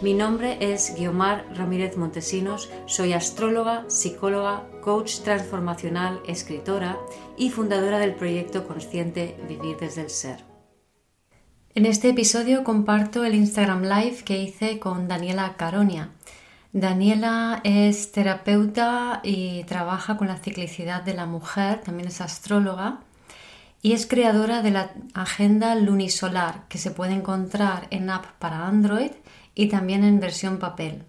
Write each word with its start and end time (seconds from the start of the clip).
Mi 0.00 0.14
nombre 0.14 0.58
es 0.60 0.94
Guiomar 0.96 1.44
Ramírez 1.56 1.96
Montesinos, 1.96 2.70
soy 2.86 3.14
astróloga, 3.14 3.84
psicóloga, 3.88 4.62
coach 4.80 5.22
transformacional, 5.24 6.20
escritora 6.24 6.96
y 7.36 7.50
fundadora 7.50 7.98
del 7.98 8.14
proyecto 8.14 8.64
consciente 8.64 9.36
Vivir 9.48 9.76
desde 9.76 10.02
el 10.02 10.10
Ser. 10.10 10.44
En 11.74 11.84
este 11.84 12.10
episodio 12.10 12.62
comparto 12.62 13.24
el 13.24 13.34
Instagram 13.34 13.82
Live 13.82 14.22
que 14.24 14.38
hice 14.38 14.78
con 14.78 15.08
Daniela 15.08 15.56
Caronia. 15.56 16.10
Daniela 16.72 17.60
es 17.64 18.12
terapeuta 18.12 19.18
y 19.24 19.64
trabaja 19.64 20.16
con 20.16 20.28
la 20.28 20.36
ciclicidad 20.36 21.02
de 21.02 21.14
la 21.14 21.26
mujer, 21.26 21.80
también 21.80 22.06
es 22.06 22.20
astróloga 22.20 23.00
y 23.82 23.94
es 23.94 24.06
creadora 24.06 24.62
de 24.62 24.70
la 24.70 24.92
agenda 25.14 25.74
lunisolar 25.74 26.68
que 26.68 26.78
se 26.78 26.92
puede 26.92 27.14
encontrar 27.14 27.88
en 27.90 28.10
app 28.10 28.26
para 28.38 28.68
Android 28.68 29.10
y 29.58 29.66
también 29.66 30.04
en 30.04 30.20
versión 30.20 30.58
papel. 30.58 31.02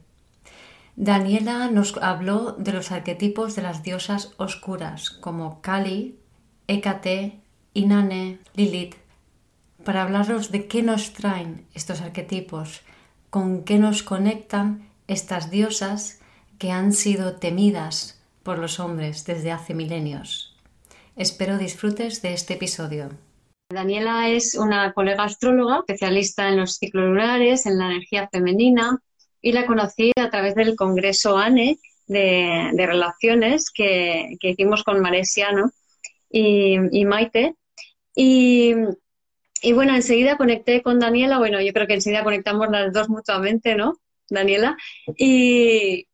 Daniela 0.95 1.69
nos 1.69 1.95
habló 1.97 2.53
de 2.53 2.73
los 2.73 2.91
arquetipos 2.91 3.55
de 3.55 3.61
las 3.61 3.83
diosas 3.83 4.31
oscuras 4.37 5.11
como 5.11 5.61
Kali, 5.61 6.17
Hécate, 6.65 7.41
Inanne, 7.75 8.39
Lilith, 8.55 8.95
para 9.85 10.01
hablaros 10.01 10.49
de 10.51 10.65
qué 10.65 10.81
nos 10.81 11.13
traen 11.13 11.67
estos 11.75 12.01
arquetipos, 12.01 12.81
con 13.29 13.63
qué 13.65 13.77
nos 13.77 14.01
conectan 14.01 14.89
estas 15.07 15.51
diosas 15.51 16.19
que 16.57 16.71
han 16.71 16.91
sido 16.91 17.35
temidas 17.35 18.19
por 18.41 18.57
los 18.57 18.79
hombres 18.79 19.25
desde 19.25 19.51
hace 19.51 19.75
milenios. 19.75 20.57
Espero 21.15 21.59
disfrutes 21.59 22.23
de 22.23 22.33
este 22.33 22.55
episodio. 22.55 23.11
Daniela 23.71 24.29
es 24.29 24.55
una 24.55 24.93
colega 24.93 25.25
astróloga, 25.25 25.79
especialista 25.79 26.49
en 26.49 26.57
los 26.57 26.77
ciclos 26.77 27.05
lunares, 27.05 27.67
en 27.67 27.77
la 27.77 27.85
energía 27.85 28.27
femenina, 28.31 28.97
y 29.43 29.51
la 29.51 29.67
conocí 29.67 30.11
a 30.19 30.31
través 30.31 30.55
del 30.55 30.75
Congreso 30.75 31.37
ANE 31.37 31.77
de, 32.07 32.71
Relaciones 32.75 33.69
que, 33.69 34.37
hicimos 34.41 34.83
con 34.83 34.99
Maresiano 35.01 35.71
y, 36.31 37.05
Maite. 37.05 37.53
Y, 38.15 38.73
bueno, 39.73 39.93
enseguida 39.93 40.35
conecté 40.35 40.81
con 40.81 40.99
Daniela, 40.99 41.37
bueno, 41.37 41.61
yo 41.61 41.71
creo 41.71 41.85
que 41.85 41.93
enseguida 41.93 42.23
conectamos 42.23 42.69
las 42.71 42.91
dos 42.91 43.07
mutuamente, 43.07 43.75
¿no? 43.75 43.99
Daniela. 44.29 44.77
Y, 45.15 46.07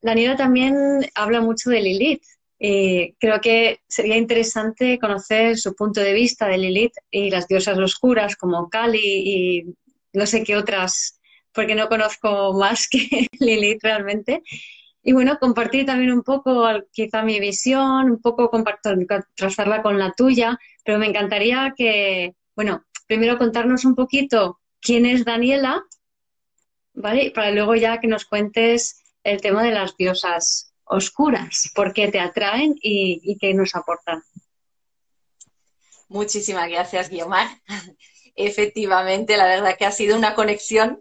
Daniela 0.00 0.36
también 0.36 0.74
habla 1.14 1.40
mucho 1.40 1.70
de 1.70 1.80
Lilith, 1.80 2.24
eh, 2.64 3.16
creo 3.18 3.40
que 3.40 3.80
sería 3.88 4.16
interesante 4.16 4.96
conocer 5.00 5.58
su 5.58 5.74
punto 5.74 6.00
de 6.00 6.12
vista 6.12 6.46
de 6.46 6.58
Lilith 6.58 6.94
y 7.10 7.28
las 7.28 7.48
diosas 7.48 7.76
oscuras 7.76 8.36
como 8.36 8.70
Kali 8.70 9.00
y 9.02 9.64
no 10.12 10.26
sé 10.26 10.44
qué 10.44 10.56
otras, 10.56 11.18
porque 11.52 11.74
no 11.74 11.88
conozco 11.88 12.52
más 12.52 12.88
que 12.88 13.26
Lilith 13.40 13.82
realmente. 13.82 14.44
Y 15.02 15.12
bueno, 15.12 15.38
compartir 15.40 15.86
también 15.86 16.12
un 16.12 16.22
poco 16.22 16.64
quizá 16.92 17.24
mi 17.24 17.40
visión, 17.40 18.12
un 18.12 18.20
poco 18.20 18.48
contrastarla 18.48 19.82
con 19.82 19.98
la 19.98 20.12
tuya, 20.12 20.56
pero 20.84 21.00
me 21.00 21.06
encantaría 21.06 21.74
que, 21.76 22.36
bueno, 22.54 22.84
primero 23.08 23.38
contarnos 23.38 23.84
un 23.84 23.96
poquito 23.96 24.60
quién 24.80 25.04
es 25.04 25.24
Daniela, 25.24 25.82
¿vale? 26.94 27.32
Para 27.34 27.50
luego 27.50 27.74
ya 27.74 27.98
que 27.98 28.06
nos 28.06 28.24
cuentes 28.24 29.02
el 29.24 29.40
tema 29.40 29.64
de 29.64 29.72
las 29.72 29.96
diosas 29.96 30.71
oscuras, 30.84 31.70
por 31.74 31.92
qué 31.92 32.08
te 32.08 32.20
atraen 32.20 32.74
y, 32.80 33.36
qué 33.38 33.54
nos 33.54 33.74
aportan. 33.74 34.22
Muchísimas 36.08 36.68
gracias, 36.68 37.08
Guiomar. 37.08 37.48
Efectivamente, 38.34 39.36
la 39.36 39.44
verdad 39.44 39.76
que 39.76 39.84
ha 39.84 39.92
sido 39.92 40.16
una 40.16 40.34
conexión 40.34 41.00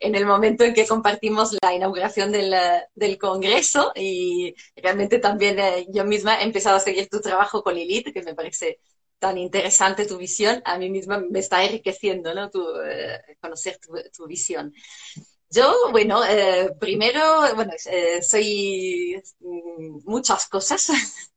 en 0.00 0.14
el 0.14 0.26
momento 0.26 0.64
en 0.64 0.74
que 0.74 0.86
compartimos 0.86 1.56
la 1.62 1.72
inauguración 1.72 2.32
del, 2.32 3.18
Congreso 3.18 3.92
y 3.94 4.54
realmente 4.76 5.18
también 5.18 5.58
eh, 5.58 5.86
yo 5.88 6.04
misma 6.04 6.40
he 6.40 6.44
empezado 6.44 6.76
a 6.76 6.80
seguir 6.80 7.08
tu 7.08 7.20
trabajo 7.20 7.62
con 7.62 7.74
Lilith, 7.74 8.12
que 8.12 8.22
me 8.22 8.34
parece 8.34 8.80
tan 9.18 9.38
interesante 9.38 10.06
tu 10.06 10.18
visión. 10.18 10.60
A 10.64 10.78
mí 10.78 10.90
misma 10.90 11.18
me 11.18 11.38
está 11.38 11.64
enriqueciendo 11.64 12.34
¿no? 12.34 12.50
tu, 12.50 12.64
eh, 12.84 13.36
conocer 13.40 13.78
tu 14.12 14.26
visión. 14.26 14.72
Yo, 15.50 15.74
bueno, 15.92 16.22
eh, 16.24 16.74
primero, 16.78 17.54
bueno, 17.54 17.72
eh, 17.86 18.22
soy 18.22 19.22
mm, 19.40 20.00
muchas 20.04 20.46
cosas, 20.46 20.90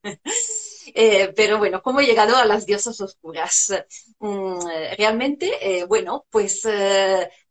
eh, 0.94 1.32
pero 1.34 1.58
bueno, 1.58 1.82
¿cómo 1.82 2.02
he 2.02 2.06
llegado 2.06 2.36
a 2.36 2.46
las 2.46 2.66
diosas 2.66 3.00
oscuras? 3.00 3.74
Mm, 4.20 4.60
realmente, 4.98 5.86
bueno, 5.88 6.26
pues 6.30 6.68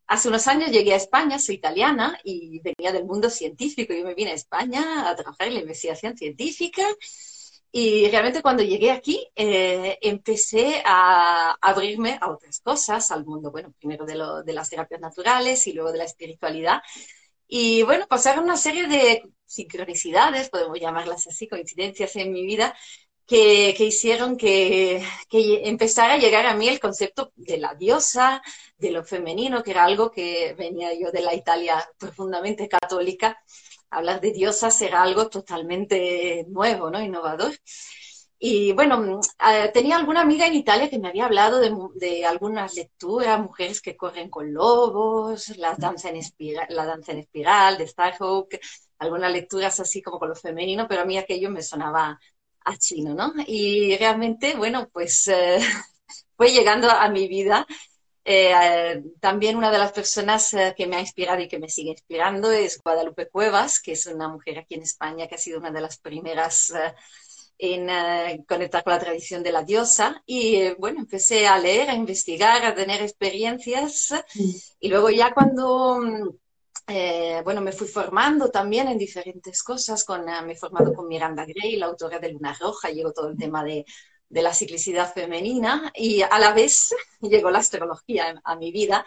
hace 0.07 0.27
unos 0.27 0.47
años 0.47 0.69
llegué 0.71 0.93
a 0.93 0.97
España, 0.97 1.39
soy 1.39 1.55
italiana 1.55 2.19
y 2.23 2.59
venía 2.59 2.91
del 2.91 3.05
mundo 3.05 3.29
científico. 3.29 3.93
Yo 3.93 4.03
me 4.05 4.13
vine 4.13 4.31
a 4.31 4.35
España 4.35 5.09
a 5.09 5.15
trabajar 5.15 5.47
en 5.47 5.55
la 5.55 5.61
investigación 5.61 6.15
científica 6.15 6.83
y 7.71 8.09
realmente 8.09 8.41
cuando 8.41 8.63
llegué 8.63 8.91
aquí 8.91 9.25
eh, 9.35 9.97
empecé 10.01 10.83
a 10.85 11.55
abrirme 11.61 12.17
a 12.19 12.29
otras 12.29 12.59
cosas, 12.59 13.11
al 13.11 13.25
mundo, 13.25 13.49
bueno, 13.51 13.73
primero 13.79 14.05
de, 14.05 14.17
de 14.45 14.53
las 14.53 14.69
terapias 14.69 14.99
naturales 14.99 15.65
y 15.67 15.73
luego 15.73 15.91
de 15.91 15.99
la 15.99 16.03
espiritualidad. 16.03 16.81
Y 17.47 17.83
bueno, 17.83 18.07
pasaron 18.07 18.45
una 18.45 18.57
serie 18.57 18.87
de 18.87 19.23
sincronicidades, 19.45 20.49
podemos 20.49 20.79
llamarlas 20.79 21.27
así, 21.27 21.47
coincidencias 21.47 22.15
en 22.17 22.31
mi 22.33 22.45
vida, 22.45 22.75
que, 23.25 23.73
que 23.77 23.85
hicieron 23.85 24.35
que, 24.35 25.01
que, 25.29 25.69
empezara 25.69 26.15
a 26.15 26.17
llegar 26.17 26.45
a 26.45 26.55
mí 26.55 26.67
el 26.67 26.79
concepto 26.79 27.31
de 27.35 27.57
la 27.57 27.75
diosa, 27.75 28.41
de 28.77 28.91
lo 28.91 29.03
femenino, 29.05 29.63
que 29.63 29.71
era 29.71 29.85
algo 29.85 30.11
que 30.11 30.53
venía 30.57 30.93
yo 30.93 31.11
de 31.11 31.21
la 31.21 31.33
Italia 31.33 31.81
profundamente 31.97 32.67
católica 32.67 33.41
hablar 33.91 34.21
de 34.21 34.31
diosas 34.31 34.81
era 34.81 35.03
algo 35.03 35.29
totalmente 35.29 36.45
nuevo, 36.49 36.89
¿no? 36.89 37.01
Innovador. 37.01 37.53
Y 38.43 38.71
bueno, 38.73 39.19
eh, 39.47 39.69
tenía 39.71 39.97
alguna 39.97 40.21
amiga 40.21 40.47
en 40.47 40.55
Italia 40.55 40.89
que 40.89 40.97
me 40.97 41.09
había 41.09 41.25
hablado 41.25 41.59
de, 41.59 42.25
algunas 42.25 42.73
lecturas, 42.73 43.39
mujeres 43.39 43.81
que 43.81 43.95
corren 43.95 44.31
con 44.31 44.51
lobos, 44.51 45.55
la 45.57 45.75
danza 45.75 46.09
en 46.09 46.15
espiral, 46.15 46.65
la 46.69 46.85
danza 46.87 47.11
en 47.11 47.19
espiral 47.19 47.77
de 47.77 47.87
Starhawk, 47.87 48.49
algunas 48.97 49.31
lecturas 49.31 49.79
así 49.79 50.01
como 50.01 50.17
con 50.17 50.29
lo 50.29 50.35
femenino, 50.35 50.87
pero 50.87 51.01
a 51.01 51.05
mí 51.05 51.19
aquello 51.19 51.51
me 51.51 51.61
sonaba 51.61 52.19
a 52.65 52.77
chino, 52.77 53.13
¿no? 53.13 53.33
Y 53.45 53.95
realmente, 53.97 54.55
bueno, 54.55 54.89
pues 54.91 55.27
eh, 55.27 55.59
fue 56.35 56.51
llegando 56.51 56.89
a 56.89 57.09
mi 57.09 57.27
vida 57.27 57.67
eh, 58.23 59.03
también 59.19 59.55
una 59.55 59.71
de 59.71 59.79
las 59.79 59.91
personas 59.91 60.53
eh, 60.53 60.75
que 60.77 60.85
me 60.85 60.97
ha 60.97 60.99
inspirado 60.99 61.41
y 61.41 61.47
que 61.47 61.59
me 61.59 61.69
sigue 61.69 61.91
inspirando 61.91 62.51
es 62.51 62.79
Guadalupe 62.81 63.27
Cuevas, 63.29 63.81
que 63.81 63.93
es 63.93 64.05
una 64.05 64.27
mujer 64.29 64.59
aquí 64.59 64.75
en 64.75 64.83
España 64.83 65.27
que 65.27 65.35
ha 65.35 65.39
sido 65.39 65.59
una 65.59 65.71
de 65.71 65.81
las 65.81 65.97
primeras 65.97 66.71
eh, 66.71 66.93
en 67.57 68.43
conectar 68.43 68.83
con 68.83 68.93
la 68.93 68.99
tradición 68.99 69.43
de 69.43 69.51
la 69.51 69.63
diosa. 69.63 70.23
Y 70.25 70.73
bueno, 70.79 70.99
empecé 71.01 71.47
a 71.47 71.59
leer, 71.59 71.89
a 71.89 71.95
investigar, 71.95 72.65
a 72.65 72.73
tener 72.73 73.01
experiencias. 73.01 74.13
Y 74.79 74.89
luego 74.89 75.11
ya 75.11 75.31
cuando... 75.31 75.99
bueno, 77.43 77.61
me 77.61 77.71
fui 77.71 77.87
formando 77.87 78.49
también 78.49 78.87
en 78.87 78.97
diferentes 78.97 79.61
cosas. 79.61 80.03
Con, 80.03 80.25
me 80.25 80.53
he 80.53 80.55
formado 80.55 80.91
con 80.93 81.07
Miranda 81.07 81.45
Gray, 81.45 81.77
la 81.77 81.85
autora 81.85 82.17
de 82.17 82.31
Luna 82.31 82.57
Roja. 82.59 82.89
Llegó 82.89 83.13
todo 83.13 83.29
el 83.29 83.37
tema 83.37 83.63
de 83.63 83.85
de 84.31 84.41
la 84.41 84.53
ciclicidad 84.53 85.13
femenina 85.13 85.91
y 85.93 86.21
a 86.21 86.39
la 86.39 86.53
vez 86.53 86.95
llegó 87.21 87.51
la 87.51 87.59
astrología 87.59 88.41
a 88.43 88.55
mi 88.55 88.71
vida 88.71 89.05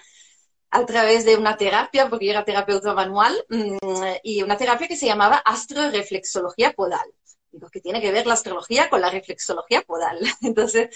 a 0.70 0.84
través 0.84 1.24
de 1.24 1.36
una 1.36 1.56
terapia, 1.56 2.08
porque 2.10 2.26
yo 2.26 2.32
era 2.32 2.44
terapeuta 2.44 2.94
manual, 2.94 3.32
mm, 3.48 3.76
y 4.24 4.42
una 4.42 4.56
terapia 4.56 4.88
que 4.88 4.96
se 4.96 5.06
llamaba 5.06 5.36
astroreflexología 5.36 6.72
podal. 6.72 7.08
Digo, 7.52 7.70
que 7.70 7.80
tiene 7.80 8.00
que 8.00 8.10
ver 8.10 8.26
la 8.26 8.34
astrología 8.34 8.90
con 8.90 9.00
la 9.00 9.08
reflexología 9.08 9.82
podal. 9.82 10.18
Entonces, 10.42 10.88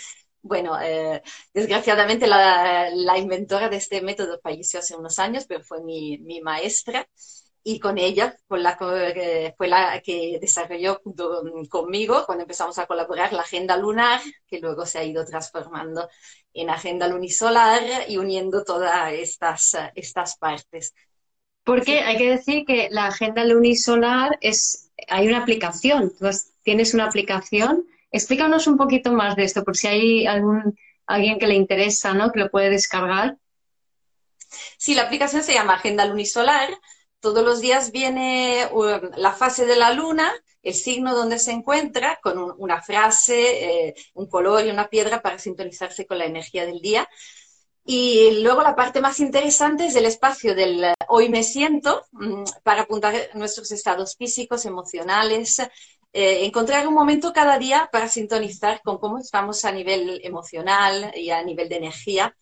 bueno, 0.43 0.81
eh, 0.83 1.23
desgraciadamente 1.55 2.27
la, 2.27 2.91
la, 2.91 3.19
inventora 3.19 3.69
de 3.69 3.77
este 3.77 4.03
método 4.03 4.41
falleció 4.43 4.81
hace 4.81 4.97
unos 4.97 5.19
años, 5.21 5.47
pero 5.47 5.63
fue 5.63 5.81
mi, 5.83 6.19
mi 6.19 6.41
maestra 6.41 7.09
y 7.69 7.79
con 7.79 7.99
ella 7.99 8.35
con 8.47 8.63
la, 8.63 8.79
fue 8.79 9.69
la 9.69 10.01
que 10.01 10.39
desarrolló 10.41 11.03
junto 11.05 11.43
conmigo 11.69 12.25
cuando 12.25 12.45
empezamos 12.45 12.79
a 12.79 12.87
colaborar 12.87 13.35
la 13.35 13.43
agenda 13.43 13.77
lunar, 13.77 14.23
que 14.47 14.59
luego 14.59 14.87
se 14.87 14.99
ha 14.99 15.05
ido 15.05 15.23
transformando 15.27 16.09
en 16.55 16.71
agenda 16.71 17.07
lunisolar 17.07 17.83
y 18.09 18.17
uniendo 18.17 18.65
todas 18.65 19.13
estas, 19.13 19.77
estas 19.95 20.39
partes. 20.39 20.95
Porque 21.63 22.01
hay 22.01 22.17
que 22.17 22.31
decir 22.31 22.65
que 22.65 22.89
la 22.91 23.09
agenda 23.09 23.45
lunisolar 23.45 24.39
es, 24.41 24.91
hay 25.07 25.29
una 25.29 25.43
aplicación, 25.43 26.05
Entonces, 26.05 26.55
tienes 26.63 26.95
una 26.95 27.05
aplicación. 27.05 27.85
Explícanos 28.11 28.67
un 28.67 28.79
poquito 28.79 29.13
más 29.13 29.37
de 29.37 29.45
esto, 29.45 29.63
por 29.63 29.77
si 29.77 29.89
hay 29.89 30.27
algún, 30.27 30.75
alguien 31.07 31.39
que 31.39 31.47
le 31.47 31.55
interesa, 31.55 32.15
¿no? 32.15 32.33
Que 32.33 32.41
lo 32.41 32.51
puede 32.51 32.71
descargar. 32.71 33.37
Sí, 34.79 34.95
la 34.95 35.03
aplicación 35.03 35.43
se 35.43 35.53
llama 35.53 35.75
Agenda 35.75 36.07
Lunisolar. 36.07 36.71
Todos 37.21 37.45
los 37.45 37.61
días 37.61 37.91
viene 37.91 38.69
um, 38.73 39.11
la 39.17 39.33
fase 39.33 39.67
de 39.67 39.77
la 39.77 39.93
luna, 39.93 40.33
el 40.63 40.75
signo 40.75 41.15
donde 41.15 41.39
se 41.39 41.51
encuentra, 41.53 42.19
con 42.23 42.55
una 42.59 42.81
frase, 42.81 43.89
eh, 43.89 43.95
un 44.15 44.29
color 44.29 44.65
y 44.65 44.71
una 44.71 44.89
piedra 44.89 45.21
para 45.21 45.39
sintonizarse 45.39 46.07
con 46.07 46.19
la 46.19 46.27
energía 46.27 46.65
del 46.65 46.81
día. 46.81 47.09
Y 47.85 48.43
luego 48.43 48.63
la 48.63 48.77
parte 48.77 49.01
más 49.01 49.19
interesante 49.19 49.87
es 49.87 49.97
el 49.97 50.05
espacio 50.05 50.55
del 50.55 50.85
eh, 50.85 50.95
hoy 51.09 51.29
me 51.29 51.43
siento 51.43 52.05
mm, 52.13 52.45
para 52.63 52.83
apuntar 52.83 53.15
nuestros 53.35 53.73
estados 53.73 54.15
físicos, 54.17 54.65
emocionales, 54.67 55.59
eh, 56.13 56.45
encontrar 56.45 56.87
un 56.87 56.95
momento 56.95 57.33
cada 57.33 57.59
día 57.59 57.89
para 57.91 58.09
sintonizar 58.09 58.81
con 58.83 58.99
cómo 58.99 59.19
estamos 59.19 59.65
a 59.65 59.73
nivel 59.73 60.21
emocional 60.23 61.13
y 61.17 61.31
a 61.31 61.43
nivel 61.43 61.69
de 61.69 61.77
energía 61.77 62.37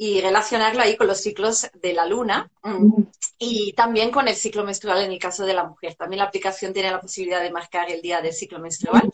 y 0.00 0.20
relacionarlo 0.20 0.80
ahí 0.80 0.96
con 0.96 1.08
los 1.08 1.20
ciclos 1.20 1.68
de 1.74 1.92
la 1.92 2.06
luna 2.06 2.48
mm, 2.62 3.02
y 3.38 3.72
también 3.72 4.12
con 4.12 4.28
el 4.28 4.36
ciclo 4.36 4.64
menstrual 4.64 5.02
en 5.02 5.10
el 5.10 5.18
caso 5.18 5.44
de 5.44 5.54
la 5.54 5.64
mujer. 5.64 5.96
También 5.96 6.18
la 6.18 6.26
aplicación 6.26 6.72
tiene 6.72 6.92
la 6.92 7.00
posibilidad 7.00 7.42
de 7.42 7.50
marcar 7.50 7.90
el 7.90 8.00
día 8.00 8.20
del 8.22 8.32
ciclo 8.32 8.60
menstrual. 8.60 9.10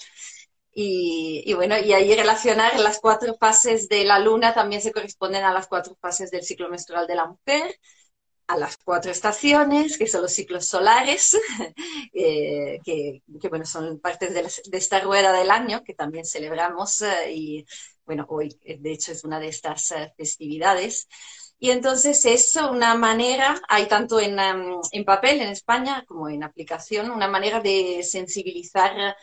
Y, 0.77 1.55
bueno, 1.55 1.79
y 1.79 1.93
ahí 1.93 2.15
relacionar 2.15 2.79
las 2.81 2.99
cuatro 2.99 3.37
fases 3.39 3.89
de 3.89 4.05
la 4.05 4.19
luna 4.19 4.53
también 4.53 4.83
se 4.83 4.93
corresponden 4.93 5.45
a 5.45 5.53
las 5.53 5.69
cuatro 5.69 5.97
fases 6.01 6.33
del 6.33 6.43
ciclo 6.43 6.69
menstrual 6.69 7.07
de 7.07 7.15
la 7.15 7.27
mujer, 7.27 7.79
a 8.49 8.57
las 8.59 8.77
cuatro 8.77 9.13
estaciones, 9.13 9.97
que 9.97 10.09
son 10.09 10.23
los 10.23 10.33
ciclos 10.33 10.67
solares, 10.67 11.39
eh, 12.13 12.81
que, 12.85 13.23
bueno, 13.49 13.65
son 13.65 14.01
partes 14.01 14.35
de, 14.35 14.77
esta 14.77 15.01
rueda 15.01 15.33
del 15.33 15.51
año 15.51 15.85
que 15.85 15.95
también 15.95 16.25
celebramos 16.25 17.03
eh, 17.03 17.33
y 17.33 17.67
bueno, 18.07 18.27
hoy 18.29 18.59
eh, 18.63 18.79
de 18.79 18.93
hecho 18.93 19.13
es 19.13 19.25
una 19.25 19.41
de 19.41 19.49
estas 19.49 19.95
festividades. 20.17 21.09
Y 21.59 21.71
entonces 21.71 22.25
es 22.25 22.57
una 22.57 22.95
manera, 22.95 23.61
hay 23.69 23.87
tanto 23.87 24.21
en, 24.21 24.39
em, 24.39 24.81
en 24.93 25.05
papel 25.05 25.41
en 25.41 25.49
España 25.49 26.05
como 26.07 26.29
en 26.29 26.43
aplicación, 26.43 27.11
una 27.11 27.29
manera 27.29 27.61
de 27.61 28.03
sensibilizar 28.03 29.17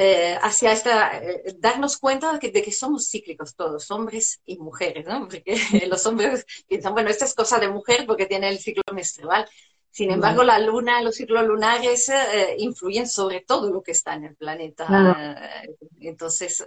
eh, 0.00 0.38
hacia 0.42 0.70
esta, 0.70 1.18
eh, 1.18 1.56
darnos 1.58 1.98
cuenta 1.98 2.38
de 2.38 2.62
que, 2.62 2.70
somos 2.70 3.08
cíclicos 3.10 3.56
todos, 3.56 3.90
hombres 3.90 4.40
y 4.46 4.56
mujeres, 4.58 5.04
¿no? 5.06 5.22
Porque 5.22 5.42
los 5.88 6.06
hombres 6.06 6.46
piensan, 6.68 6.92
bueno, 6.92 7.10
esta 7.10 7.24
es 7.24 7.34
cosa 7.34 7.58
de 7.58 7.68
mujer 7.68 8.06
porque 8.06 8.26
tiene 8.26 8.48
el 8.48 8.60
ciclo 8.60 8.84
menstrual. 8.94 9.44
Sin 9.90 10.10
embargo, 10.10 10.44
la 10.44 10.58
luna, 10.58 11.02
los 11.02 11.16
ciclos 11.16 11.44
lunares 11.44 12.08
eh, 12.08 12.54
influyen 12.58 13.08
sobre 13.08 13.40
todo 13.40 13.70
lo 13.70 13.82
que 13.82 13.92
está 13.92 14.14
en 14.14 14.24
el 14.24 14.36
planeta. 14.36 15.64
entonces, 15.98 16.64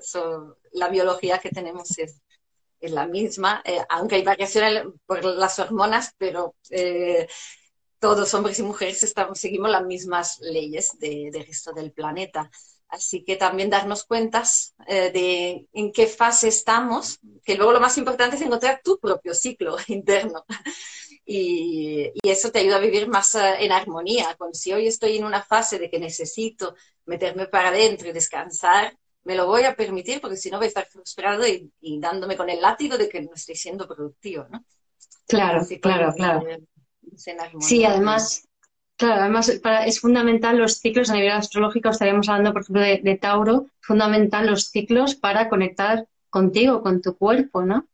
la 0.73 0.89
biología 0.89 1.37
que 1.37 1.49
tenemos 1.49 1.97
es, 1.97 2.21
es 2.79 2.91
la 2.91 3.07
misma, 3.07 3.63
aunque 3.89 4.15
hay 4.15 4.23
variaciones 4.23 4.85
por 5.05 5.23
las 5.23 5.59
hormonas, 5.59 6.13
pero 6.17 6.55
todos, 8.01 8.33
hombres 8.33 8.57
y 8.57 8.63
mujeres, 8.63 9.03
estamos, 9.03 9.39
seguimos 9.39 9.69
las 9.69 9.85
mismas 9.85 10.39
leyes 10.41 10.97
del 10.99 11.45
resto 11.45 11.71
del 11.71 11.91
planeta. 11.91 12.49
Así 12.87 13.23
que 13.23 13.35
también 13.35 13.69
darnos 13.69 14.03
cuentas 14.05 14.73
eh, 14.87 15.11
de 15.11 15.67
en 15.71 15.93
qué 15.93 16.07
fase 16.07 16.47
estamos, 16.47 17.19
que 17.45 17.55
luego 17.55 17.71
lo 17.71 17.79
más 17.79 17.97
importante 17.99 18.35
es 18.35 18.41
encontrar 18.41 18.81
tu 18.83 18.99
propio 18.99 19.35
ciclo 19.35 19.77
interno. 19.87 20.43
Y, 21.25 22.11
eso 22.23 22.51
te 22.51 22.59
ayuda 22.59 22.77
a 22.77 22.79
vivir 22.79 23.07
más 23.07 23.35
eh, 23.35 23.55
en 23.59 23.71
armonía. 23.71 24.35
Con 24.37 24.53
si 24.53 24.73
hoy 24.73 24.87
estoy 24.87 25.17
en 25.17 25.25
una 25.25 25.41
fase 25.41 25.79
de 25.79 25.89
que 25.89 25.99
necesito 25.99 26.75
meterme 27.05 27.47
para 27.47 27.69
adentro 27.69 28.09
y 28.09 28.11
descansar, 28.11 28.97
me 29.23 29.35
lo 29.35 29.45
voy 29.45 29.63
a 29.63 29.75
permitir 29.75 30.19
porque 30.19 30.37
si 30.37 30.49
no 30.49 30.57
voy 30.57 30.65
a 30.65 30.69
estar 30.69 30.87
frustrado 30.87 31.45
y, 31.47 31.71
dándome 31.99 32.35
con 32.35 32.49
el 32.49 32.61
látigo 32.61 32.97
de 32.97 33.07
que 33.07 33.21
no 33.21 33.33
estoy 33.35 33.55
siendo 33.55 33.87
productivo, 33.87 34.47
¿no? 34.49 34.65
Claro, 35.27 35.65
claro, 35.81 36.13
claro. 36.15 36.43
Sí, 37.59 37.85
además, 37.85 38.47
Claro, 39.01 39.21
además 39.21 39.49
es 39.87 39.99
fundamental 39.99 40.59
los 40.59 40.77
ciclos 40.77 41.09
a 41.09 41.15
nivel 41.15 41.31
astrológico, 41.31 41.89
estaríamos 41.89 42.29
hablando, 42.29 42.53
por 42.53 42.61
ejemplo, 42.61 42.83
de, 42.83 43.17
Tauro, 43.19 43.65
fundamental 43.79 44.45
los 44.45 44.69
ciclos 44.69 45.15
para 45.15 45.49
conectar 45.49 46.05
contigo, 46.29 46.83
con 46.83 47.01
tu 47.01 47.17
cuerpo, 47.17 47.63
¿no? 47.63 47.87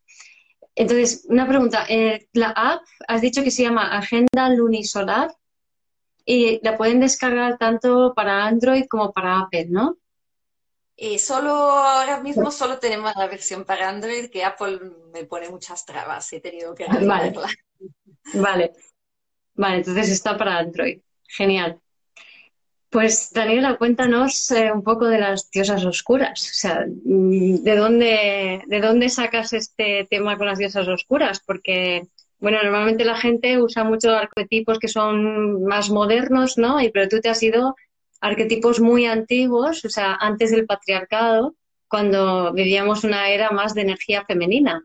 Entonces, 0.79 1.25
una 1.27 1.47
pregunta, 1.47 1.85
eh, 1.89 2.27
la 2.33 2.51
app 2.51 2.83
has 3.07 3.21
dicho 3.21 3.44
que 3.44 3.50
se 3.50 3.63
llama 3.63 3.97
Agenda 3.97 4.47
Lunisolar 4.50 5.33
y 6.24 6.59
la 6.63 6.77
pueden 6.77 7.00
descargar 7.00 7.57
tanto 7.57 8.13
para 8.15 8.45
Android 8.45 8.85
como 8.88 9.12
para 9.12 9.39
Apple, 9.39 9.65
¿no? 9.69 9.97
Eh, 10.95 11.18
solo 11.18 11.51
ahora 11.51 12.19
mismo 12.21 12.51
solo 12.51 12.77
tenemos 12.77 13.12
la 13.15 13.25
versión 13.25 13.65
para 13.65 13.89
Android 13.89 14.29
que 14.29 14.44
Apple 14.44 14.79
me 15.12 15.25
pone 15.25 15.50
muchas 15.50 15.83
trabas, 15.83 16.31
he 16.31 16.41
tenido 16.41 16.75
que 16.75 16.83
arreglarla. 16.85 17.50
vale. 18.35 18.73
Vale, 19.56 19.77
entonces 19.77 20.09
está 20.09 20.38
para 20.38 20.59
Android. 20.59 21.01
Genial. 21.27 21.81
Pues 22.89 23.31
Daniela, 23.33 23.77
cuéntanos 23.77 24.49
eh, 24.51 24.71
un 24.71 24.81
poco 24.81 25.05
de 25.07 25.19
las 25.19 25.51
diosas 25.51 25.83
oscuras. 25.85 26.49
O 26.49 26.53
sea, 26.53 26.85
mm, 27.03 27.63
¿de 27.63 27.75
dónde, 27.75 28.61
¿de 28.65 28.81
dónde 28.81 29.09
sacas 29.09 29.51
este 29.53 30.07
tema 30.09 30.37
con 30.37 30.47
las 30.47 30.57
diosas 30.57 30.87
oscuras? 30.87 31.41
Porque, 31.45 32.07
bueno, 32.39 32.59
normalmente 32.63 33.03
la 33.03 33.17
gente 33.17 33.61
usa 33.61 33.83
muchos 33.83 34.13
arquetipos 34.13 34.79
que 34.79 34.87
son 34.87 35.63
más 35.65 35.89
modernos, 35.89 36.57
¿no? 36.57 36.79
Y, 36.81 36.89
pero 36.89 37.09
tú 37.09 37.19
te 37.19 37.29
has 37.29 37.43
ido 37.43 37.75
arquetipos 38.21 38.79
muy 38.79 39.05
antiguos, 39.05 39.83
o 39.85 39.89
sea, 39.89 40.15
antes 40.19 40.51
del 40.51 40.65
patriarcado, 40.65 41.55
cuando 41.89 42.53
vivíamos 42.53 43.03
una 43.03 43.29
era 43.29 43.51
más 43.51 43.73
de 43.73 43.81
energía 43.81 44.23
femenina. 44.25 44.83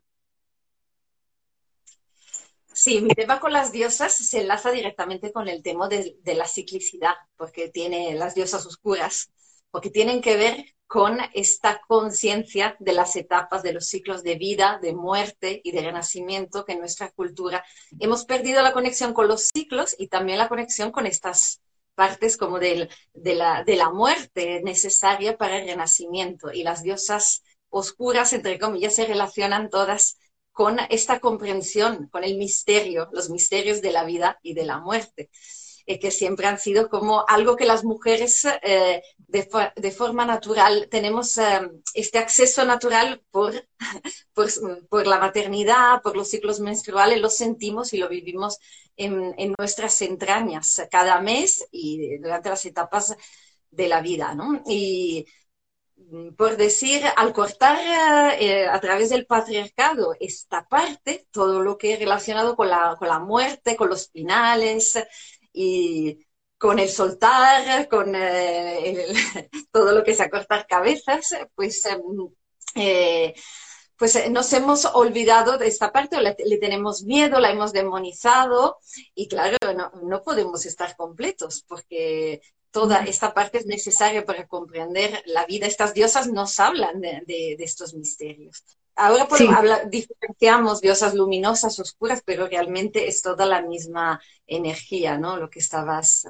Sí, 2.75 3.01
mi 3.03 3.11
tema 3.11 3.39
con 3.39 3.53
las 3.53 3.71
diosas 3.71 4.15
se 4.15 4.41
enlaza 4.41 4.71
directamente 4.71 5.31
con 5.33 5.49
el 5.49 5.63
tema 5.63 5.89
de, 5.89 6.17
la 6.25 6.47
ciclicidad, 6.47 7.15
porque 7.37 7.69
tiene 7.69 8.15
las 8.15 8.35
diosas 8.35 8.65
oscuras, 8.67 9.31
porque 9.71 9.91
tienen 9.91 10.23
que 10.23 10.37
ver 10.37 10.65
con 10.87 11.19
esta 11.35 11.81
conciencia 11.87 12.77
de 12.79 12.93
las 12.93 13.17
etapas 13.17 13.63
de 13.63 13.73
los 13.73 13.87
ciclos 13.87 14.23
de 14.23 14.37
vida, 14.37 14.79
de 14.83 14.95
muerte 14.95 15.61
y 15.65 15.73
de 15.73 15.83
renacimiento 15.83 16.65
que 16.65 16.73
en 16.73 16.81
nuestra 16.81 17.11
cultura 17.11 17.65
hemos 17.99 18.25
perdido 18.25 18.63
la 18.63 18.73
conexión 18.73 19.15
con 19.15 19.29
los 19.29 19.51
ciclos 19.55 19.95
y 19.99 20.09
también 20.09 20.39
la 20.39 20.49
conexión 20.49 20.93
con 20.93 21.07
estas 21.07 21.63
partes 21.95 22.37
como 22.37 22.59
de, 22.59 22.89
la, 23.14 23.64
de 23.64 23.76
la 23.76 23.91
muerte 23.91 24.62
necesaria 24.62 25.37
para 25.37 25.59
el 25.59 25.67
renacimiento. 25.67 26.52
Y 26.52 26.62
las 26.62 26.83
diosas 26.83 27.43
oscuras, 27.71 28.33
entre 28.33 28.59
comillas, 28.59 28.95
se 28.95 29.07
relacionan 29.07 29.71
todas 29.71 30.19
con 30.52 30.78
esta 30.90 31.18
comprensión, 31.18 32.09
con 32.09 32.25
el 32.25 32.37
misterio, 32.37 33.09
los 33.12 33.30
misterios 33.30 33.80
de 33.80 33.92
la 33.92 34.04
vida 34.04 34.38
y 34.42 34.54
de 34.54 34.64
la 34.64 34.78
muerte, 34.78 35.30
eh, 35.87 35.99
que 35.99 36.11
siempre 36.11 36.47
han 36.47 36.59
sido 36.59 36.88
como 36.88 37.25
algo 37.26 37.56
que 37.56 37.64
las 37.64 37.85
mujeres 37.85 38.47
eh, 38.62 39.02
de, 39.16 39.90
forma 39.90 40.25
natural 40.25 40.88
tenemos 40.90 41.38
eh, 41.38 41.61
este 41.94 42.18
acceso 42.18 42.64
natural 42.64 43.23
por, 43.30 43.54
por, 44.88 45.06
la 45.06 45.18
maternidad, 45.18 46.02
por 46.02 46.16
los 46.16 46.28
ciclos 46.28 46.61
menstruales, 46.61 47.21
lo 47.21 47.30
sentimos 47.30 47.92
y 47.94 47.99
lo 47.99 48.09
vivimos 48.09 48.59
en, 48.97 49.35
en 49.38 49.54
nuestras 49.59 50.00
entrañas 50.02 50.87
cada 50.90 51.21
mes 51.21 51.66
y 51.73 52.18
durante 52.18 52.50
las 52.50 52.64
etapas 52.66 53.16
de 53.71 53.88
la 53.88 54.02
vida, 54.02 54.35
¿no? 54.35 54.62
Y, 54.66 55.26
por 56.37 56.56
decir, 56.56 57.02
al 57.16 57.32
cortar 57.32 57.78
eh, 58.40 58.66
a 58.66 58.80
través 58.80 59.11
del 59.11 59.26
patriarcado 59.26 60.14
esta 60.21 60.66
parte, 60.68 61.26
todo 61.30 61.62
lo 61.62 61.78
que 61.78 61.94
es 61.94 61.99
relacionado 61.99 62.56
con 62.56 62.68
la, 62.68 62.97
con 62.99 63.09
la 63.09 63.18
muerte, 63.18 63.76
con 63.76 63.88
los 63.88 64.11
finales 64.11 64.99
y 65.52 66.18
con 66.59 66.78
el 66.78 66.88
soltar, 66.88 67.88
con 67.88 68.14
eh, 68.14 69.06
todo 69.73 69.92
lo 69.92 70.04
que 70.04 70.12
es 70.12 70.21
a 70.21 70.30
cortar 70.30 70.66
cabezas, 70.66 71.35
pues, 71.54 71.85
em, 71.87 72.00
eh, 72.75 73.35
pues 74.02 74.18
nos 74.32 74.52
hemos 74.52 74.85
olvidado 74.85 75.59
de 75.59 75.68
esta 75.68 75.92
parte, 75.92 76.21
le, 76.21 76.35
le, 76.44 76.59
tenemos 76.59 77.04
miedo, 77.04 77.38
la 77.38 77.52
hemos 77.52 77.73
demonizado 77.73 78.78
y 79.14 79.28
claro, 79.28 79.56
no, 79.76 79.92
no 80.02 80.25
podemos 80.25 80.66
estar 80.66 80.97
completos 80.97 81.64
porque 81.68 82.42
toda 82.73 83.04
esta 83.04 83.32
parte 83.32 83.59
es 83.59 83.66
necesaria 83.66 84.25
para 84.25 84.49
comprender 84.49 85.23
la 85.26 85.47
vida. 85.47 85.68
Estas 85.68 85.94
diosas 85.94 86.26
nos 86.26 86.59
hablan 86.59 87.00
de, 87.00 87.56
estos 87.61 87.94
misterios. 87.94 88.64
Ahora 88.97 89.28
pues, 89.28 89.44
diferenciamos 89.88 90.80
diosas 90.80 91.14
luminosas, 91.14 91.78
oscuras, 91.78 92.23
pero 92.25 92.49
realmente 92.49 93.06
es 93.06 93.23
toda 93.23 93.47
la 93.47 93.62
misma 93.62 94.21
energía, 94.49 95.16
¿no? 95.16 95.37
Lo 95.37 95.49
que 95.49 95.61
estabas... 95.61 96.26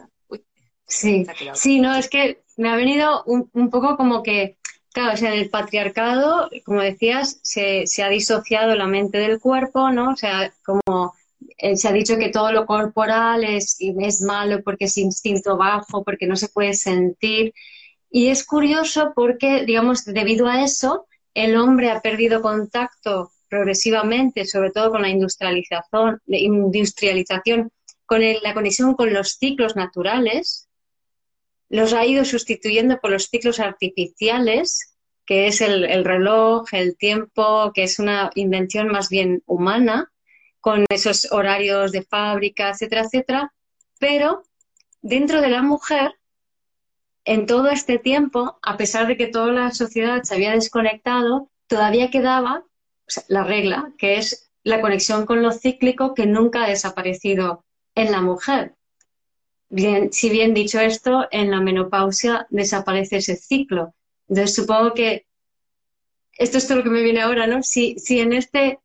sí, 0.86 1.26
sí, 1.54 1.80
no, 1.80 1.96
es 1.96 2.10
que 2.10 2.44
me 2.58 2.68
ha 2.68 2.76
venido 2.76 3.24
un, 3.24 3.70
poco 3.70 3.96
como 3.96 4.22
que, 4.22 4.58
claro, 4.92 5.14
o 5.14 5.16
sea, 5.16 5.32
en 5.32 5.40
el 5.40 5.50
patriarcado, 5.50 6.50
como 6.64 6.80
decías, 6.80 7.38
se, 7.42 7.86
se, 7.86 8.02
ha 8.02 8.08
disociado 8.08 8.74
la 8.74 8.86
mente 8.86 9.18
del 9.18 9.40
cuerpo, 9.40 9.90
¿no? 9.90 10.10
O 10.12 10.16
sea, 10.16 10.52
como 10.64 11.14
eh, 11.58 11.76
se 11.76 11.88
ha 11.88 11.92
dicho 11.92 12.18
que 12.18 12.30
todo 12.30 12.52
lo 12.52 12.66
corporal 12.66 13.44
es, 13.44 13.76
es 13.80 14.22
malo 14.22 14.62
porque 14.62 14.86
es 14.86 14.98
instinto 14.98 15.56
bajo, 15.56 16.04
porque 16.04 16.26
no 16.26 16.36
se 16.36 16.48
puede 16.48 16.74
sentir. 16.74 17.54
Y 18.10 18.28
es 18.28 18.44
curioso 18.44 19.12
porque, 19.14 19.64
digamos, 19.64 20.04
debido 20.04 20.46
a 20.46 20.62
eso, 20.62 21.06
el 21.34 21.56
hombre 21.56 21.90
ha 21.90 22.00
perdido 22.00 22.42
contacto 22.42 23.32
progresivamente, 23.48 24.44
sobre 24.46 24.70
todo 24.70 24.90
con 24.90 25.02
la 25.02 25.08
industrialización, 25.08 26.20
industrialización 26.26 27.70
con 28.06 28.20
la 28.42 28.54
conexión 28.54 28.94
con 28.94 29.12
los 29.12 29.36
ciclos 29.38 29.76
naturales, 29.76 30.68
los 31.72 31.94
ha 31.94 32.04
ido 32.04 32.26
sustituyendo 32.26 33.00
por 33.00 33.10
los 33.10 33.28
ciclos 33.28 33.58
artificiales, 33.58 34.94
que 35.24 35.46
es 35.46 35.62
el, 35.62 36.04
reloj, 36.04 36.66
el 36.72 36.98
tiempo, 36.98 37.72
que 37.74 37.84
es 37.84 37.98
una 37.98 38.30
invención 38.34 38.88
más 38.88 39.08
bien 39.08 39.42
humana, 39.46 40.12
con 40.60 40.84
esos 40.90 41.32
horarios 41.32 41.90
de 41.90 42.02
fábrica, 42.02 42.68
etcétera, 42.68 43.04
etcétera. 43.04 43.54
Pero 43.98 44.42
dentro 45.00 45.40
de 45.40 45.48
la 45.48 45.62
mujer, 45.62 46.12
en 47.24 47.46
todo 47.46 47.70
este 47.70 47.98
tiempo, 47.98 48.58
a 48.62 48.76
pesar 48.76 49.06
de 49.06 49.16
que 49.16 49.28
toda 49.28 49.50
la 49.50 49.70
sociedad 49.70 50.22
se 50.24 50.34
había 50.34 50.52
desconectado, 50.52 51.48
todavía 51.68 52.10
quedaba 52.10 52.64
la 53.28 53.44
regla, 53.44 53.94
que 53.96 54.18
es 54.18 54.50
la 54.62 54.82
conexión 54.82 55.24
con 55.24 55.42
lo 55.42 55.52
cíclico 55.52 56.12
que 56.12 56.26
nunca 56.26 56.64
ha 56.64 56.68
desaparecido 56.68 57.64
en 57.94 58.12
la 58.12 58.20
mujer. 58.20 58.74
Bien, 59.74 60.12
si 60.12 60.28
bien 60.28 60.52
dicho 60.52 60.78
esto, 60.80 61.26
en 61.30 61.50
la 61.50 61.62
menopausia 61.62 62.46
desaparece 62.50 63.16
ese 63.16 63.36
ciclo. 63.36 63.94
Entonces 64.28 64.54
supongo 64.54 64.92
que 64.92 65.24
esto 66.36 66.58
es 66.58 66.68
todo 66.68 66.76
lo 66.76 66.84
que 66.84 66.90
me 66.90 67.02
viene 67.02 67.22
ahora, 67.22 67.46
¿no? 67.46 67.62
Si, 67.62 67.98
si 67.98 68.20
en 68.20 68.34
este, 68.34 68.80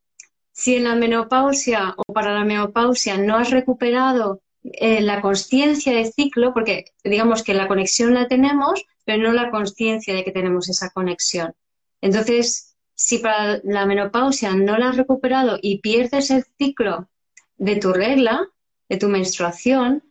si 0.53 0.75
en 0.75 0.85
la 0.85 0.95
menopausia 0.95 1.93
o 1.97 2.13
para 2.13 2.33
la 2.33 2.45
menopausia 2.45 3.17
no 3.17 3.35
has 3.35 3.49
recuperado 3.49 4.41
eh, 4.63 5.01
la 5.01 5.19
conciencia 5.19 5.91
de 5.91 6.09
ciclo, 6.09 6.53
porque 6.53 6.85
digamos 7.03 7.43
que 7.43 7.53
la 7.53 7.67
conexión 7.67 8.13
la 8.13 8.29
tenemos, 8.29 8.85
pero 9.03 9.23
no 9.23 9.33
la 9.33 9.51
conciencia 9.51 10.13
de 10.13 10.23
que 10.23 10.31
tenemos 10.31 10.69
esa 10.69 10.89
conexión. 10.91 11.53
Entonces, 11.99 12.77
si 12.95 13.17
para 13.17 13.59
la 13.65 13.85
menopausia 13.85 14.55
no 14.55 14.77
la 14.77 14.91
has 14.91 14.95
recuperado 14.95 15.59
y 15.61 15.79
pierdes 15.79 16.31
el 16.31 16.45
ciclo 16.57 17.09
de 17.57 17.75
tu 17.75 17.91
regla, 17.91 18.47
de 18.87 18.95
tu 18.95 19.09
menstruación, 19.09 20.06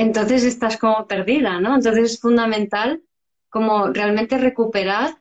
entonces 0.00 0.44
estás 0.44 0.78
como 0.78 1.06
perdida, 1.06 1.60
¿no? 1.60 1.74
Entonces 1.74 2.12
es 2.12 2.20
fundamental 2.20 3.02
como 3.50 3.88
realmente 3.88 4.38
recuperar 4.38 5.18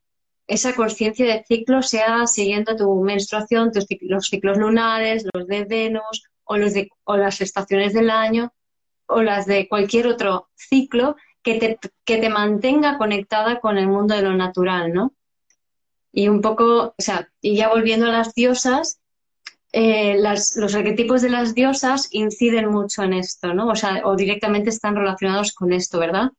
esa 0.47 0.73
conciencia 0.73 1.25
de 1.25 1.43
ciclo, 1.43 1.81
sea 1.81 2.25
siguiendo 2.27 2.77
tu 2.77 3.01
menstruación, 3.01 3.73
tus, 3.73 3.85
los 4.01 4.27
ciclos 4.27 4.57
lunares, 4.57 5.25
los 5.33 5.47
de 5.47 5.65
Venus 5.65 6.23
o, 6.45 6.55
los 6.55 6.73
de, 6.73 6.89
o 7.03 7.17
las 7.17 7.41
estaciones 7.41 7.93
del 7.93 8.09
año 8.09 8.53
o 9.05 9.21
las 9.21 9.45
de 9.47 9.67
cualquier 9.67 10.07
otro 10.07 10.49
ciclo 10.55 11.17
que 11.43 11.55
te, 11.55 11.77
que 12.05 12.17
te 12.17 12.29
mantenga 12.29 12.97
conectada 12.97 13.59
con 13.59 13.77
el 13.77 13.87
mundo 13.87 14.15
de 14.15 14.21
lo 14.21 14.33
natural, 14.33 14.93
¿no? 14.93 15.13
Y 16.13 16.29
un 16.29 16.39
poco, 16.39 16.95
o 16.97 17.01
sea, 17.01 17.29
y 17.41 17.57
ya 17.57 17.67
volviendo 17.67 18.05
a 18.05 18.11
las 18.11 18.33
diosas, 18.33 18.98
eh, 19.71 20.17
los 20.19 20.75
arquetipos 20.75 21.21
de 21.21 21.29
las 21.29 21.53
diosas 21.53 22.07
inciden 22.11 22.69
mucho 22.69 23.03
en 23.03 23.13
esto, 23.13 23.53
¿no? 23.53 23.67
O 23.69 23.75
sea, 23.75 24.01
o 24.05 24.15
directamente 24.15 24.69
están 24.69 24.95
relacionados 24.95 25.53
con 25.53 25.73
esto, 25.73 25.99
¿verdad? 25.99 26.31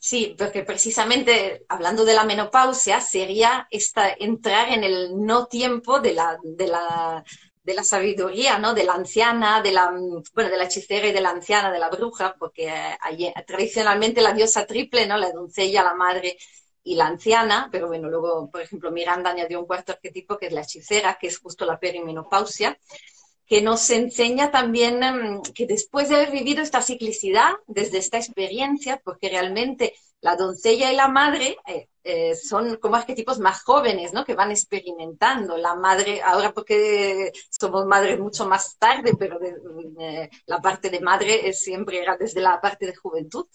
Sí, 0.00 0.34
porque 0.38 0.62
precisamente 0.62 1.64
hablando 1.68 2.04
de 2.04 2.14
la 2.14 2.24
menopausia 2.24 3.00
sería 3.00 3.66
esta, 3.70 4.08
entrar 4.10 4.68
en 4.68 4.84
el 4.84 5.24
no 5.24 5.46
tiempo 5.46 6.00
de 6.00 6.14
la, 6.14 6.38
de 6.42 6.68
la, 6.68 7.24
de 7.64 7.74
la 7.74 7.82
sabiduría, 7.82 8.58
¿no? 8.58 8.74
De 8.74 8.84
la 8.84 8.92
anciana, 8.92 9.60
de 9.60 9.72
la, 9.72 9.90
bueno, 10.34 10.50
de 10.50 10.56
la 10.56 10.64
hechicera 10.64 11.08
y 11.08 11.12
de 11.12 11.20
la 11.20 11.30
anciana, 11.30 11.72
de 11.72 11.80
la 11.80 11.88
bruja, 11.90 12.36
porque 12.38 12.68
eh, 12.68 13.34
tradicionalmente 13.46 14.22
la 14.22 14.32
diosa 14.32 14.66
triple, 14.66 15.06
¿no? 15.06 15.16
La 15.16 15.32
doncella, 15.32 15.82
la 15.82 15.94
madre 15.94 16.38
y 16.88 16.94
la 16.94 17.06
anciana, 17.06 17.68
pero 17.70 17.88
bueno, 17.88 18.08
luego, 18.08 18.50
por 18.50 18.62
ejemplo, 18.62 18.90
Miranda 18.90 19.30
añadió 19.30 19.60
un 19.60 19.66
cuarto 19.66 19.92
arquetipo 19.92 20.38
que 20.38 20.46
es 20.46 20.52
la 20.54 20.62
hechicera, 20.62 21.18
que 21.20 21.26
es 21.26 21.38
justo 21.38 21.66
la 21.66 21.78
perimenopausia, 21.78 22.78
que 23.46 23.60
nos 23.60 23.90
enseña 23.90 24.50
también 24.50 25.02
em, 25.02 25.42
que 25.54 25.66
después 25.66 26.08
de 26.08 26.14
haber 26.16 26.30
vivido 26.30 26.62
esta 26.62 26.80
ciclicidad, 26.80 27.50
desde 27.66 27.98
esta 27.98 28.16
experiencia, 28.16 29.02
porque 29.04 29.28
realmente 29.28 29.94
la 30.22 30.34
doncella 30.34 30.90
y 30.90 30.96
la 30.96 31.08
madre 31.08 31.58
eh, 31.66 31.88
eh, 32.04 32.34
son 32.34 32.76
como 32.76 32.96
arquetipos 32.96 33.38
más 33.38 33.62
jóvenes, 33.62 34.14
¿no? 34.14 34.24
Que 34.24 34.34
van 34.34 34.50
experimentando. 34.50 35.58
La 35.58 35.74
madre, 35.74 36.22
ahora 36.22 36.52
porque 36.52 37.32
somos 37.50 37.84
madres 37.84 38.18
mucho 38.18 38.46
más 38.46 38.78
tarde, 38.78 39.12
pero 39.18 39.38
eh, 39.42 40.30
la 40.46 40.60
parte 40.62 40.88
de 40.88 41.00
madre 41.00 41.52
siempre 41.52 42.00
era 42.00 42.16
desde 42.16 42.40
la 42.40 42.58
parte 42.62 42.86
de 42.86 42.96
juventud 42.96 43.46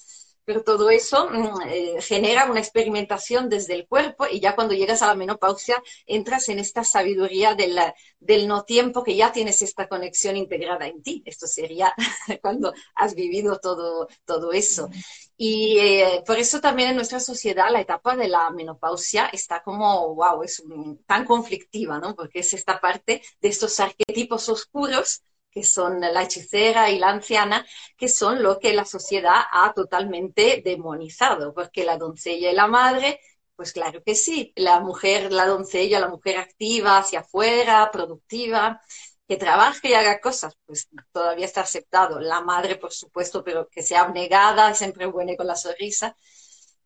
pero 0.46 0.64
todo 0.64 0.90
eso 0.90 1.30
mm, 1.30 1.62
eh, 1.68 2.02
genera 2.02 2.50
una 2.50 2.60
experimentación 2.60 3.50
desde 3.50 3.74
el 3.74 3.88
cuerpo 3.88 4.26
y 4.30 4.40
ya 4.40 4.56
cuando 4.56 4.74
llegas 4.74 5.02
a 5.02 5.08
la 5.08 5.16
menopausia 5.16 5.82
entras 6.06 6.50
en 6.50 6.60
esta 6.60 6.84
sabiduría 6.84 7.56
del, 7.56 7.80
del 8.20 8.48
no 8.48 8.64
tiempo 8.64 9.04
que 9.04 9.16
ya 9.16 9.32
tienes 9.32 9.62
esta 9.62 9.88
conexión 9.88 10.38
integrada 10.38 10.88
en 10.88 11.02
ti. 11.02 11.24
Esto 11.26 11.48
sería 11.48 11.94
cuando 12.42 12.74
has 12.96 13.16
vivido 13.16 13.60
todo, 13.60 14.08
todo 14.26 14.54
eso. 14.54 14.90
Y 15.38 15.80
eh, 15.80 16.24
por 16.26 16.38
eso 16.38 16.62
también 16.62 16.90
en 16.90 16.96
nuestra 16.96 17.20
sociedad 17.20 17.72
la 17.72 17.82
etapa 17.82 18.16
de 18.16 18.28
la 18.28 18.50
menopausia 18.52 19.28
está 19.28 19.64
como, 19.64 20.14
wow, 20.16 20.44
es 20.44 20.64
tan 21.06 21.26
conflictiva, 21.26 22.00
¿no? 22.00 22.16
Porque 22.16 22.40
es 22.40 22.54
esta 22.54 22.80
parte 22.80 23.22
de 23.42 23.48
estos 23.50 23.80
arquetipos 23.80 24.48
oscuros 24.50 25.24
que 25.54 25.64
son 25.64 26.00
la 26.02 26.24
hechicera 26.24 26.90
y 26.90 27.00
la 27.00 27.10
anciana, 27.10 27.66
que 27.98 28.08
son 28.10 28.42
lo 28.44 28.60
que 28.60 28.74
la 28.74 28.86
sociedad 28.86 29.42
ha 29.52 29.74
totalmente 29.74 30.62
demonizado, 30.64 31.54
porque 31.54 31.84
la 31.86 31.98
doncella 31.98 32.52
y 32.52 32.56
la 32.56 32.68
madre, 32.68 33.20
pues 33.56 33.72
claro 33.74 34.02
que 34.04 34.16
sí, 34.16 34.52
la 34.56 34.80
mujer, 34.80 35.32
la 35.32 35.46
doncella, 35.46 36.00
la 36.00 36.10
mujer 36.10 36.38
activa, 36.38 36.98
hacia 36.98 37.20
afuera, 37.22 37.90
productiva, 37.92 38.82
que 39.28 39.38
trabaje 39.38 39.90
y 39.90 39.94
haga 39.94 40.20
cosas, 40.20 40.58
pues 40.66 40.90
todavía 41.12 41.46
está 41.46 41.62
aceptado. 41.62 42.20
La 42.20 42.42
madre, 42.42 42.76
por 42.78 42.92
supuesto, 42.92 43.44
pero 43.44 43.68
que 43.70 43.84
sea 43.84 44.02
abnegada, 44.02 44.74
siempre 44.74 45.06
buena 45.06 45.36
con 45.36 45.48
la 45.48 45.56
sonrisa. 45.56 46.18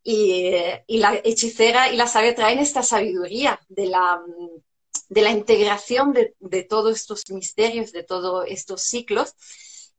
Y, 0.04 0.54
y, 0.88 1.00
la 1.00 1.20
hechicera 1.24 1.92
y 1.92 1.98
la 1.98 2.08
sabia 2.08 2.34
traen 2.36 2.60
esta 2.60 2.82
sabiduría 2.84 3.60
de 3.68 3.88
la, 3.88 4.22
de 5.10 5.22
la 5.22 5.32
integración 5.32 6.14
de, 6.14 6.64
todos 6.64 6.98
estos 6.98 7.30
misterios, 7.30 7.92
de 7.92 8.04
todos 8.04 8.46
estos 8.48 8.82
ciclos, 8.82 9.36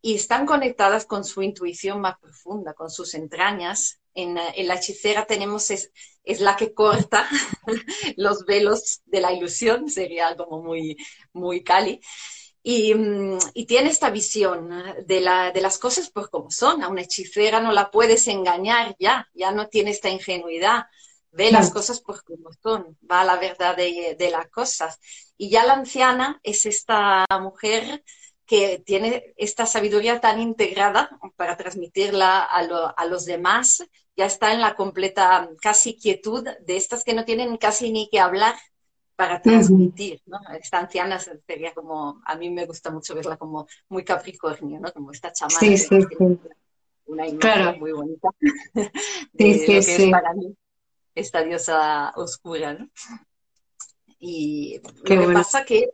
y 0.00 0.14
están 0.14 0.46
conectadas 0.46 1.06
con 1.06 1.24
su 1.24 1.42
intuición 1.42 2.00
más 2.00 2.18
profunda, 2.18 2.74
con 2.74 2.90
sus 2.90 3.14
entrañas. 3.14 4.00
En, 4.14 4.34
la 4.34 4.74
hechicera 4.74 5.26
tenemos, 5.26 5.70
es, 5.70 5.90
es 6.24 6.40
la 6.40 6.56
que 6.56 6.72
corta 6.72 7.28
los 8.16 8.44
velos 8.44 9.00
de 9.06 9.20
la 9.20 9.32
ilusión, 9.32 9.88
sería 9.88 10.36
como 10.36 10.62
muy, 10.62 10.96
muy 11.32 11.62
cali. 11.62 12.00
Y, 12.62 12.92
y, 13.54 13.64
tiene 13.66 13.88
esta 13.88 14.10
visión 14.10 14.68
de, 15.06 15.20
la, 15.20 15.52
de, 15.52 15.60
las 15.60 15.78
cosas 15.78 16.10
por 16.10 16.28
como 16.28 16.50
son. 16.50 16.82
A 16.82 16.88
una 16.88 17.02
hechicera 17.02 17.60
no 17.60 17.72
la 17.72 17.90
puedes 17.90 18.28
engañar 18.28 18.94
ya, 18.98 19.26
ya 19.32 19.52
no 19.52 19.68
tiene 19.68 19.90
esta 19.90 20.10
ingenuidad 20.10 20.84
ve 21.30 21.50
las 21.50 21.70
cosas 21.70 22.00
por 22.00 22.22
como 22.24 22.50
son, 22.62 22.96
va 23.10 23.20
a 23.20 23.24
la 23.24 23.36
verdad 23.36 23.76
de, 23.76 24.30
las 24.30 24.48
cosas. 24.48 24.98
Y 25.36 25.50
ya 25.50 25.64
la 25.64 25.74
anciana 25.74 26.40
es 26.42 26.66
esta 26.66 27.26
mujer 27.40 28.02
que 28.46 28.82
tiene 28.84 29.34
esta 29.36 29.66
sabiduría 29.66 30.20
tan 30.20 30.40
integrada 30.40 31.10
para 31.36 31.56
transmitirla 31.56 32.42
a, 32.42 33.04
los 33.06 33.24
demás, 33.26 33.84
ya 34.16 34.24
está 34.24 34.52
en 34.52 34.60
la 34.60 34.74
completa 34.74 35.48
casi 35.60 35.96
quietud 35.96 36.44
de 36.44 36.76
estas 36.76 37.04
que 37.04 37.14
no 37.14 37.24
tienen 37.24 37.56
casi 37.58 37.92
ni 37.92 38.08
que 38.08 38.20
hablar 38.20 38.54
para 39.16 39.42
transmitir, 39.42 40.22
Esta 40.60 40.78
anciana 40.78 41.18
sería 41.18 41.74
como, 41.74 42.22
a 42.24 42.36
mí 42.36 42.50
me 42.50 42.66
gusta 42.66 42.90
mucho 42.90 43.16
verla 43.16 43.36
como 43.36 43.66
muy 43.88 44.04
capricornio, 44.04 44.78
¿no? 44.78 44.92
Como 44.92 45.10
esta 45.10 45.32
chamana. 45.32 45.58
Sí, 45.58 45.76
sí, 45.76 45.98
Una 47.06 47.26
imagen 47.26 47.80
muy 47.80 47.92
bonita. 47.92 48.28
sí, 49.36 49.82
sí, 49.82 50.10
para 50.10 50.32
mí 50.34 50.56
esta 51.18 51.42
diosa 51.42 52.12
oscura, 52.16 52.74
¿no? 52.74 52.88
Y 54.18 54.80
lo 55.04 55.04
que 55.04 55.32
pasa 55.32 55.64
que 55.64 55.88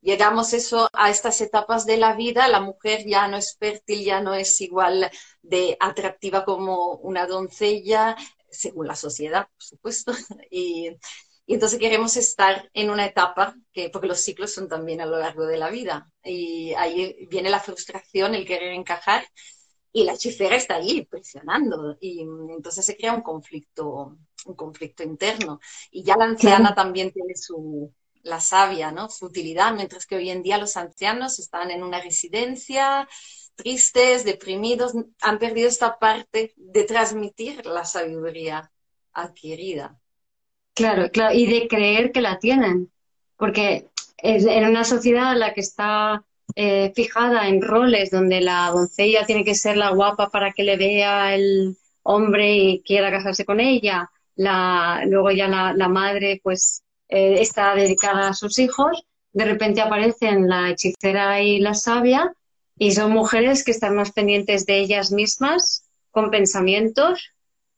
llegamos 0.00 0.52
eso 0.52 0.88
a 0.92 1.10
estas 1.10 1.40
etapas 1.40 1.86
de 1.86 1.96
la 1.96 2.14
vida, 2.14 2.48
la 2.48 2.60
mujer 2.60 3.04
ya 3.06 3.28
no 3.28 3.36
es 3.36 3.56
fértil, 3.58 4.04
ya 4.04 4.20
no 4.20 4.34
es 4.34 4.60
igual 4.60 5.10
de 5.42 5.76
atractiva 5.80 6.44
como 6.44 6.94
una 6.96 7.26
doncella, 7.26 8.16
según 8.50 8.86
la 8.86 8.96
sociedad, 8.96 9.46
por 9.46 9.62
supuesto, 9.62 10.12
y, 10.50 10.90
y 11.46 11.54
entonces 11.54 11.78
queremos 11.78 12.16
estar 12.16 12.68
en 12.74 12.90
una 12.90 13.06
etapa 13.06 13.54
que, 13.72 13.90
porque 13.90 14.08
los 14.08 14.20
ciclos 14.20 14.52
son 14.52 14.68
también 14.68 15.00
a 15.00 15.06
lo 15.06 15.18
largo 15.18 15.46
de 15.46 15.58
la 15.58 15.70
vida, 15.70 16.10
y 16.22 16.74
ahí 16.74 17.26
viene 17.30 17.50
la 17.50 17.60
frustración, 17.60 18.34
el 18.34 18.46
querer 18.46 18.72
encajar, 18.72 19.26
y 19.92 20.04
la 20.04 20.14
hechicera 20.14 20.56
está 20.56 20.76
ahí 20.76 21.04
presionando 21.06 21.96
y 22.00 22.20
entonces 22.20 22.84
se 22.84 22.96
crea 22.96 23.14
un 23.14 23.22
conflicto, 23.22 24.16
un 24.46 24.54
conflicto 24.54 25.02
interno. 25.02 25.60
Y 25.90 26.02
ya 26.02 26.16
la 26.16 26.26
anciana 26.26 26.74
también 26.74 27.10
tiene 27.12 27.34
su, 27.34 27.92
la 28.22 28.40
savia, 28.40 28.92
¿no? 28.92 29.08
Su 29.08 29.26
utilidad, 29.26 29.72
mientras 29.74 30.06
que 30.06 30.16
hoy 30.16 30.30
en 30.30 30.42
día 30.42 30.58
los 30.58 30.76
ancianos 30.76 31.38
están 31.38 31.70
en 31.70 31.82
una 31.82 32.00
residencia, 32.00 33.08
tristes, 33.54 34.24
deprimidos, 34.24 34.92
han 35.20 35.38
perdido 35.38 35.68
esta 35.68 35.98
parte 35.98 36.52
de 36.56 36.84
transmitir 36.84 37.66
la 37.66 37.84
sabiduría 37.84 38.70
adquirida. 39.12 39.98
Claro, 40.74 41.10
claro, 41.10 41.34
y 41.34 41.46
de 41.46 41.66
creer 41.66 42.12
que 42.12 42.20
la 42.20 42.38
tienen, 42.38 42.92
porque 43.36 43.88
en 44.18 44.64
una 44.64 44.84
sociedad 44.84 45.32
en 45.32 45.40
la 45.40 45.54
que 45.54 45.60
está 45.60 46.24
eh, 46.54 46.92
fijada 46.94 47.48
en 47.48 47.62
roles 47.62 48.10
donde 48.10 48.40
la 48.40 48.70
doncella 48.70 49.26
tiene 49.26 49.44
que 49.44 49.54
ser 49.54 49.76
la 49.76 49.90
guapa 49.90 50.30
para 50.30 50.52
que 50.52 50.64
le 50.64 50.76
vea 50.76 51.34
el 51.34 51.76
hombre 52.02 52.54
y 52.54 52.82
quiera 52.82 53.10
casarse 53.10 53.44
con 53.44 53.60
ella, 53.60 54.10
la, 54.36 55.02
luego 55.06 55.30
ya 55.30 55.48
la, 55.48 55.88
madre 55.88 56.40
pues 56.42 56.82
eh, 57.08 57.36
está 57.40 57.74
dedicada 57.74 58.28
a 58.28 58.34
sus 58.34 58.58
hijos, 58.58 59.04
de 59.32 59.44
repente 59.44 59.80
aparecen 59.80 60.48
la 60.48 60.70
hechicera 60.70 61.40
y 61.42 61.58
la 61.60 61.74
sabia 61.74 62.32
y 62.78 62.92
son 62.92 63.12
mujeres 63.12 63.64
que 63.64 63.72
están 63.72 63.96
más 63.96 64.12
pendientes 64.12 64.64
de 64.64 64.78
ellas 64.78 65.10
mismas, 65.10 65.84
con 66.10 66.30
pensamientos. 66.30 67.30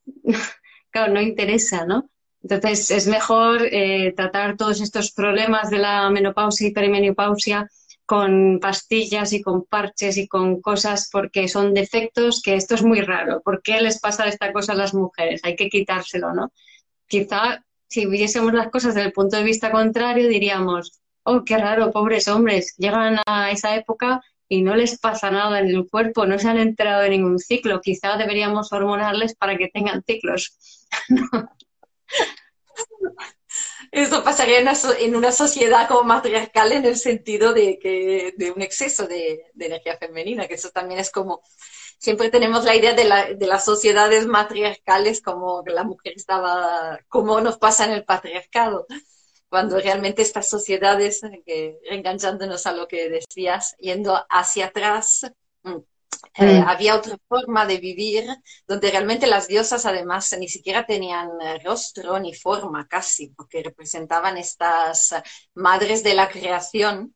claro, 0.91 1.13
no 1.13 1.21
interesa, 1.21 1.85
¿no? 1.85 2.09
Entonces 2.43 2.91
es 2.91 3.07
mejor 3.07 3.61
eh, 3.63 4.13
tratar 4.15 4.57
todos 4.57 4.81
estos 4.81 5.11
problemas 5.11 5.69
de 5.69 5.77
la 5.77 6.09
menopausia 6.09 6.67
y 6.67 6.71
perimenopausia 6.71 7.69
con 8.05 8.59
pastillas 8.59 9.33
y 9.33 9.41
con 9.41 9.65
parches 9.65 10.17
y 10.17 10.27
con 10.27 10.61
cosas 10.61 11.09
porque 11.11 11.47
son 11.47 11.73
defectos 11.73 12.41
que 12.41 12.55
esto 12.55 12.75
es 12.75 12.83
muy 12.83 13.01
raro. 13.01 13.41
¿Por 13.41 13.61
qué 13.61 13.81
les 13.81 13.99
pasa 13.99 14.27
esta 14.27 14.51
cosa 14.51 14.73
a 14.73 14.75
las 14.75 14.93
mujeres? 14.93 15.41
Hay 15.43 15.55
que 15.55 15.69
quitárselo, 15.69 16.33
¿no? 16.33 16.51
Quizá 17.07 17.63
si 17.87 18.05
viésemos 18.05 18.53
las 18.53 18.69
cosas 18.69 18.95
desde 18.95 19.07
el 19.07 19.13
punto 19.13 19.37
de 19.37 19.43
vista 19.43 19.71
contrario 19.71 20.27
diríamos, 20.27 21.01
oh, 21.23 21.43
qué 21.43 21.57
raro, 21.57 21.91
pobres 21.91 22.27
hombres, 22.27 22.75
llegan 22.77 23.19
a 23.25 23.51
esa 23.51 23.75
época 23.75 24.21
y 24.47 24.61
no 24.61 24.75
les 24.75 24.99
pasa 24.99 25.31
nada 25.31 25.59
en 25.59 25.67
el 25.67 25.89
cuerpo, 25.89 26.25
no 26.25 26.37
se 26.37 26.49
han 26.49 26.57
enterado 26.57 27.01
de 27.01 27.09
ningún 27.09 27.39
ciclo. 27.39 27.79
Quizá 27.81 28.17
deberíamos 28.17 28.73
hormonarles 28.73 29.35
para 29.35 29.57
que 29.57 29.69
tengan 29.69 30.03
ciclos. 30.03 30.57
Eso 33.91 34.23
pasaría 34.23 34.59
en 34.59 35.15
una, 35.15 35.31
sociedad 35.31 35.87
como 35.87 36.03
matriarcal 36.03 36.71
en 36.71 36.85
el 36.85 36.97
sentido 36.97 37.53
de, 37.53 37.79
que, 37.79 38.33
de 38.37 38.51
un 38.51 38.61
exceso 38.61 39.07
de, 39.07 39.51
energía 39.59 39.97
femenina, 39.97 40.47
que 40.47 40.55
eso 40.55 40.69
también 40.69 40.99
es 40.99 41.11
como, 41.11 41.41
siempre 41.97 42.29
tenemos 42.29 42.65
la 42.65 42.75
idea 42.75 42.93
de, 42.93 43.05
la, 43.05 43.33
de 43.33 43.47
las 43.47 43.65
sociedades 43.65 44.27
matriarcales 44.27 45.21
como 45.21 45.63
la 45.65 45.83
mujer 45.83 46.13
estaba, 46.15 46.99
como 47.07 47.41
nos 47.41 47.57
pasa 47.57 47.85
en 47.85 47.91
el 47.91 48.03
patriarcado, 48.05 48.85
cuando 49.49 49.79
realmente 49.79 50.21
estas 50.21 50.47
sociedades, 50.47 51.21
que, 51.45 51.79
enganchándonos 51.89 52.65
a 52.67 52.71
lo 52.71 52.87
que 52.87 53.09
decías, 53.09 53.75
yendo 53.79 54.17
hacia 54.29 54.67
atrás, 54.67 55.29
mm, 55.63 55.77
eh, 56.35 56.61
mm. 56.61 56.67
había 56.67 56.95
otra 56.95 57.17
forma 57.27 57.65
de 57.65 57.77
vivir 57.77 58.25
donde 58.65 58.89
realmente 58.89 59.27
las 59.27 59.47
diosas 59.47 59.85
además 59.85 60.33
ni 60.39 60.47
siquiera 60.47 60.85
tenían 60.85 61.29
eh, 61.41 61.59
rostro 61.63 62.19
ni 62.19 62.33
forma 62.33 62.87
casi, 62.87 63.29
porque 63.29 63.63
representaban 63.63 64.37
estas 64.37 65.15
madres 65.55 66.03
de 66.03 66.13
la 66.13 66.29
creación 66.29 67.13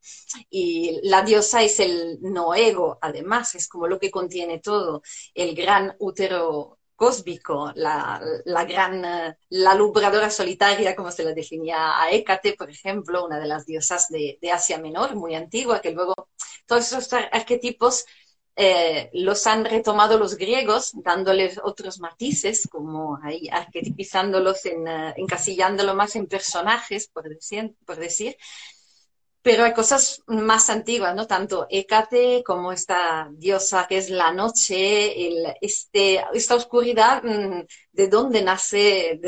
y 0.50 1.00
la 1.04 1.22
diosa 1.22 1.64
es 1.64 1.80
el 1.80 2.20
no 2.22 2.54
ego, 2.56 2.98
además, 3.02 3.56
es 3.56 3.68
como 3.68 3.88
lo 3.88 4.00
que 4.00 4.12
contiene 4.12 4.60
todo, 4.60 5.02
el 5.34 5.56
gran 5.56 5.96
útero 6.00 6.80
cósmico, 6.96 7.72
la, 7.76 8.22
gran, 8.68 9.04
eh, 9.06 9.38
la 9.50 9.76
lubradora 9.76 10.30
solitaria, 10.30 10.96
como 10.96 11.12
se 11.12 11.24
la 11.24 11.34
definía 11.34 12.02
a 12.02 12.10
Hécate, 12.12 12.54
por 12.54 12.70
ejemplo, 12.70 13.26
una 13.26 13.40
de 13.40 13.48
las 13.48 13.66
diosas 13.66 14.10
de, 14.10 14.38
de 14.42 14.52
Asia 14.52 14.78
Menor, 14.78 15.16
muy 15.16 15.36
antigua, 15.36 15.82
que 15.82 15.92
luego 15.92 16.14
todos 16.66 16.92
esos 16.92 17.12
arquetipos 17.14 18.06
eh, 18.58 19.10
los 19.14 19.46
han 19.48 19.66
retomado 19.66 20.18
los 20.18 20.38
griegos, 20.38 20.92
dándoles 20.96 21.60
otros 21.62 22.00
matices, 22.00 22.68
como 22.72 23.20
ahí 23.22 23.50
arquetipizándolos, 23.52 24.66
en, 24.66 24.88
uh, 24.88 25.14
encasillándolo 25.18 25.94
más 25.94 26.16
en 26.16 26.28
personajes, 26.28 27.08
por 27.08 27.28
decir, 27.28 27.76
por 27.86 27.98
decir. 27.98 28.38
Pero 29.42 29.64
hay 29.64 29.74
cosas 29.74 30.24
más 30.26 30.70
antiguas, 30.70 31.14
¿no? 31.16 31.28
Tanto 31.28 31.68
Hécate 31.70 32.44
como 32.44 32.72
esta 32.72 33.30
diosa 33.34 33.86
que 33.88 33.98
es 33.98 34.10
la 34.10 34.32
noche, 34.32 35.28
el, 35.28 35.54
este, 35.62 36.24
esta 36.34 36.56
oscuridad, 36.56 37.22
mm, 37.24 37.62
de 37.92 38.08
dónde 38.08 38.42
nace 38.42 39.20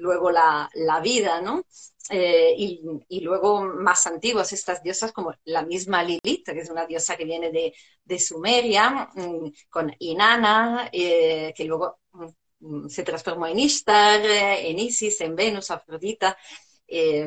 luego 0.00 0.30
la, 0.30 0.68
la 0.74 1.00
vida, 1.00 1.40
¿no? 1.40 1.64
Eh, 2.10 2.54
y, 2.56 3.20
luego 3.20 3.62
más 3.62 4.06
antiguas, 4.06 4.52
estas 4.52 4.82
diosas 4.82 5.12
como 5.12 5.34
la 5.44 5.62
misma 5.62 6.02
Lilith, 6.02 6.44
que 6.46 6.60
es 6.60 6.70
una 6.70 6.86
diosa 6.86 7.16
que 7.16 7.24
viene 7.24 7.50
de, 7.50 7.74
de 8.04 8.18
Sumeria, 8.18 9.08
mm, 9.14 9.48
con 9.68 9.94
Inanna, 9.98 10.88
eh, 10.92 11.52
que 11.56 11.64
luego 11.64 12.00
mm, 12.60 12.88
se 12.88 13.02
transformó 13.02 13.46
en 13.46 13.58
Ishtar, 13.58 14.20
eh, 14.24 14.70
en 14.70 14.78
Isis, 14.78 15.20
en 15.20 15.36
Venus, 15.36 15.70
Afrodita. 15.70 16.36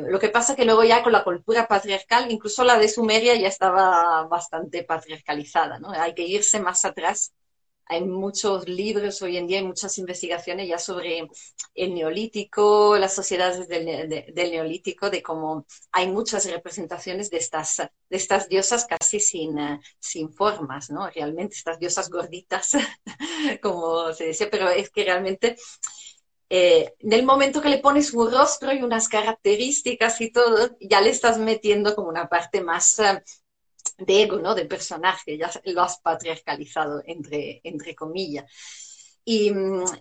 lo 0.10 0.20
que 0.20 0.30
pasa 0.30 0.56
que 0.56 0.66
luego 0.66 0.84
ya 0.84 1.04
con 1.04 1.12
la 1.14 1.24
cultura 1.24 1.68
patriarcal, 1.68 2.32
incluso 2.32 2.64
la 2.64 2.78
de 2.80 2.88
Sumeria 2.90 3.36
ya 3.36 3.48
estaba 3.48 4.24
bastante 4.28 4.84
patriarcalizada, 4.84 5.80
¿no? 5.80 5.92
Hay 5.92 6.16
que 6.16 6.24
irse 6.24 6.60
más 6.60 6.84
atrás 6.86 7.34
hay 7.86 8.04
muchos 8.04 8.68
libros 8.68 9.22
hoy 9.22 9.38
en 9.38 9.48
día, 9.48 9.60
hay 9.60 9.66
muchas 9.66 9.98
investigaciones 9.98 10.68
ya 10.68 10.78
sobre 10.78 11.28
el 11.76 11.94
neolítico, 11.94 12.98
las 12.98 13.14
sociedades 13.14 13.68
del, 13.68 14.52
neolítico, 14.52 15.10
de 15.10 15.22
cómo 15.22 15.66
hay 15.92 16.08
muchas 16.08 16.50
representaciones 16.50 17.30
de 17.30 17.38
estas, 17.38 17.78
de 17.78 18.18
estas 18.18 18.48
diosas 18.48 18.86
casi 18.86 19.20
sin, 19.20 19.58
sin 20.00 20.32
formas, 20.34 20.90
¿no? 20.90 21.10
Realmente 21.10 21.56
estas 21.56 21.80
diosas 21.80 22.10
gorditas, 22.10 22.72
como 23.62 24.14
se 24.14 24.26
decía, 24.26 24.50
pero 24.50 24.70
es 24.70 24.90
que 24.90 25.04
realmente 25.04 25.58
eh, 26.54 26.96
en 27.00 27.14
el 27.14 27.24
momento 27.24 27.62
que 27.62 27.70
le 27.70 27.78
pones 27.78 28.14
un 28.14 28.30
rostro 28.30 28.74
y 28.74 28.84
unas 28.84 29.08
características 29.08 30.20
y 30.20 30.32
todo, 30.32 30.76
ya 30.82 31.00
le 31.00 31.10
estás 31.10 31.38
metiendo 31.38 31.96
como 31.96 32.10
una 32.10 32.28
parte 32.28 32.60
más 32.60 32.98
de 34.06 34.24
ego, 34.24 34.40
¿no? 34.40 34.56
De 34.56 34.66
personaje, 34.66 35.38
ya 35.38 35.50
lo 35.66 35.82
has 35.82 36.00
patriarcalizado, 36.00 37.02
entre, 37.06 37.62
entre 37.64 37.96
comillas. 37.96 38.46
Y, 39.24 39.52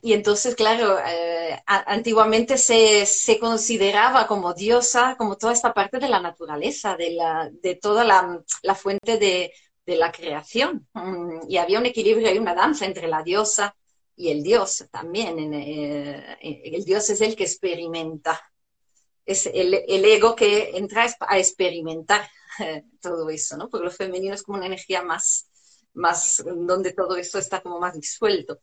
entonces, 0.03 0.55
claro, 0.55 0.99
eh, 1.07 1.63
antiguamente 1.67 2.57
se, 2.57 3.05
se, 3.05 3.39
consideraba 3.39 4.27
como 4.27 4.55
diosa, 4.55 5.15
como 5.19 5.37
toda 5.37 5.53
esta 5.53 5.75
parte 5.75 5.99
de 5.99 6.09
la 6.09 6.21
naturaleza, 6.21 6.97
de, 6.97 7.11
la, 7.13 7.51
de 7.53 7.75
toda 7.75 8.03
la, 8.05 8.43
la 8.63 8.75
fuente 8.75 9.19
de, 9.19 9.53
de, 9.85 9.97
la 9.97 10.11
creación. 10.11 10.89
Mm, 10.95 11.51
y 11.51 11.59
había 11.59 11.79
un 11.79 11.87
equilibrio 11.87 12.33
y 12.33 12.39
una 12.39 12.55
danza 12.55 12.87
entre 12.87 13.09
la 13.09 13.23
diosa 13.23 13.77
y 14.17 14.31
el 14.31 14.43
dios 14.43 14.87
también. 14.91 15.53
Eh, 15.53 16.39
el 16.41 16.85
dios 16.85 17.11
es 17.11 17.21
el 17.21 17.37
que 17.37 17.45
experimenta, 17.45 18.41
es 19.27 19.47
el, 19.47 19.75
el 19.87 20.05
ego 20.07 20.35
que 20.35 20.77
entra 20.77 21.07
a 21.21 21.39
experimentar 21.39 22.29
todo 23.01 23.29
eso, 23.31 23.57
¿no? 23.57 23.69
Porque 23.69 23.85
lo 23.85 23.91
femenino 23.91 24.35
es 24.35 24.43
como 24.43 24.59
una 24.59 24.67
energía 24.67 25.03
más, 25.03 25.49
más, 25.95 26.43
donde 26.45 26.93
todo 26.93 27.17
esto 27.17 27.39
está 27.39 27.61
como 27.61 27.79
más 27.81 27.95
disuelto. 27.95 28.59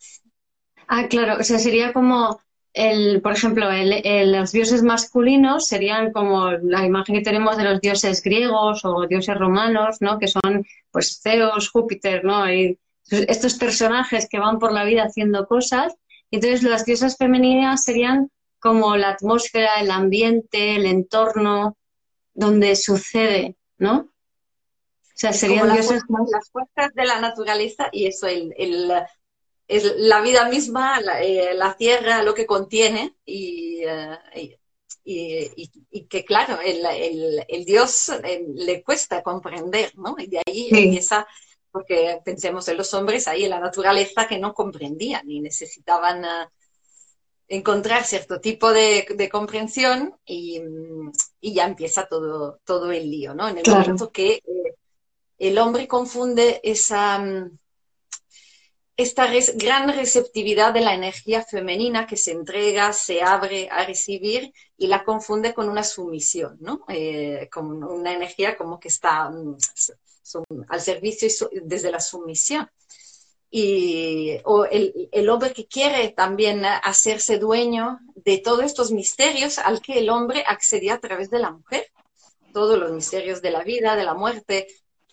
Ah, 0.88 1.08
claro, 1.08 1.38
o 1.40 1.44
sea, 1.44 1.60
sería 1.60 1.92
como 1.94 2.40
el, 2.74 3.22
por 3.22 3.34
ejemplo, 3.34 3.70
el, 3.72 4.32
los 4.32 4.52
dioses 4.52 4.84
masculinos 4.84 5.68
serían 5.68 6.12
como 6.12 6.52
la 6.52 6.86
imagen 6.86 7.16
que 7.16 7.24
tenemos 7.24 7.58
de 7.58 7.64
los 7.64 7.82
dioses 7.82 8.22
griegos 8.22 8.86
o 8.86 9.08
dioses 9.08 9.36
romanos, 9.36 9.98
¿no? 10.00 10.20
Que 10.20 10.28
son, 10.28 10.66
pues, 10.92 11.20
Zeus, 11.22 11.70
Júpiter, 11.70 12.24
¿no? 12.24 12.52
Y 12.52 12.78
estos 13.10 13.56
personajes 13.56 14.28
que 14.30 14.40
van 14.40 14.60
por 14.60 14.74
la 14.74 14.84
vida 14.84 15.06
haciendo 15.06 15.48
cosas. 15.48 15.96
Entonces, 16.30 16.64
las 16.64 16.86
diosas 16.86 17.18
femeninas 17.18 17.84
serían 17.84 18.30
como 18.60 18.96
la 18.96 19.10
atmósfera, 19.10 19.80
el 19.80 19.92
ambiente, 19.92 20.76
el 20.76 20.86
entorno 20.86 21.78
donde 22.34 22.76
sucede 22.76 23.56
¿no? 23.78 24.12
O 25.18 25.20
sea, 25.20 25.34
serían 25.34 25.68
las, 25.68 25.88
fuerzas 26.52 26.94
de 26.94 27.06
la 27.06 27.20
naturaleza 27.20 27.90
y 27.92 28.06
eso, 28.06 28.28
el, 28.28 28.54
es 29.68 29.96
la 29.98 30.22
vida 30.22 30.48
misma, 30.48 31.00
eh, 31.22 31.54
la, 31.56 31.76
tierra, 31.76 32.22
lo 32.22 32.34
que 32.34 32.46
contiene 32.46 33.16
y, 33.26 33.82
eh, 33.84 34.60
y, 35.04 36.04
que 36.04 36.24
claro, 36.24 36.60
el, 36.62 36.86
el, 37.48 37.66
Dios 37.66 38.10
eh, 38.10 38.46
le 38.48 38.84
cuesta 38.84 39.24
comprender, 39.24 39.92
¿no? 39.98 40.16
Y 40.20 40.28
de 40.28 40.42
ahí 40.46 40.70
empieza, 40.72 41.28
porque 41.72 42.22
pensemos 42.24 42.68
en 42.68 42.78
los 42.78 42.94
hombres, 42.94 43.28
ahí 43.28 43.46
en 43.46 43.50
la 43.50 43.60
naturaleza 43.60 44.28
que 44.28 44.38
no 44.38 44.54
comprendían 44.54 45.30
y 45.30 45.40
necesitaban 45.40 46.24
encontrar 47.48 48.04
cierto 48.04 48.40
tipo 48.40 48.72
de, 48.72 49.30
comprensión 49.32 50.16
y, 50.26 50.62
ya 51.42 51.66
empieza 51.66 52.08
todo, 52.08 52.60
todo 52.66 52.92
el 52.92 53.10
lío, 53.10 53.34
¿no? 53.34 53.48
En 53.48 53.58
el 53.58 53.64
momento 53.68 54.12
que 54.12 54.36
eh, 54.36 54.42
el 55.38 55.58
hombre 55.58 55.88
confunde 55.88 56.60
esa, 56.64 57.24
esta 58.98 59.30
gran 59.56 59.94
receptividad 59.94 60.74
de 60.74 60.82
la 60.82 60.96
energía 60.96 61.44
femenina 61.44 62.08
que 62.08 62.18
se 62.18 62.32
entrega, 62.32 62.92
se 62.92 63.22
abre 63.22 63.70
a 63.70 63.86
recibir 63.86 64.52
y 64.78 64.88
la 64.88 65.04
confunde 65.04 65.54
con 65.54 65.70
una 65.70 65.84
sumisión, 65.84 66.58
¿no? 66.60 66.84
Eh, 66.90 67.48
con 67.52 67.84
una 67.84 68.14
energía 68.14 68.58
como 68.58 68.80
que 68.80 68.88
está 68.88 69.30
mm, 69.30 69.58
al 70.68 70.82
servicio 70.82 71.30
desde 71.64 71.92
la 71.92 72.00
sumisión. 72.00 72.70
Y 73.50 74.40
o 74.44 74.66
el, 74.66 75.10
el, 75.12 75.30
hombre 75.30 75.54
que 75.54 75.68
quiere 75.68 76.10
también 76.10 76.66
hacerse 76.66 77.38
dueño 77.38 78.00
de 78.16 78.40
todos 78.40 78.64
estos 78.64 78.92
misterios 78.92 79.58
al 79.58 79.82
que 79.82 80.00
el 80.00 80.10
hombre 80.10 80.44
accedía 80.46 80.96
a 80.96 81.00
través 81.00 81.30
de 81.30 81.40
la 81.40 81.52
mujer. 81.52 81.88
Todos 82.54 82.78
los 82.78 82.92
misterios 82.92 83.42
de 83.42 83.52
la 83.52 83.64
vida, 83.64 83.96
de 83.96 84.04
la 84.04 84.16
muerte, 84.16 84.68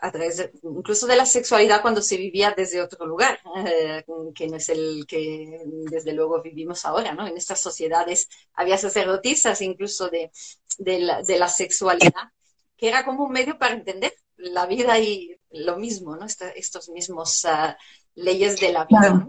a 0.04 0.12
través 0.12 0.50
incluso 0.62 1.06
de 1.06 1.16
la 1.16 1.24
sexualidad 1.24 1.80
cuando 1.80 2.02
se 2.02 2.18
vivía 2.18 2.52
desde 2.54 2.82
otro 2.82 3.06
lugar, 3.06 3.40
eh, 3.66 4.04
que 4.34 4.48
no 4.48 4.56
es 4.56 4.68
el 4.68 5.06
que 5.06 5.60
desde 5.64 6.12
luego 6.12 6.42
vivimos 6.42 6.84
ahora, 6.84 7.14
¿no? 7.14 7.26
En 7.26 7.36
estas 7.38 7.60
sociedades 7.60 8.28
había 8.52 8.76
sacerdotisas 8.76 9.62
incluso 9.62 10.10
de, 10.10 10.30
de, 10.76 10.98
la, 11.38 11.48
sexualidad, 11.48 12.32
que 12.76 12.88
era 12.88 13.04
como 13.04 13.24
un 13.24 13.32
medio 13.32 13.58
para 13.58 13.74
entender 13.74 14.12
la 14.36 14.66
vida 14.66 14.98
y 14.98 15.34
lo 15.50 15.78
mismo, 15.78 16.16
¿no? 16.16 16.26
estos 16.26 16.88
mismos 16.90 17.44
ah, 17.46 17.78
leyes 18.14 18.60
de 18.60 18.72
la 18.72 18.84
vida. 18.84 19.28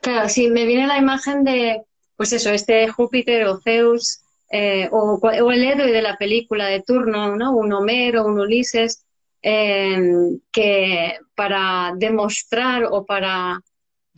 Claro. 0.00 0.28
sí, 0.28 0.48
me 0.48 0.64
viene 0.64 0.86
la 0.86 0.98
imagen 0.98 1.44
de, 1.44 1.82
pues 2.16 2.32
eso, 2.32 2.50
este 2.50 2.88
Júpiter 2.88 3.44
o 3.46 3.60
Zeus, 3.60 4.20
eh, 4.50 4.88
o, 4.90 5.20
o, 5.20 5.52
el 5.52 5.64
héroe 5.64 5.92
de 5.92 6.02
la 6.02 6.16
película 6.16 6.66
de 6.66 6.82
turno, 6.82 7.36
¿no? 7.36 7.54
Un 7.54 7.72
Homero, 7.72 8.24
un 8.24 8.40
Ulises, 8.40 9.04
Em, 9.42 10.40
que 10.50 11.16
para 11.36 11.92
demostrar 11.96 12.84
o 12.90 13.06
para... 13.06 13.60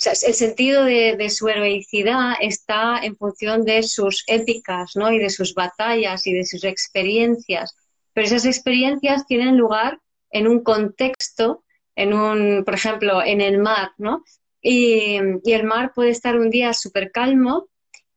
el 0.05 0.35
sentido 0.35 0.85
de, 0.85 1.29
su 1.29 1.49
heroicidad 1.49 2.35
está 2.41 3.01
en 3.03 3.17
función 3.17 3.65
de 3.65 3.83
sus 3.83 4.25
épicas, 4.27 4.93
¿no? 4.95 5.13
Y 5.13 5.19
de 5.19 5.29
sus 5.29 5.55
batallas 5.55 6.27
y 6.27 6.33
de 6.33 6.45
sus 6.45 6.65
experiencias. 6.65 7.77
Pero 8.15 8.27
esas 8.27 8.47
experiencias 8.47 9.27
tienen 9.27 9.59
lugar 9.59 10.01
en 10.31 10.49
un 10.49 10.63
contexto, 10.63 11.65
en 11.97 12.13
un, 12.15 12.65
por 12.65 12.75
ejemplo, 12.75 13.23
en 13.23 13.41
el 13.41 13.59
mar, 13.59 13.91
¿no? 13.99 14.25
Y, 14.63 15.17
el 15.17 15.65
mar 15.65 15.93
puede 15.95 16.11
estar 16.11 16.39
un 16.39 16.51
día 16.51 16.73
súper 16.73 17.11
calmo 17.13 17.69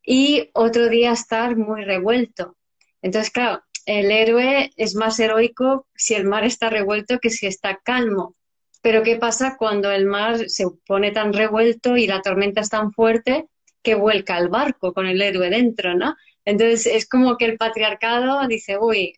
y 0.05 0.49
otro 0.53 0.89
día 0.89 1.11
estar 1.11 1.55
muy 1.55 1.83
revuelto. 1.83 2.57
Entonces, 3.01 3.31
claro, 3.31 3.63
el 3.85 4.11
héroe 4.11 4.71
es 4.77 4.95
más 4.95 5.19
heroico 5.19 5.87
si 5.95 6.13
el 6.13 6.25
mar 6.25 6.43
está 6.43 6.69
revuelto 6.69 7.19
que 7.19 7.29
si 7.29 7.47
está 7.47 7.79
calmo. 7.83 8.35
Pero 8.81 9.03
¿qué 9.03 9.15
pasa 9.15 9.55
cuando 9.57 9.91
el 9.91 10.05
mar 10.05 10.49
se 10.49 10.65
pone 10.85 11.11
tan 11.11 11.33
revuelto 11.33 11.95
y 11.95 12.07
la 12.07 12.21
tormenta 12.21 12.61
es 12.61 12.69
tan 12.69 12.91
fuerte 12.91 13.47
que 13.81 13.95
vuelca 13.95 14.37
el 14.37 14.49
barco 14.49 14.93
con 14.93 15.05
el 15.05 15.21
héroe 15.21 15.49
dentro, 15.49 15.95
¿no? 15.95 16.15
Entonces 16.45 16.87
es 16.87 17.07
como 17.07 17.37
que 17.37 17.45
el 17.45 17.57
patriarcado 17.57 18.45
dice, 18.47 18.77
uy, 18.77 19.13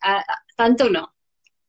tanto 0.56 0.90
no, 0.90 1.14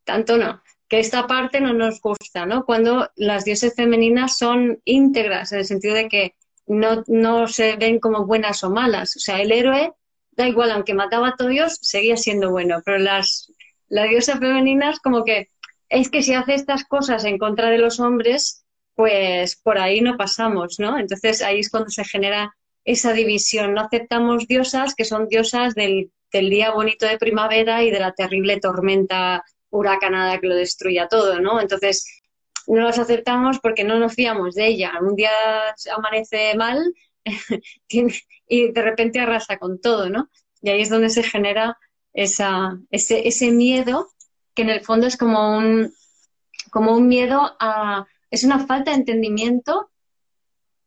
tanto 0.03 0.37
no, 0.37 0.61
que 0.87 0.99
esta 0.99 1.27
parte 1.27 1.59
no 1.59 1.73
nos 1.73 2.01
gusta, 2.01 2.45
¿no? 2.45 2.65
Cuando 2.65 3.09
las 3.15 3.43
dioses 3.45 3.75
femeninas 3.75 4.37
son 4.37 4.79
íntegras, 4.85 5.51
en 5.51 5.59
el 5.59 5.65
sentido 5.65 5.95
de 5.95 6.07
que 6.07 6.35
no, 6.65 7.03
no 7.07 7.47
se 7.47 7.75
ven 7.75 7.99
como 7.99 8.25
buenas 8.25 8.63
o 8.63 8.69
malas. 8.69 9.15
O 9.15 9.19
sea, 9.19 9.41
el 9.41 9.51
héroe 9.51 9.93
da 10.31 10.47
igual, 10.47 10.71
aunque 10.71 10.93
mataba 10.93 11.29
a 11.29 11.35
todos, 11.35 11.77
seguía 11.81 12.17
siendo 12.17 12.51
bueno. 12.51 12.81
Pero 12.85 12.99
las, 12.99 13.51
las 13.89 14.09
diosas 14.09 14.39
femeninas, 14.39 14.99
como 14.99 15.23
que 15.23 15.49
es 15.89 16.09
que 16.09 16.21
si 16.23 16.33
hace 16.33 16.53
estas 16.53 16.85
cosas 16.85 17.23
en 17.25 17.37
contra 17.37 17.69
de 17.69 17.77
los 17.77 17.99
hombres, 17.99 18.65
pues 18.95 19.55
por 19.55 19.77
ahí 19.77 20.01
no 20.01 20.17
pasamos, 20.17 20.79
¿no? 20.79 20.97
Entonces 20.97 21.41
ahí 21.41 21.59
es 21.59 21.69
cuando 21.69 21.89
se 21.89 22.03
genera 22.03 22.55
esa 22.83 23.13
división. 23.13 23.73
No 23.73 23.81
aceptamos 23.81 24.47
diosas 24.47 24.95
que 24.95 25.05
son 25.05 25.27
diosas 25.27 25.75
del, 25.75 26.11
del 26.31 26.49
día 26.49 26.71
bonito 26.71 27.05
de 27.05 27.17
primavera 27.17 27.83
y 27.83 27.91
de 27.91 27.99
la 27.99 28.13
terrible 28.13 28.59
tormenta 28.59 29.43
huracanada 29.69 30.39
que 30.39 30.47
lo 30.47 30.55
destruya 30.55 31.07
todo, 31.07 31.39
¿no? 31.39 31.59
Entonces 31.61 32.05
no 32.67 32.81
las 32.81 32.99
aceptamos 32.99 33.59
porque 33.59 33.83
no 33.83 33.97
nos 33.99 34.13
fiamos 34.13 34.55
de 34.55 34.67
ella. 34.67 34.93
Un 35.01 35.15
día 35.15 35.31
amanece 35.95 36.55
mal 36.55 36.93
y 38.47 38.71
de 38.71 38.81
repente 38.81 39.19
arrasa 39.19 39.57
con 39.57 39.79
todo, 39.79 40.09
¿no? 40.09 40.29
Y 40.61 40.69
ahí 40.69 40.81
es 40.81 40.89
donde 40.89 41.09
se 41.09 41.23
genera 41.23 41.77
ese, 42.13 42.47
ese 42.91 43.51
miedo, 43.51 44.09
que 44.53 44.63
en 44.63 44.69
el 44.69 44.81
fondo 44.81 45.07
es 45.07 45.17
como 45.17 45.57
un, 45.57 45.93
como 46.71 46.95
un 46.95 47.07
miedo 47.07 47.55
a... 47.59 48.05
es 48.31 48.43
una 48.43 48.65
falta 48.65 48.91
de 48.91 48.97
entendimiento 48.97 49.91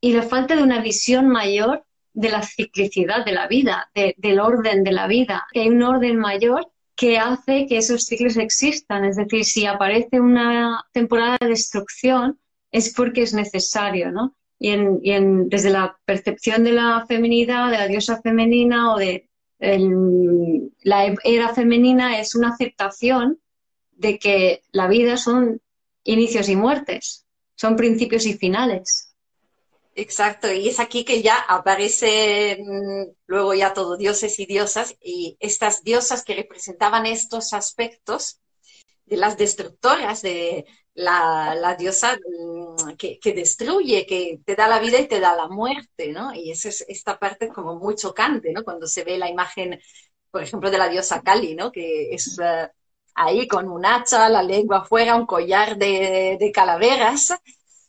y 0.00 0.12
la 0.12 0.22
falta 0.22 0.56
de 0.56 0.62
una 0.62 0.80
visión 0.80 1.28
mayor 1.28 1.84
de 2.12 2.30
la 2.30 2.42
ciclicidad 2.42 3.24
de 3.24 3.32
la 3.32 3.46
vida, 3.46 3.90
del 3.94 4.40
orden 4.40 4.82
de 4.82 4.92
la 4.92 5.06
vida, 5.06 5.46
que 5.52 5.60
hay 5.60 5.68
un 5.68 5.82
orden 5.82 6.16
mayor 6.16 6.70
que 7.00 7.18
hace 7.18 7.66
que 7.66 7.78
esos 7.78 8.04
ciclos 8.04 8.36
existan. 8.36 9.06
Es 9.06 9.16
decir, 9.16 9.46
si 9.46 9.64
aparece 9.64 10.20
una 10.20 10.84
temporada 10.92 11.38
de 11.40 11.48
destrucción, 11.48 12.38
es 12.70 12.92
porque 12.92 13.22
es 13.22 13.32
necesario, 13.32 14.12
¿no? 14.12 14.36
y, 14.60 14.68
en, 14.68 15.48
desde 15.48 15.70
la 15.70 15.98
percepción 16.04 16.62
de 16.62 16.72
la 16.72 17.06
feminidad, 17.08 17.70
de 17.70 17.78
la 17.78 17.88
diosa 17.88 18.20
femenina 18.20 18.92
o 18.92 18.98
de 18.98 19.26
la 20.82 21.14
era 21.24 21.54
femenina 21.54 22.18
es 22.18 22.34
una 22.34 22.50
aceptación 22.50 23.38
de 23.92 24.18
que 24.18 24.62
la 24.72 24.88
vida 24.88 25.16
son 25.16 25.60
inicios 26.04 26.48
y 26.48 26.56
muertes, 26.56 27.26
son 27.56 27.76
principios 27.76 28.26
y 28.26 28.34
finales. 28.34 29.09
Exacto, 29.94 30.50
y 30.53 30.68
es 30.68 30.81
aquí 30.81 31.05
que 31.05 31.20
ya 31.20 31.37
aparece 31.37 32.59
luego 33.26 33.55
ya 33.55 33.74
todo 33.74 33.96
dioses 33.96 34.38
y 34.38 34.46
diosas, 34.46 34.96
y 35.00 35.37
estas 35.40 35.83
diosas 35.83 36.24
que 36.24 36.35
representaban 36.35 37.07
estos 37.07 37.53
aspectos 37.53 38.40
de 39.05 39.16
las 39.16 39.37
destructoras, 39.37 40.22
de, 40.22 40.64
la, 40.94 41.76
diosa 41.79 42.16
mm, 42.16 42.96
que, 42.96 43.33
destruye, 43.35 44.07
que 44.07 44.40
te 44.44 44.57
da 44.57 44.68
la 44.68 44.79
vida 44.81 44.98
y 45.00 45.09
te 45.09 45.20
da 45.20 45.37
la 45.37 45.48
muerte, 45.48 46.12
¿no? 46.12 46.35
Y 46.35 46.50
esa 46.50 46.68
es 46.68 46.85
esta 46.88 47.18
parte 47.18 47.48
como 47.48 47.76
muy 47.76 47.94
chocante, 47.94 48.53
¿no? 48.53 48.64
Cuando 48.64 48.87
se 48.87 49.05
ve 49.05 49.18
la 49.18 49.29
imagen, 49.31 49.81
por 50.31 50.42
ejemplo, 50.42 50.70
de 50.70 50.79
la 50.79 50.88
diosa 50.88 51.22
Kali, 51.22 51.55
¿no? 51.55 51.70
Que 51.72 52.12
es 52.14 52.38
eh, 52.42 52.68
ahí 53.14 53.46
con 53.48 53.68
un 53.68 53.85
hacha, 53.87 54.29
la 54.29 54.42
lengua 54.42 54.79
afuera, 54.79 55.16
un 55.16 55.26
collar 55.26 55.76
de, 55.76 56.50
calaveras. 56.55 57.35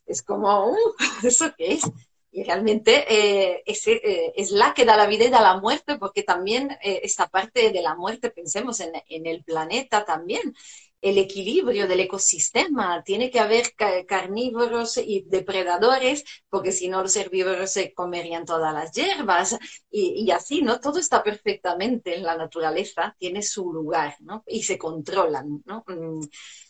Es 0.05 0.21
como, 0.21 0.71
uh, 0.71 0.77
¿eso 1.23 1.53
qué 1.57 1.73
es? 1.73 1.83
Y 2.31 2.43
realmente 2.43 3.05
eh, 3.09 3.63
eh, 3.65 4.33
es 4.35 4.51
la 4.51 4.73
que 4.73 4.85
da 4.85 4.95
la 4.95 5.07
vida 5.07 5.25
y 5.25 5.29
da 5.29 5.41
la 5.41 5.59
muerte, 5.59 5.97
porque 5.97 6.23
también 6.23 6.77
esta 6.81 7.27
parte 7.27 7.71
de 7.71 7.81
la 7.81 7.95
muerte, 7.95 8.29
pensemos 8.29 8.79
en, 8.79 8.93
en 9.09 9.25
el 9.25 9.43
planeta 9.43 10.05
también, 10.05 10.55
el 11.01 11.17
equilibrio 11.17 11.87
del 11.87 12.01
ecosistema. 12.01 13.03
Tiene 13.03 13.31
que 13.31 13.39
haber 13.39 13.73
carnívoros 14.07 14.97
y 14.97 15.25
depredadores, 15.27 16.23
porque 16.49 16.71
si 16.71 16.87
no 16.87 17.01
los 17.01 17.15
herbívoros 17.15 17.71
se 17.71 17.93
comerían 17.93 18.45
todas 18.45 18.73
las 18.73 18.91
hierbas. 18.91 19.57
Y, 19.89 20.29
así, 20.31 20.61
¿no? 20.61 20.79
Todo 20.79 20.99
está 20.99 21.23
perfectamente 21.23 22.15
en 22.15 22.23
la 22.23 22.37
naturaleza, 22.37 23.15
tiene 23.17 23.41
su 23.41 23.73
lugar, 23.73 24.15
¿no? 24.19 24.43
Y 24.47 24.63
se 24.63 24.77
controlan, 24.77 25.61
¿no? 25.65 25.83
Mm, 25.87 26.21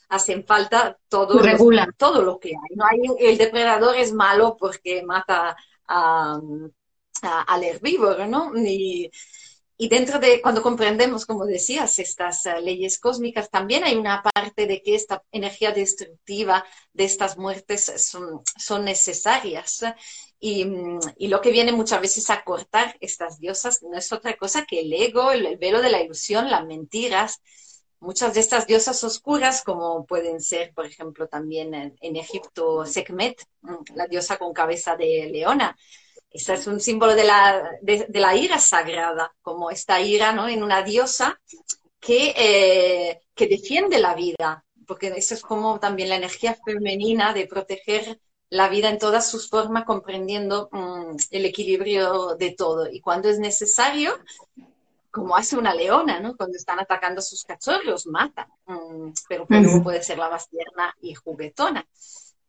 hacen 0.09 0.45
falta 0.45 0.97
todo, 1.07 1.39
Lo, 1.41 1.85
todo 1.97 2.21
lo 2.21 2.39
que 2.39 2.49
hay. 2.49 2.75
No 2.75 2.85
hay. 2.85 2.99
El 3.19 3.37
depredador 3.37 3.95
es 3.97 4.13
malo 4.13 4.55
porque 4.57 5.03
mata 5.03 5.55
al 5.87 7.63
herbívoro, 7.63 8.25
¿no? 8.27 8.51
Y 8.55 9.11
dentro 9.89 10.19
de, 10.19 10.41
cuando 10.43 10.61
comprendemos, 10.61 11.25
como 11.25 11.43
decías, 11.45 11.97
estas 11.97 12.45
eh, 12.45 12.61
leyes 12.61 12.99
cósmicas, 12.99 13.49
también 13.49 13.83
hay 13.83 13.95
una 13.95 14.21
parte 14.21 14.67
de 14.67 14.81
que 14.83 14.93
esta 14.93 15.23
energía 15.31 15.71
destructiva 15.71 16.63
de 16.93 17.05
estas 17.05 17.35
muertes 17.37 17.91
son, 17.97 18.43
son 18.59 18.85
necesarias. 18.85 19.83
Y, 20.39 20.67
y, 21.17 21.27
lo 21.29 21.41
que 21.41 21.51
viene 21.51 21.71
muchas 21.71 21.99
veces 21.99 22.29
a 22.29 22.43
cortar 22.43 22.95
estas 22.99 23.39
diosas 23.39 23.81
no 23.81 23.97
es 23.97 24.11
otra 24.11 24.37
cosa 24.37 24.65
que 24.65 24.81
el 24.81 24.93
ego, 24.93 25.31
el, 25.31 25.57
velo 25.57 25.81
de 25.81 25.89
la 25.89 26.01
ilusión, 26.01 26.51
las 26.51 26.65
mentiras. 26.65 27.41
Muchas 27.99 28.35
de 28.35 28.39
estas 28.39 28.67
diosas 28.67 29.03
oscuras, 29.03 29.63
como 29.63 30.05
pueden 30.05 30.41
ser, 30.41 30.73
por 30.75 30.85
ejemplo, 30.85 31.27
también 31.27 31.73
en, 31.73 31.95
en 32.01 32.15
Egipto, 32.17 32.85
Sekhmet, 32.85 33.43
mm, 33.61 33.95
la 33.95 34.05
diosa 34.07 34.37
con 34.37 34.53
cabeza 34.53 34.95
de 34.95 35.27
leona, 35.31 35.75
ese 36.31 36.53
es 36.53 36.67
un 36.67 36.79
símbolo 36.79 37.13
de 37.15 37.25
la, 37.25 37.71
de, 37.81 38.07
la 38.13 38.35
ira 38.35 38.59
sagrada, 38.59 39.33
como 39.41 39.69
esta 39.69 39.99
ira 39.99 40.31
¿no? 40.31 40.47
en 40.47 40.63
una 40.63 40.81
diosa 40.81 41.39
que, 41.99 42.33
eh, 42.35 43.21
que 43.35 43.47
defiende 43.47 43.99
la 43.99 44.15
vida, 44.15 44.63
porque 44.87 45.07
eso 45.15 45.33
es 45.33 45.41
como 45.41 45.79
también 45.79 46.09
la 46.09 46.15
energía 46.15 46.57
femenina 46.65 47.33
de 47.33 47.47
proteger 47.47 48.19
la 48.49 48.69
vida 48.69 48.89
en 48.89 48.99
todas 48.99 49.29
sus 49.29 49.49
formas, 49.49 49.85
comprendiendo 49.85 50.69
mm, 50.71 51.15
el 51.31 51.45
equilibrio 51.45 52.35
de 52.35 52.51
todo. 52.51 52.89
Y 52.91 52.99
cuando 52.99 53.29
es 53.29 53.39
necesario, 53.39 54.13
como 55.09 55.35
hace 55.35 55.57
una 55.57 55.73
leona, 55.73 56.19
¿no? 56.19 56.35
Cuando 56.35 56.57
están 56.57 56.79
atacando 56.79 57.19
a 57.19 57.23
sus 57.23 57.43
cachorros, 57.43 58.07
mata, 58.07 58.47
mm, 58.65 59.11
pero 59.27 59.45
luego 59.47 59.83
puede 59.83 60.03
ser 60.03 60.17
la 60.17 60.29
más 60.29 60.49
tierna 60.49 60.95
y 61.01 61.13
juguetona. 61.13 61.85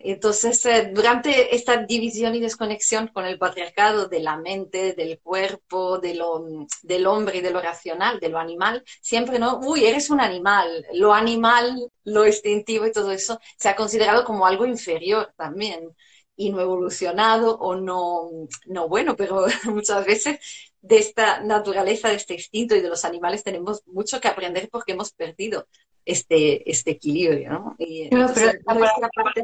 Entonces, 0.04 0.64
eh, 0.66 0.90
durante 0.92 1.54
esta 1.54 1.76
división 1.78 2.34
y 2.34 2.40
desconexión 2.40 3.08
con 3.08 3.24
el 3.24 3.38
patriarcado 3.38 4.08
de 4.08 4.20
la 4.20 4.36
mente, 4.36 4.94
del 4.94 5.20
cuerpo, 5.20 5.98
de 5.98 6.14
lo, 6.14 6.44
del 6.82 7.06
hombre 7.06 7.38
y 7.38 7.40
de 7.40 7.50
lo 7.50 7.60
racional, 7.60 8.18
de 8.18 8.28
lo 8.28 8.38
animal, 8.38 8.82
siempre 9.00 9.38
no, 9.38 9.60
uy, 9.60 9.84
eres 9.84 10.10
un 10.10 10.20
animal, 10.20 10.84
lo 10.94 11.14
animal, 11.14 11.88
lo 12.04 12.26
instintivo 12.26 12.86
y 12.86 12.92
todo 12.92 13.12
eso 13.12 13.38
se 13.56 13.68
ha 13.68 13.76
considerado 13.76 14.24
como 14.24 14.46
algo 14.46 14.66
inferior 14.66 15.32
también 15.36 15.88
y 16.36 16.50
no 16.50 16.60
evolucionado 16.60 17.58
o 17.58 17.76
no, 17.76 18.28
no 18.66 18.88
bueno, 18.88 19.16
pero 19.16 19.46
muchas 19.66 20.04
veces 20.04 20.40
de 20.80 20.98
esta 20.98 21.40
naturaleza, 21.40 22.08
de 22.08 22.16
este 22.16 22.34
instinto 22.34 22.74
y 22.74 22.80
de 22.80 22.88
los 22.88 23.04
animales 23.04 23.44
tenemos 23.44 23.82
mucho 23.86 24.20
que 24.20 24.28
aprender 24.28 24.68
porque 24.70 24.92
hemos 24.92 25.12
perdido 25.12 25.68
este, 26.04 26.70
este 26.70 26.92
equilibrio, 26.92 27.52
¿no? 27.52 27.76
pero 27.78 28.52
la, 28.66 29.08
parte 29.14 29.42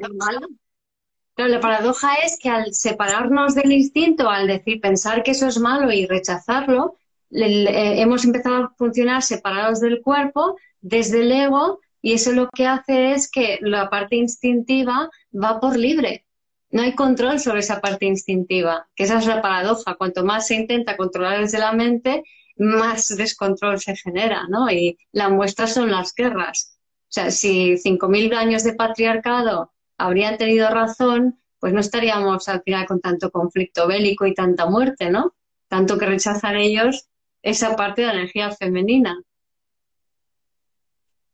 Pero 1.34 1.48
la 1.48 1.60
paradoja 1.60 2.14
es 2.24 2.38
que 2.38 2.48
al 2.48 2.74
separarnos 2.74 3.54
del 3.54 3.72
instinto, 3.72 4.28
al 4.28 4.46
decir, 4.46 4.80
pensar 4.80 5.22
que 5.22 5.32
eso 5.32 5.46
es 5.46 5.58
malo 5.58 5.92
y 5.92 6.06
rechazarlo, 6.06 6.96
eh, 7.30 8.00
hemos 8.00 8.24
empezado 8.24 8.56
a 8.56 8.74
funcionar 8.76 9.22
separados 9.22 9.80
del 9.80 10.02
cuerpo, 10.02 10.56
desde 10.80 11.20
el 11.20 11.32
ego, 11.32 11.80
y 12.00 12.12
eso 12.14 12.32
lo 12.32 12.48
que 12.48 12.66
hace 12.66 13.12
es 13.12 13.30
que 13.30 13.58
la 13.60 13.90
parte 13.90 14.16
instintiva 14.16 15.10
va 15.32 15.60
por 15.60 15.76
libre. 15.76 16.24
No 16.70 16.82
hay 16.82 16.94
control 16.94 17.40
sobre 17.40 17.60
esa 17.60 17.80
parte 17.80 18.06
instintiva, 18.06 18.88
que 18.94 19.04
esa 19.04 19.18
es 19.18 19.26
la 19.26 19.40
paradoja. 19.40 19.94
Cuanto 19.94 20.24
más 20.24 20.46
se 20.46 20.54
intenta 20.54 20.96
controlar 20.96 21.40
desde 21.40 21.58
la 21.58 21.72
mente, 21.72 22.24
más 22.58 23.08
descontrol 23.16 23.80
se 23.80 23.96
genera, 23.96 24.46
¿no? 24.48 24.70
Y 24.70 24.98
la 25.12 25.28
muestra 25.28 25.66
son 25.66 25.90
las 25.90 26.14
guerras. 26.14 26.78
O 27.04 27.10
sea, 27.12 27.30
si 27.30 27.76
5.000 27.76 28.34
años 28.34 28.64
de 28.64 28.74
patriarcado 28.74 29.72
habrían 29.96 30.36
tenido 30.36 30.68
razón, 30.70 31.40
pues 31.58 31.72
no 31.72 31.80
estaríamos 31.80 32.48
al 32.48 32.62
final 32.62 32.86
con 32.86 33.00
tanto 33.00 33.30
conflicto 33.30 33.86
bélico 33.86 34.26
y 34.26 34.34
tanta 34.34 34.66
muerte, 34.66 35.10
¿no? 35.10 35.34
Tanto 35.68 35.98
que 35.98 36.06
rechazan 36.06 36.56
ellos 36.56 37.08
esa 37.42 37.76
parte 37.76 38.02
de 38.02 38.08
la 38.08 38.14
energía 38.14 38.50
femenina. 38.50 39.22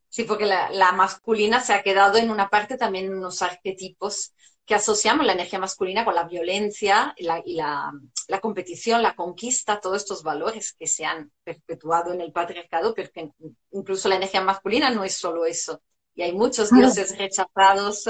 Sí, 0.09 0.23
porque 0.23 0.45
la, 0.45 0.69
la 0.69 0.93
masculina 0.93 1.59
se 1.59 1.73
ha 1.73 1.83
quedado 1.83 2.17
en 2.17 2.29
una 2.29 2.49
parte 2.49 2.77
también 2.77 3.05
en 3.05 3.15
unos 3.15 3.41
arquetipos 3.41 4.33
que 4.65 4.75
asociamos 4.75 5.25
la 5.25 5.33
energía 5.33 5.59
masculina 5.59 6.03
con 6.03 6.15
la 6.15 6.23
violencia 6.23 7.13
y, 7.17 7.23
la, 7.23 7.93
competición, 8.41 9.03
la 9.03 9.15
conquista, 9.15 9.79
todos 9.79 9.97
estos 9.97 10.23
valores 10.23 10.73
que 10.73 10.87
se 10.87 11.05
han 11.05 11.31
perpetuado 11.43 12.13
en 12.13 12.21
el 12.21 12.31
patriarcado, 12.31 12.95
porque 12.95 13.31
incluso 13.71 14.09
la 14.09 14.15
energía 14.15 14.41
masculina 14.41 14.89
no 14.89 15.03
es 15.03 15.15
solo 15.15 15.45
eso. 15.45 15.81
Y 16.15 16.23
hay 16.23 16.33
muchos 16.33 16.71
dioses 16.71 17.15
rechazados 17.17 18.05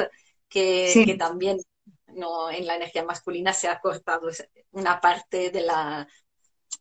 que, 0.48 1.15
también 1.20 1.58
no, 2.08 2.50
en 2.50 2.65
la 2.65 2.78
energía 2.78 3.04
masculina 3.04 3.52
se 3.52 3.68
ha 3.68 3.82
cortado 3.82 4.30
una 4.72 5.02
parte 5.02 5.50
de 5.50 5.62
la 5.62 6.08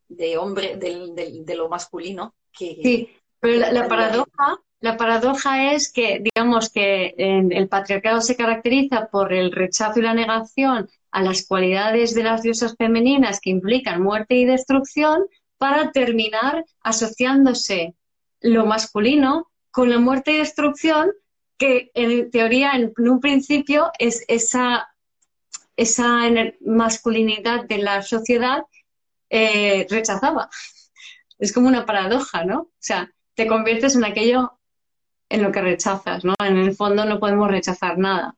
de 0.07 0.39
hombre, 0.39 0.77
de 0.77 1.55
lo 1.57 1.69
masculino. 1.69 2.37
Que, 2.53 2.79
sí, 2.81 3.11
pero 3.41 3.59
la 3.73 3.89
paradoja 3.89 4.61
la 4.85 4.99
paradoja 4.99 5.73
es 5.73 5.91
que, 5.91 6.21
digamos 6.21 6.69
que 6.69 7.15
el 7.17 7.69
patriarcado 7.69 8.21
se 8.21 8.37
caracteriza 8.37 9.09
por 9.11 9.33
el 9.33 9.51
rechazo 9.51 9.99
y 9.99 10.03
la 10.03 10.13
negación 10.13 10.91
a 11.11 11.23
las 11.23 11.47
cualidades 11.47 12.15
de 12.15 12.23
las 12.23 12.43
diosas 12.43 12.75
femeninas 12.77 13.41
que 13.41 13.49
implican 13.49 14.03
muerte 14.03 14.35
y 14.35 14.45
destrucción 14.45 15.25
para 15.57 15.91
terminar 15.91 16.67
asociándose 16.83 17.95
lo 18.43 18.67
masculino 18.67 19.51
con 19.71 19.89
la 19.89 19.99
muerte 19.99 20.33
y 20.33 20.37
destrucción 20.37 21.13
que 21.57 21.91
en 21.95 22.31
teoría 22.31 22.73
en 22.75 22.93
un 22.99 23.21
principio 23.21 23.91
es 23.99 24.23
esa, 24.29 24.89
esa 25.77 26.29
masculinidad 26.61 27.65
de 27.65 27.79
la 27.79 28.03
sociedad 28.03 28.65
eh, 29.31 29.87
rechazaba. 29.89 30.51
Es 31.39 31.55
como 31.55 31.69
una 31.69 31.87
paradoja, 31.87 32.45
¿no? 32.45 32.61
O 32.61 32.73
sea, 32.81 33.11
te 33.35 33.47
conviertes 33.47 33.97
en 33.97 34.05
aquello 34.05 34.59
en 35.29 35.43
lo 35.43 35.53
que 35.53 35.61
rechazas, 35.61 36.25
¿no? 36.25 36.35
En 36.39 36.57
el 36.59 36.77
fondo 36.77 37.05
no 37.05 37.19
podemos 37.19 37.51
rechazar 37.51 37.99
nada. 37.99 38.37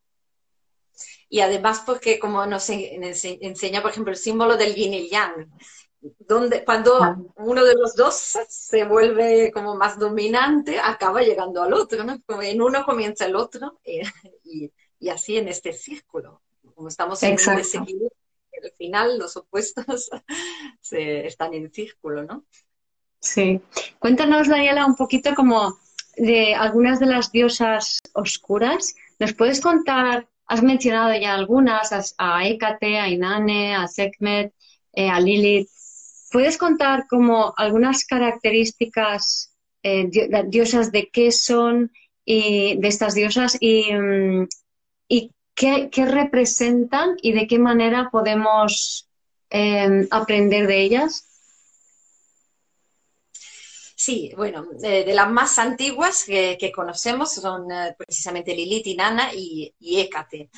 Y 1.29 1.41
además 1.41 1.83
porque 1.85 2.19
como 2.19 2.47
nos 2.47 2.69
enseña, 2.71 3.83
por 3.83 3.91
ejemplo, 3.91 4.13
el 4.13 4.19
símbolo 4.19 4.57
del 4.57 4.75
yin 4.75 4.95
y 4.95 5.11
yang, 5.11 5.51
donde 6.19 6.65
cuando 6.65 7.33
uno 7.37 7.65
de 7.65 7.75
los 7.75 7.97
dos 7.97 8.39
se 8.49 8.85
vuelve 8.85 9.51
como 9.53 9.75
más 9.75 9.99
dominante, 9.99 10.79
acaba 10.79 11.23
llegando 11.23 11.63
al 11.63 11.73
otro, 11.73 12.05
¿no? 12.05 12.19
En 12.43 12.63
uno 12.63 12.85
comienza 12.85 13.27
el 13.27 13.37
otro 13.37 13.81
y, 13.85 14.71
así 15.11 15.37
en 15.37 15.49
este 15.49 15.73
círculo. 15.73 16.43
Como 16.75 16.89
estamos 16.89 17.23
en 17.23 17.33
un 17.33 17.57
desequilibrio, 17.57 18.11
al 18.63 18.73
final 18.73 19.19
los 19.19 19.37
opuestos 19.37 20.11
se, 20.81 21.27
están 21.27 21.55
en 21.55 21.73
círculo, 21.73 22.23
¿no? 22.25 22.45
Sí. 23.21 23.61
Cuéntanos, 23.99 24.49
Daniela, 24.49 24.87
un 24.87 24.95
poquito 24.95 25.35
como 25.35 25.79
de 26.17 26.55
algunas 26.55 27.01
de 27.01 27.07
las 27.07 27.31
diosas 27.33 28.01
oscuras. 28.15 28.95
¿Nos 29.19 29.33
puedes 29.35 29.61
contar? 29.61 30.27
Has 30.47 30.63
mencionado 30.63 31.19
ya 31.19 31.35
algunas, 31.35 32.15
a 32.19 32.47
Hécate, 32.47 32.99
a 32.99 33.09
Inanne, 33.09 33.75
a 33.75 33.89
Sekhmet, 33.89 34.53
eh, 34.93 35.09
a 35.09 35.21
Lilith. 35.21 35.69
¿Puedes 36.31 36.57
contar 36.57 37.07
como 37.09 37.55
algunas 37.57 38.05
características 38.05 39.53
eh, 39.83 40.09
diosas 40.47 40.93
de 40.93 41.09
qué 41.13 41.31
son 41.33 41.93
y 42.25 42.77
de 42.79 42.89
estas 42.89 43.15
diosas 43.15 43.57
y, 43.61 43.93
mm, 43.93 44.49
qué, 45.55 45.89
representan 46.07 47.17
y 47.23 47.33
de 47.33 47.47
qué 47.47 47.59
manera 47.59 48.11
podemos 48.11 49.09
eh, 49.51 50.07
aprender 50.11 50.67
de 50.67 50.81
ellas? 50.81 51.26
Sí, 53.99 54.31
bueno, 54.37 54.67
de, 54.79 55.07
las 55.15 55.31
más 55.31 55.59
antiguas 55.59 56.25
que, 56.25 56.71
conocemos 56.75 57.33
son 57.33 57.71
eh, 57.73 57.95
precisamente 57.97 58.55
Lilith, 58.55 58.87
Inanna 58.89 59.33
y, 59.35 59.75
y 59.79 60.01
Hécate. 60.01 60.51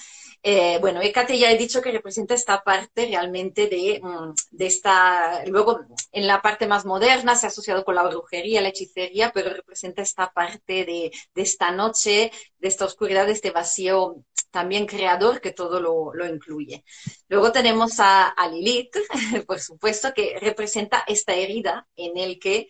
Eh, 0.42 0.78
bueno, 0.80 1.00
Hécate 1.00 1.38
ya 1.38 1.50
he 1.52 1.56
dicho 1.56 1.80
que 1.80 1.92
representa 1.92 2.34
esta 2.34 2.62
parte 2.64 3.06
realmente 3.06 3.68
de, 3.68 4.00
mm, 4.02 4.34
de, 4.50 4.66
esta, 4.66 5.44
luego 5.46 5.80
en 6.10 6.26
la 6.26 6.42
parte 6.42 6.66
más 6.66 6.84
moderna 6.84 7.36
se 7.36 7.46
ha 7.46 7.50
asociado 7.50 7.84
con 7.84 7.94
la 7.94 8.08
brujería, 8.08 8.60
la 8.60 8.68
hechicería, 8.70 9.30
pero 9.32 9.50
representa 9.50 10.02
esta 10.02 10.32
parte 10.32 10.84
de, 10.84 11.12
esta 11.36 11.70
noche, 11.70 12.32
de 12.58 12.68
esta 12.68 12.86
oscuridad, 12.86 13.26
de 13.26 13.32
este 13.32 13.52
vacío 13.52 14.16
también 14.50 14.86
creador 14.86 15.40
que 15.40 15.52
todo 15.52 15.80
lo, 15.80 16.12
lo 16.14 16.26
incluye. 16.26 16.84
Luego 17.28 17.52
tenemos 17.52 18.00
a, 18.00 18.28
a 18.28 18.48
Lilith, 18.48 18.96
por 19.46 19.60
supuesto, 19.60 20.12
que 20.14 20.38
representa 20.40 21.04
esta 21.06 21.34
herida 21.34 21.86
en 21.96 22.16
el 22.16 22.40
que 22.40 22.68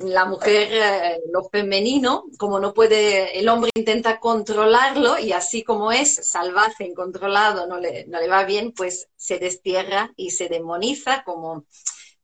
la 0.00 0.24
mujer, 0.24 0.68
eh, 0.72 1.20
lo 1.30 1.44
femenino, 1.44 2.24
como 2.38 2.58
no 2.58 2.72
puede, 2.72 3.38
el 3.38 3.48
hombre 3.48 3.70
intenta 3.74 4.18
controlarlo 4.18 5.18
y 5.18 5.32
así 5.32 5.62
como 5.62 5.92
es 5.92 6.26
salvaje, 6.26 6.84
incontrolado, 6.84 7.66
no 7.66 7.78
le, 7.78 8.06
no 8.06 8.18
le 8.18 8.28
va 8.28 8.44
bien, 8.44 8.72
pues 8.72 9.08
se 9.16 9.38
destierra 9.38 10.10
y 10.16 10.30
se 10.30 10.48
demoniza, 10.48 11.22
como, 11.22 11.66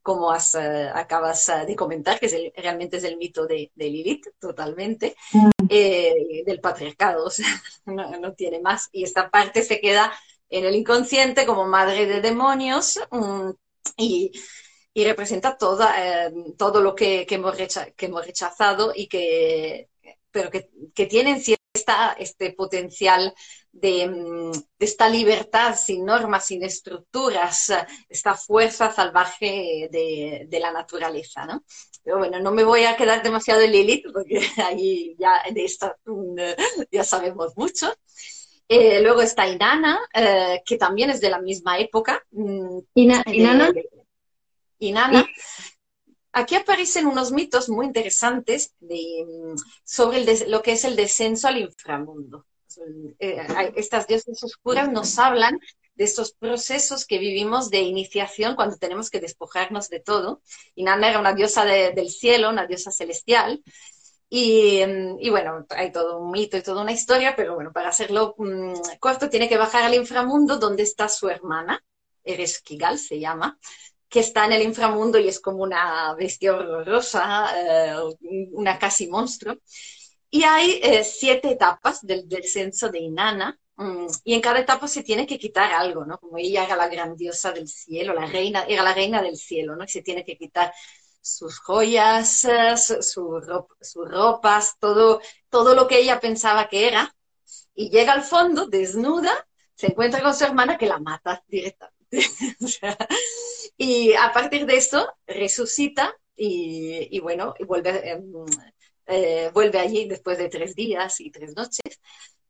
como 0.01 0.35
eh, 0.35 0.91
acabas 0.95 1.49
eh, 1.51 1.67
de 1.67 1.77
comentar, 1.77 2.19
que 2.19 2.53
realmente 2.57 2.97
es 2.97 3.05
el 3.05 3.19
mito 3.19 3.47
de, 3.47 3.71
Lilith, 3.77 4.27
totalmente, 4.39 5.15
mm. 5.33 5.67
del 5.67 6.61
patriarcado, 6.61 7.25
o 7.27 7.31
sea, 7.31 7.63
no, 7.85 8.33
tiene 8.33 8.61
más. 8.61 8.89
Y 8.91 9.05
esta 9.05 9.31
parte 9.31 9.63
se 9.63 9.81
queda 9.81 10.13
en 10.49 10.65
el 10.65 10.75
inconsciente 10.77 11.45
como 11.45 11.67
madre 11.67 12.07
de 12.07 12.23
demonios 12.23 12.99
mm, 13.11 13.51
y 13.99 14.33
y 14.97 15.05
representa 15.05 15.59
toda, 15.59 15.95
eh, 15.99 16.33
todo 16.57 16.81
lo 16.81 16.95
que, 16.95 17.27
que, 17.27 17.35
hemos 17.35 17.55
que, 17.55 18.07
hemos 18.07 18.27
rechazado 18.27 18.95
y 18.97 19.09
que, 19.09 19.91
pero 20.31 20.49
que, 20.49 20.71
que 20.95 21.05
tienen 21.05 21.43
esta, 21.75 22.15
este 22.19 22.55
potencial 22.55 23.35
de, 23.71 24.09
mm, 24.09 24.53
de, 24.53 24.87
esta 24.87 25.11
libertad 25.11 25.77
sin 25.77 26.07
normas, 26.07 26.47
sin 26.47 26.65
estructuras, 26.65 27.75
esta 28.09 28.33
fuerza 28.37 28.91
salvaje 28.91 29.91
de, 29.93 30.47
de, 30.49 30.61
la 30.61 30.73
naturaleza, 30.73 31.45
¿no? 31.45 31.63
Pero 32.03 32.17
bueno, 32.17 32.41
no 32.41 32.53
me 32.53 32.65
voy 32.65 32.85
a 32.85 32.97
quedar 32.97 33.23
demasiado 33.23 33.61
en 33.61 33.73
Lilith 33.73 34.07
porque 34.11 34.41
ahí 34.67 35.15
ya 35.19 35.43
de 35.53 35.63
esto 35.63 35.95
mm, 36.07 36.39
ya 36.91 37.05
sabemos 37.05 37.53
mucho. 37.55 37.93
Eh, 38.67 39.03
luego 39.03 39.21
está 39.21 39.47
Inanna, 39.47 40.01
eh, 40.15 40.63
que 40.65 40.79
también 40.79 41.11
es 41.11 41.21
de 41.21 41.29
la 41.29 41.43
misma 41.43 41.79
época. 41.79 42.25
Mm, 42.31 42.79
Inanna 42.95 43.75
y 44.79 44.93
Nana. 44.93 45.27
Aquí 46.33 46.55
aparecen 46.55 47.07
unos 47.07 47.33
mitos 47.33 47.69
muy 47.69 47.87
interesantes 47.87 48.75
sobre 49.85 50.47
lo 50.49 50.63
que 50.63 50.73
es 50.73 50.85
el 50.85 50.97
descenso 50.97 51.49
al 51.49 51.59
inframundo. 51.59 52.45
Eh, 53.19 53.47
estas 53.77 54.07
diosas 54.07 54.43
oscuras 54.43 54.91
nos 54.91 55.19
hablan 55.19 55.59
de 55.95 56.05
estos 56.05 56.33
procesos 56.33 57.07
que 57.07 57.19
vivimos 57.19 57.71
de 57.71 57.81
iniciación 57.81 58.55
cuando 58.55 58.77
tenemos 58.77 59.09
que 59.09 59.21
despojarnos 59.21 59.89
de 59.89 60.01
todo. 60.01 60.43
Inanna 60.75 61.09
era 61.09 61.21
una 61.21 61.33
diosa 61.33 61.65
del 61.65 62.11
cielo, 62.11 62.51
una 62.51 62.67
diosa 62.67 62.91
celestial, 62.91 63.63
Y, 64.29 64.83
y, 65.21 65.31
bueno, 65.31 65.67
hay 65.71 65.93
todo 65.93 66.19
un 66.19 66.33
mito 66.33 66.57
y 66.57 66.63
toda 66.63 66.83
una 66.83 66.93
historia, 66.93 67.35
pero 67.37 67.55
bueno, 67.55 67.73
para 67.73 67.91
hacerlo 67.91 68.35
um, 68.39 68.75
corto, 68.99 69.31
tiene 69.31 69.49
que 69.49 69.57
bajar 69.57 69.85
al 69.85 69.95
inframundo 69.95 70.59
donde 70.59 70.83
está 70.83 71.09
su 71.09 71.29
hermana, 71.29 71.81
Eresquigal 72.25 72.99
se 72.99 73.21
llama, 73.21 73.57
que 74.09 74.21
está 74.21 74.45
en 74.47 74.53
el 74.53 74.63
inframundo 74.63 75.19
y 75.19 75.29
es 75.29 75.41
como 75.41 75.63
una 75.63 76.15
bestia 76.15 76.55
horrorosa, 76.55 77.49
eh, 77.57 77.95
una 78.53 78.79
casi 78.79 79.09
monstruo. 79.09 79.57
Y 80.31 80.43
hay 80.45 80.81
eh, 80.83 81.05
siete 81.05 81.51
etapas 81.53 82.05
del 82.07 82.29
descenso 82.29 82.89
de 82.91 83.01
Inanna, 83.01 83.59
mm, 83.77 84.07
y 84.25 84.35
en 84.35 84.41
cada 84.41 84.61
etapa 84.61 84.89
se 84.89 85.03
tiene 85.03 85.27
que 85.27 85.39
quitar 85.39 85.73
algo, 85.73 86.05
¿no? 86.05 86.19
Como 86.19 86.39
ella 86.39 86.65
era 86.65 86.77
la 86.77 86.89
grandiosa 86.89 87.53
del 87.53 87.69
cielo, 87.69 88.15
la 88.15 88.27
reina, 88.27 88.65
era 88.69 88.83
la 88.83 88.95
reina 88.95 89.23
del 89.23 89.37
cielo, 89.37 89.77
¿no? 89.77 89.85
Y 89.85 89.89
se 89.89 90.03
tiene 90.03 90.25
que 90.25 90.37
quitar 90.37 90.73
sus 91.21 91.59
joyas, 91.61 92.45
eh, 92.45 92.77
sus 92.77 93.47
ropas, 94.09 94.77
todo, 94.79 95.21
todo 95.51 95.75
lo 95.75 95.87
que 95.89 95.99
ella 96.01 96.21
pensaba 96.21 96.69
que 96.69 96.87
era. 96.89 97.15
Y 97.75 97.91
llega 97.91 98.13
al 98.13 98.23
fondo, 98.23 98.67
desnuda, 98.67 99.47
se 99.75 99.89
encuentra 99.89 100.23
con 100.23 100.35
su 100.35 100.45
hermana 100.45 100.79
que 100.79 100.87
la 100.87 100.99
mata 100.99 101.43
directamente. 101.49 101.96
y 103.77 104.13
a 104.15 104.33
partir 104.33 104.67
de 104.67 104.77
eso 104.77 105.09
resucita 105.27 106.15
y, 106.37 107.19
bueno, 107.21 107.55
vuelve, 107.67 108.11
em, 108.11 108.25
eh, 109.07 109.51
vuelve 109.55 109.79
allí 109.79 110.07
después 110.07 110.37
de 110.39 110.49
tres 110.49 110.75
días 110.75 111.21
y 111.21 111.31
tres 111.31 111.55
noches. 111.57 112.01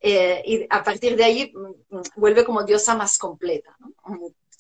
Eh, 0.00 0.42
y 0.44 0.66
a 0.68 0.82
partir 0.82 1.16
de 1.16 1.24
allí 1.24 1.52
mm, 1.54 2.00
vuelve 2.16 2.44
como 2.44 2.64
diosa 2.64 2.94
más 2.96 3.16
completa. 3.18 3.76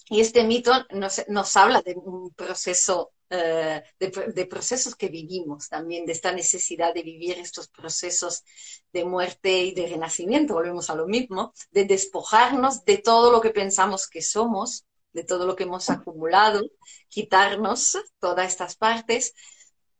Y 0.08 0.20
este 0.20 0.44
mito 0.44 0.72
nos, 0.90 1.24
nos 1.28 1.56
habla 1.56 1.82
de 1.82 1.94
un 1.94 2.30
proceso 2.34 3.12
eh, 3.28 3.82
de, 3.98 4.46
procesos 4.46 4.94
que 4.94 5.08
vivimos 5.08 5.68
también, 5.68 6.06
de 6.06 6.12
esta 6.12 6.32
necesidad 6.32 6.94
de 6.94 7.02
vivir 7.02 7.36
estos 7.38 7.66
procesos 7.66 8.44
de 8.92 9.04
muerte 9.04 9.64
y 9.64 9.74
de 9.74 9.88
renacimiento, 9.88 10.54
volvemos 10.54 10.90
a 10.90 10.94
lo 10.94 11.08
mismo, 11.08 11.52
de 11.72 11.86
despojarnos 11.86 12.84
de 12.84 12.98
todo 12.98 13.32
lo 13.32 13.40
que 13.40 13.50
pensamos 13.50 14.08
que 14.08 14.22
somos, 14.22 14.85
de 15.16 15.24
todo 15.24 15.46
lo 15.46 15.56
que 15.56 15.64
hemos 15.64 15.88
acumulado, 15.90 16.60
quitarnos 17.08 17.96
todas 18.20 18.46
estas 18.48 18.76
partes 18.76 19.34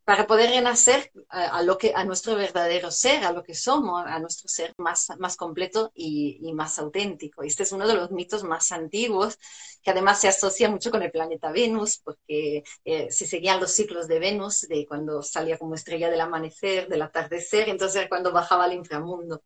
para 0.05 0.29
poder 0.29 0.51
renacer 0.51 1.11
a, 1.31 1.63
lo 1.63 1.79
que, 1.79 1.93
a 1.93 2.05
nuestro 2.05 2.37
verdadero 2.37 2.93
ser, 2.93 3.25
a 3.25 3.33
lo 3.33 3.43
que 3.43 3.55
somos, 3.55 4.05
a 4.07 4.21
nuestro 4.21 4.47
ser 4.49 4.73
más, 4.77 5.09
más 5.19 5.37
completo 5.37 5.91
y, 5.97 6.53
más 6.53 6.79
auténtico. 6.79 7.43
Este 7.43 7.65
es 7.65 7.73
uno 7.73 7.89
de 7.89 7.95
los 7.95 8.13
mitos 8.13 8.45
más 8.45 8.71
antiguos, 8.71 9.37
que 9.83 9.91
además 9.91 10.21
se 10.21 10.29
asocia 10.29 10.71
mucho 10.71 10.93
con 10.93 11.03
el 11.03 11.11
planeta 11.11 11.51
Venus, 11.51 11.99
porque 12.05 12.63
eh, 12.85 13.11
se 13.11 13.27
seguían 13.27 13.59
los 13.59 13.73
ciclos 13.73 14.07
de 14.07 14.21
Venus, 14.21 14.61
de 14.69 14.87
cuando 14.87 15.25
salía 15.25 15.59
como 15.59 15.75
estrella 15.75 16.09
del 16.09 16.21
amanecer, 16.21 16.87
del 16.87 17.03
atardecer, 17.03 17.69
entonces 17.69 18.07
cuando 18.09 18.31
bajaba 18.31 18.67
al 18.67 18.75
inframundo. 18.75 19.43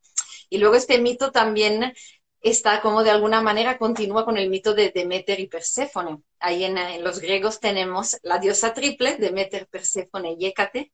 Y 0.51 0.59
luego 0.59 0.75
este 0.75 1.01
mito 1.01 1.31
también 1.31 1.95
está 2.41 2.81
como 2.81 3.03
de 3.03 3.11
alguna 3.11 3.43
manera 3.43 3.79
continúa 3.79 4.25
con 4.25 4.39
el 4.39 4.49
mito 4.49 4.75
de 4.75 4.91
Demeter 4.91 5.41
y 5.41 5.47
Perséfone. 5.47 6.23
Ahí 6.39 6.65
en, 6.65 7.05
los 7.05 7.21
griegos 7.21 7.61
tenemos 7.61 8.19
la 8.23 8.39
diosa 8.39 8.73
triple, 8.73 9.17
Demeter, 9.17 9.67
Perséfone 9.69 10.37
y 10.39 10.47
Hécate. 10.47 10.93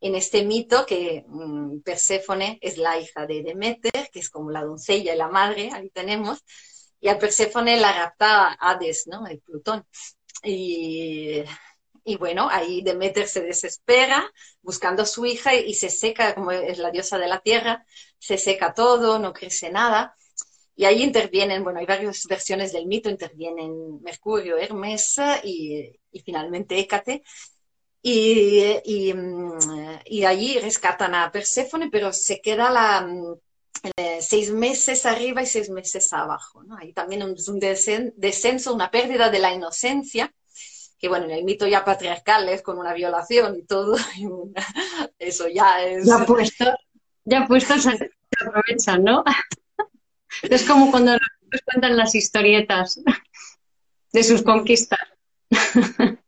En 0.00 0.14
este 0.14 0.44
mito 0.44 0.86
que 0.86 1.24
mm, 1.26 1.80
Perséfone 1.80 2.58
es 2.60 2.78
la 2.78 2.98
hija 2.98 3.26
de 3.26 3.42
Demeter, 3.42 4.10
que 4.12 4.20
es 4.20 4.30
como 4.30 4.50
la 4.50 4.64
doncella 4.64 5.14
y 5.14 5.18
la 5.18 5.28
madre, 5.28 5.70
ahí 5.72 5.90
tenemos, 5.90 6.44
y 7.00 7.08
a 7.08 7.18
Perséfone 7.18 7.78
la 7.78 7.92
rapta 7.92 8.56
Hades, 8.60 9.06
¿no? 9.06 9.26
El 9.26 9.40
Plutón. 9.40 9.84
Y, 10.44 11.42
y 12.04 12.16
bueno, 12.16 12.48
ahí 12.50 12.82
Demeter 12.82 13.26
se 13.28 13.40
desespera 13.42 14.32
buscando 14.62 15.02
a 15.02 15.06
su 15.06 15.26
hija 15.26 15.54
y 15.54 15.74
se 15.74 15.90
seca, 15.90 16.34
como 16.34 16.52
es 16.52 16.78
la 16.78 16.90
diosa 16.90 17.18
de 17.18 17.28
la 17.28 17.40
tierra, 17.40 17.84
se 18.18 18.38
seca 18.38 18.74
todo, 18.74 19.18
no 19.18 19.32
crece 19.32 19.70
nada 19.70 20.16
y 20.78 20.84
ahí 20.84 21.02
intervienen, 21.02 21.64
bueno, 21.64 21.80
hay 21.80 21.86
varias 21.86 22.24
versiones 22.28 22.72
del 22.72 22.86
mito, 22.86 23.10
intervienen 23.10 24.00
Mercurio, 24.00 24.56
Hermes 24.56 25.16
y, 25.42 25.90
finalmente 26.24 26.78
Hécate. 26.78 27.24
Y, 28.00 28.76
y, 28.84 29.12
y, 30.04 30.24
allí 30.24 30.56
rescatan 30.60 31.16
a 31.16 31.32
Perséfone, 31.32 31.90
pero 31.90 32.12
se 32.12 32.40
queda 32.40 32.70
la, 32.70 33.00
mm, 33.00 33.34
eh, 33.96 34.18
seis 34.20 34.52
meses 34.52 35.04
arriba 35.04 35.42
y 35.42 35.46
seis 35.46 35.68
meses 35.68 36.12
abajo. 36.12 36.62
¿no? 36.62 36.76
Ahí 36.76 36.92
también 36.92 37.22
es 37.22 37.48
un 37.48 37.58
descenso, 37.58 38.72
una 38.72 38.92
pérdida 38.92 39.30
de 39.30 39.40
la 39.40 39.52
inocencia, 39.52 40.32
que 40.96 41.08
bueno, 41.08 41.24
en 41.24 41.32
el 41.32 41.42
mito 41.42 41.66
ya 41.66 41.84
patriarcal 41.84 42.48
es 42.50 42.62
con 42.62 42.78
una 42.78 42.94
violación 42.94 43.56
y 43.56 43.64
todo, 43.64 43.96
eso 45.18 45.48
ya 45.48 45.84
es... 45.84 46.06
Ya 46.06 46.24
puesto, 46.24 46.66
ya 47.24 47.46
puesto 47.48 47.76
se 47.80 47.98
aprovechan, 48.40 49.02
¿no? 49.02 49.24
Es 50.42 50.64
como 50.64 50.90
cuando 50.90 51.12
nos 51.12 51.62
cuentan 51.64 51.96
las 51.96 52.14
historietas 52.14 53.00
de 54.12 54.24
sus 54.24 54.42
conquistas. 54.42 55.00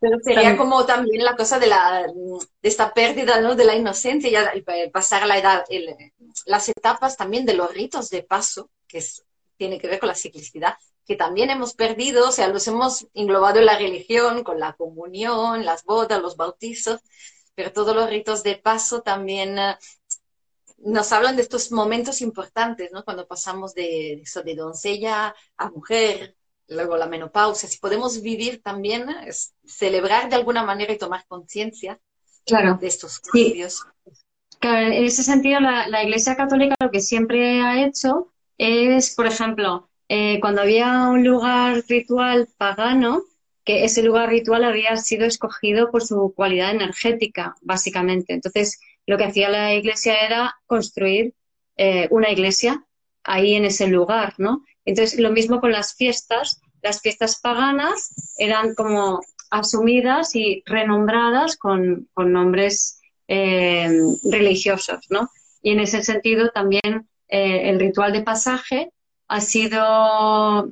Pero 0.00 0.18
sería 0.22 0.56
como 0.56 0.84
también 0.84 1.24
la 1.24 1.34
cosa 1.34 1.58
de, 1.58 1.66
la, 1.66 2.02
de 2.02 2.68
esta 2.68 2.92
pérdida 2.92 3.40
¿no? 3.40 3.54
de 3.54 3.64
la 3.64 3.74
inocencia, 3.74 4.30
ya 4.30 4.52
pasar 4.92 5.26
la 5.26 5.38
edad, 5.38 5.64
las 6.44 6.68
etapas 6.68 7.16
también 7.16 7.46
de 7.46 7.54
los 7.54 7.72
ritos 7.72 8.10
de 8.10 8.22
paso, 8.22 8.70
que 8.86 9.02
tiene 9.56 9.78
que 9.78 9.88
ver 9.88 9.98
con 9.98 10.08
la 10.08 10.14
ciclicidad, 10.14 10.74
que 11.06 11.16
también 11.16 11.48
hemos 11.48 11.72
perdido, 11.72 12.28
o 12.28 12.32
sea, 12.32 12.48
los 12.48 12.66
hemos 12.68 13.06
englobado 13.14 13.60
en 13.60 13.66
la 13.66 13.78
religión, 13.78 14.44
con 14.44 14.60
la 14.60 14.74
comunión, 14.74 15.64
las 15.64 15.84
bodas, 15.84 16.20
los 16.20 16.36
bautizos, 16.36 17.00
pero 17.54 17.72
todos 17.72 17.96
los 17.96 18.10
ritos 18.10 18.42
de 18.42 18.56
paso 18.56 19.00
también 19.00 19.56
nos 20.84 21.12
hablan 21.12 21.36
de 21.36 21.42
estos 21.42 21.72
momentos 21.72 22.20
importantes, 22.20 22.90
¿no? 22.92 23.04
Cuando 23.04 23.26
pasamos 23.26 23.74
de, 23.74 24.14
eso, 24.14 24.42
de 24.42 24.54
doncella 24.54 25.34
a 25.56 25.70
mujer, 25.70 26.36
luego 26.68 26.96
la 26.96 27.06
menopausia, 27.06 27.68
si 27.68 27.78
podemos 27.78 28.20
vivir 28.22 28.62
también, 28.62 29.06
celebrar 29.64 30.28
de 30.28 30.36
alguna 30.36 30.62
manera 30.62 30.92
y 30.92 30.98
tomar 30.98 31.24
conciencia 31.26 31.98
claro. 32.44 32.78
de 32.80 32.86
estos 32.86 33.18
cambios. 33.20 33.86
en 34.60 35.04
ese 35.04 35.22
sentido, 35.22 35.60
la, 35.60 36.02
Iglesia 36.02 36.36
Católica 36.36 36.74
lo 36.80 36.90
que 36.90 37.00
siempre 37.00 37.62
ha 37.62 37.84
hecho 37.84 38.32
es, 38.58 39.14
por 39.14 39.26
ejemplo, 39.26 39.88
eh, 40.08 40.38
cuando 40.40 40.62
había 40.62 41.08
un 41.08 41.24
lugar 41.24 41.82
ritual 41.88 42.48
pagano, 42.58 43.24
que 43.64 43.84
ese 43.84 44.02
lugar 44.02 44.28
ritual 44.28 44.64
había 44.64 44.96
sido 44.98 45.24
escogido 45.24 45.90
por 45.90 46.04
su 46.04 46.34
cualidad 46.36 46.70
energética, 46.70 47.54
básicamente. 47.62 48.34
Entonces, 48.34 48.78
lo 49.06 49.18
que 49.18 49.24
hacía 49.24 49.48
la 49.48 49.74
iglesia 49.74 50.14
era 50.24 50.54
construir 50.66 51.34
eh, 51.76 52.08
una 52.10 52.30
iglesia 52.30 52.84
ahí 53.22 53.54
en 53.54 53.64
ese 53.64 53.88
lugar, 53.88 54.34
¿no? 54.38 54.64
Entonces, 54.84 55.18
lo 55.18 55.30
mismo 55.30 55.60
con 55.60 55.72
las 55.72 55.94
fiestas. 55.94 56.60
Las 56.82 57.00
fiestas 57.00 57.40
paganas 57.40 58.34
eran 58.36 58.74
como 58.74 59.20
asumidas 59.50 60.36
y 60.36 60.62
renombradas 60.66 61.56
con, 61.56 62.08
nombres 62.16 63.00
eh, 63.26 63.90
religiosos, 64.30 65.06
¿no? 65.08 65.30
Y 65.62 65.70
en 65.70 65.80
ese 65.80 66.02
sentido 66.02 66.50
también 66.50 67.08
eh, 67.28 67.70
el 67.70 67.80
ritual 67.80 68.12
de 68.12 68.22
pasaje 68.22 68.90
ha 69.28 69.40
sido 69.40 70.70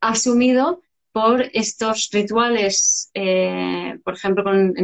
asumido 0.00 0.82
por 1.12 1.48
estos 1.54 2.10
rituales, 2.12 3.10
por 4.04 4.14
ejemplo, 4.14 4.44
con, 4.44 4.74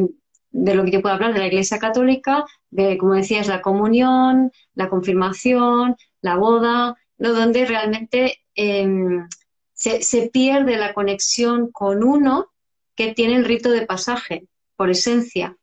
de 0.52 0.74
lo 0.74 0.84
que 0.84 0.90
yo 0.90 1.02
puedo 1.02 1.14
hablar 1.14 1.32
de 1.32 1.40
la 1.40 1.46
Iglesia 1.46 1.78
Católica, 1.78 2.44
de, 2.70 2.98
como 2.98 3.14
decías, 3.14 3.48
la 3.48 3.62
comunión, 3.62 4.52
la 4.74 4.88
confirmación, 4.88 5.96
la 6.20 6.36
boda, 6.36 6.96
¿no? 7.18 7.32
donde 7.32 7.64
realmente 7.64 8.38
em, 8.54 9.26
se, 9.74 10.30
pierde 10.32 10.76
la 10.76 10.94
conexión 10.94 11.72
con 11.72 12.04
uno 12.04 12.52
que 12.94 13.14
tiene 13.14 13.36
el 13.36 13.44
rito 13.44 13.70
de 13.70 13.86
pasaje, 13.86 14.46
por 14.76 14.90
esencia. 14.90 15.56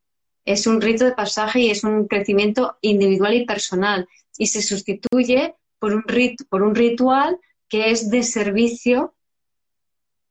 Es 0.45 0.65
un 0.67 0.82
rito 0.82 1.06
de 1.06 1.12
pasaje 1.12 1.60
y 1.60 1.69
es 1.69 1.84
un 1.84 2.08
crecimiento 2.08 2.78
individual 2.82 3.36
y 3.36 3.45
personal 3.45 4.08
y 4.38 4.47
se 4.47 4.62
sustituye 4.62 5.56
por 5.78 5.93
un, 5.93 6.04
por 6.49 6.63
un 6.63 6.75
ritual 6.75 7.38
que 7.67 7.91
es 7.91 8.10
de 8.10 8.23
servicio 8.23 9.13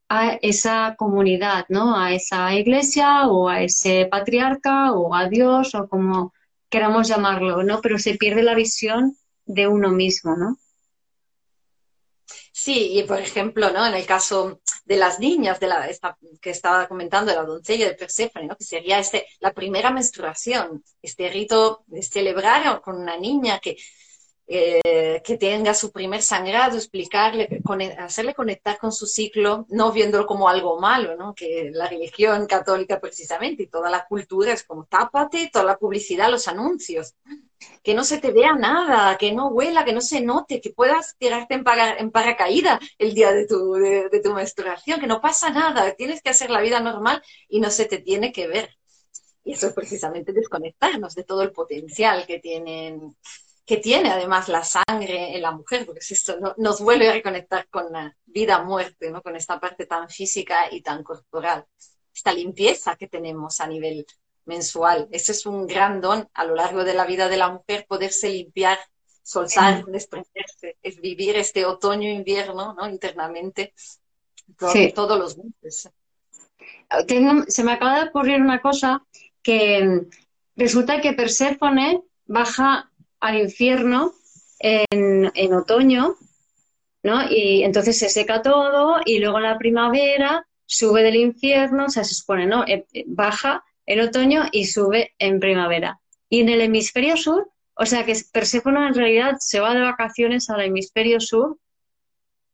a 0.09 0.39
esa 0.41 0.95
comunidad, 0.97 1.67
¿no? 1.69 1.97
A 1.97 2.13
esa 2.13 2.55
iglesia 2.55 3.27
o 3.27 3.49
a 3.49 3.63
ese 3.63 4.07
patriarca 4.07 4.93
o 4.93 5.15
a 5.15 5.29
Dios 5.29 5.75
o 5.75 5.89
como 5.89 6.33
queramos 6.71 7.09
llamarlo, 7.09 7.63
¿no? 7.63 7.81
Pero 7.81 7.99
se 7.99 8.15
pierde 8.17 8.43
la 8.43 8.55
visión 8.55 9.17
de 9.45 9.69
uno 9.69 9.91
mismo, 9.91 10.37
¿no? 10.37 10.57
Sí, 12.53 12.99
y 12.99 13.03
por 13.05 13.21
ejemplo, 13.21 13.71
¿no? 13.71 13.87
En 13.87 13.95
el 13.95 14.05
caso 14.05 14.61
de 14.85 14.97
las 14.97 15.21
niñas, 15.21 15.61
de 15.61 15.69
la 15.69 15.89
que 16.41 16.51
estaba 16.51 16.89
comentando, 16.89 17.31
de 17.31 17.37
la 17.37 17.45
doncella 17.45 17.87
de 17.87 17.95
Perséfone, 17.95 18.47
¿no? 18.47 18.57
Que 18.57 18.65
sería 18.65 18.99
este, 18.99 19.27
la 19.41 19.53
primera 19.53 19.91
menstruación, 19.91 20.83
este 21.01 21.31
rito 21.31 21.85
de 21.87 22.03
celebrar 22.03 22.81
con 22.81 22.97
una 22.97 23.17
niña 23.17 23.61
que 23.61 23.77
eh, 24.51 25.21
que 25.23 25.37
tenga 25.37 25.75
su 25.75 25.93
primer 25.93 26.23
sangrado, 26.23 26.79
explicarle, 26.79 27.61
hacerle 27.99 28.35
conectar 28.35 28.79
con 28.79 28.93
su 28.93 29.07
ciclo, 29.07 29.67
no 29.69 29.93
viéndolo 29.93 30.27
como 30.27 30.49
algo 30.49 30.81
malo, 30.81 31.17
¿no? 31.17 31.35
Que 31.35 31.71
la 31.71 31.87
religión 31.87 32.47
católica 32.47 32.99
precisamente 32.99 33.65
y 33.65 33.67
toda 33.67 33.91
la 33.91 34.07
cultura 34.07 34.55
es 34.55 34.63
como 34.65 34.87
tápate, 34.87 35.51
toda 35.53 35.67
la 35.67 35.77
publicidad, 35.77 36.31
los 36.31 36.49
anuncios, 36.49 37.15
que 37.83 37.93
no 37.93 38.05
se 38.05 38.19
te 38.19 38.33
vea 38.33 38.55
nada, 38.55 39.19
que 39.19 39.33
no 39.33 39.49
huela, 39.49 39.85
que 39.85 39.93
no 39.93 40.01
se 40.01 40.23
note, 40.23 40.63
que 40.63 40.71
puedas 40.71 41.17
tirarte 41.19 41.53
en, 41.53 41.65
en 41.99 42.11
paracaída 42.11 42.81
el 42.97 43.13
día 43.13 43.33
de 43.33 43.47
tu, 43.47 43.75
de, 43.75 44.09
de 44.09 44.21
tu 44.21 44.33
menstruación, 44.33 44.99
que 44.99 45.07
no 45.07 45.21
pasa 45.21 45.51
nada, 45.51 45.93
tienes 45.93 46.23
que 46.23 46.31
hacer 46.31 46.49
la 46.49 46.63
vida 46.63 46.81
normal 46.81 47.23
y 47.51 47.61
no 47.61 47.71
se 47.71 47.85
te 47.85 47.99
tiene 47.99 48.33
que 48.33 48.47
ver. 48.47 48.71
Y 49.45 49.53
eso 49.53 49.67
es 49.67 49.75
precisamente 49.75 50.33
desconectarnos 50.33 51.15
de 51.15 51.25
todo 51.25 51.43
el 51.43 51.53
potencial 51.53 52.27
que 52.27 52.39
tienen 52.39 53.15
que 53.69 53.77
tiene 53.77 54.11
además 54.11 54.49
la 54.49 54.65
sangre 54.65 55.37
en 55.37 55.43
la 55.43 55.53
mujer, 55.53 55.85
porque 55.85 56.01
esto 56.01 56.39
nos 56.57 56.81
vuelve 56.81 57.07
a 57.07 57.13
reconectar 57.13 57.69
con 57.69 57.93
la 57.93 58.17
vida-muerte, 58.25 59.11
¿no? 59.11 59.21
con 59.21 59.37
esta 59.37 59.61
parte 59.61 59.85
tan 59.85 60.09
física 60.09 60.73
y 60.73 60.81
tan 60.81 61.03
corporal. 61.03 61.67
Esta 62.15 62.33
limpieza 62.33 62.97
que 62.97 63.09
tenemos 63.09 63.61
a 63.61 63.67
nivel 63.67 64.07
mensual. 64.47 65.07
Ese 65.11 65.33
es 65.33 65.45
un 65.45 65.67
gran 65.67 66.01
don 66.01 66.27
a 66.33 66.45
lo 66.47 66.55
largo 66.55 66.83
de 66.83 66.95
la 66.95 67.05
vida 67.05 67.29
de 67.29 67.37
la 67.37 67.51
mujer, 67.51 67.85
poderse 67.87 68.31
limpiar, 68.31 68.79
soltar, 69.23 69.85
desprenderse, 69.85 70.79
es 70.83 70.99
vivir 70.99 71.37
este 71.37 71.67
otoño-invierno 71.67 72.73
¿no? 72.73 72.89
internamente 72.89 73.75
todos 74.95 75.19
los 75.19 75.37
meses. 75.37 75.91
se 77.49 77.65
me 77.65 77.73
acaba 77.73 78.03
de 78.03 78.09
ocurrir 78.09 78.41
una 78.41 78.63
cosa 78.63 79.05
que 79.43 80.07
resulta 80.57 81.03
que 81.03 81.13
Perséfone 81.13 82.01
baja 82.25 82.91
al 83.21 83.39
infierno 83.39 84.13
en, 84.59 85.31
en 85.35 85.55
otoño, 85.55 86.17
¿no? 87.03 87.31
Y 87.31 87.63
entonces 87.63 87.99
se 87.99 88.09
seca 88.09 88.43
todo 88.43 89.01
y 89.05 89.19
luego 89.19 89.39
en 89.39 89.45
la 89.45 89.59
primavera 89.59 90.47
sube 90.69 91.03
del 91.03 91.17
infierno, 91.17 91.87
o 91.87 91.89
sea, 91.89 92.05
se 92.05 92.15
supone, 92.15 92.47
¿no? 92.47 92.65
Eh, 92.67 92.87
eh, 92.93 93.05
baja 93.07 93.65
en 93.87 94.01
otoño 94.01 94.45
y 94.53 94.67
sube 94.67 95.15
en 95.19 95.41
primavera. 95.41 95.99
Y 96.29 96.41
en 96.41 96.51
el 96.51 96.61
hemisferio 96.61 97.17
sur, 97.17 97.51
o 97.75 97.87
sea 97.87 98.05
que 98.05 98.15
Perséfone 98.33 98.87
en 98.87 98.95
realidad 98.95 99.37
se 99.41 99.61
va 99.61 99.75
de 99.75 99.81
vacaciones 99.81 100.51
al 100.51 100.61
hemisferio 100.61 101.21
sur 101.21 101.59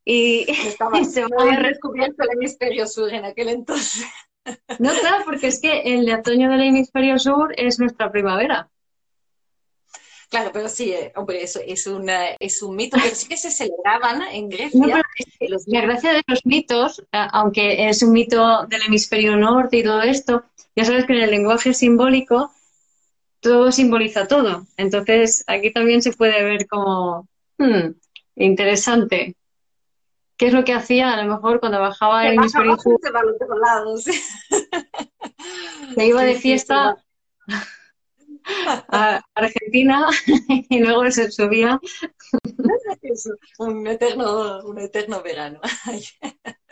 y, 0.05 0.47
se 1.11 1.23
va 1.23 1.43
a 1.43 1.61
descubierto 1.61 2.23
el 2.23 2.37
hemisferio 2.37 2.87
sur 2.87 3.13
en 3.13 3.25
aquel 3.25 3.49
entonces. 3.49 4.07
No, 4.79 4.91
claro, 5.01 5.25
porque 5.25 5.49
es 5.49 5.61
que 5.61 5.81
el 5.81 6.13
otoño 6.13 6.51
del 6.51 6.63
hemisferio 6.63 7.19
sur 7.19 7.53
es 7.57 7.81
nuestra 7.81 8.13
primavera. 8.13 8.69
Claro, 10.29 10.51
pero 10.53 10.69
sí, 10.69 10.93
eh, 10.93 11.13
hombre, 11.17 11.43
eso 11.43 11.61
es, 11.65 11.87
una, 11.87 12.29
es 12.41 12.63
un 12.63 12.75
mito, 12.77 12.97
pero 13.03 13.15
sí 13.15 13.29
que 13.29 13.37
se 13.37 13.51
celebraban 13.51 14.23
en 14.23 14.49
Grecia. 14.49 15.03
La 15.67 15.81
gracia 15.81 16.13
de 16.13 16.23
los 16.27 16.45
mitos, 16.45 17.05
aunque 17.13 17.89
es 17.89 18.03
un 18.03 18.13
mito 18.13 18.67
del 18.67 18.83
hemisferio 18.83 19.37
norte 19.37 19.79
y 19.79 19.83
todo 19.83 20.03
esto, 20.03 20.45
ya 20.75 20.85
sabes 20.85 21.07
que 21.07 21.13
en 21.13 21.23
el 21.23 21.31
lenguaje 21.31 21.73
simbólico 21.75 22.51
todo 23.41 23.71
simboliza 23.71 24.27
todo. 24.27 24.67
Entonces, 24.77 25.45
aquí 25.47 25.73
también 25.73 26.03
se 26.03 26.13
puede 26.13 26.43
ver 26.43 26.67
como 26.67 27.29
hmm, 27.59 27.91
interesante. 28.37 29.37
¿Qué 30.37 30.49
es 30.49 30.53
lo 30.53 30.65
que 30.65 30.73
hacía 30.73 31.13
a 31.13 31.23
lo 31.23 31.33
mejor 31.33 31.61
cuando 31.61 31.79
bajaba 31.79 32.27
el 32.27 32.35
hemisferio 32.35 32.77
sur? 32.79 32.99
Se 35.95 36.07
iba 36.07 36.23
de 36.25 36.35
fiesta 36.35 36.97
Argentina 39.35 40.09
y 40.71 40.79
luego 40.79 41.11
se 41.11 41.31
subía. 41.31 41.81
un, 43.59 43.87
eterno, 43.87 44.61
un 44.65 44.79
eterno 44.79 45.23
verano. 45.23 45.61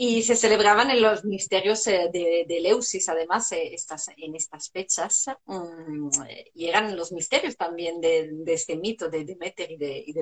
y 0.00 0.22
se 0.22 0.36
celebraban 0.36 0.90
en 0.90 1.02
los 1.02 1.24
misterios 1.24 1.84
eh, 1.88 2.08
de, 2.12 2.44
de 2.46 2.60
Leusis, 2.60 3.08
además, 3.08 3.50
eh, 3.50 3.74
estas, 3.74 4.08
en 4.16 4.36
estas 4.36 4.70
fechas, 4.70 5.26
mm, 5.44 6.10
y 6.54 6.66
eran 6.66 6.96
los 6.96 7.10
misterios 7.10 7.56
también 7.56 8.00
de, 8.00 8.30
de 8.32 8.52
este 8.52 8.76
mito 8.76 9.08
de 9.08 9.24
Demeter 9.24 9.72
y 9.72 9.76
de, 9.76 10.04
y. 10.06 10.14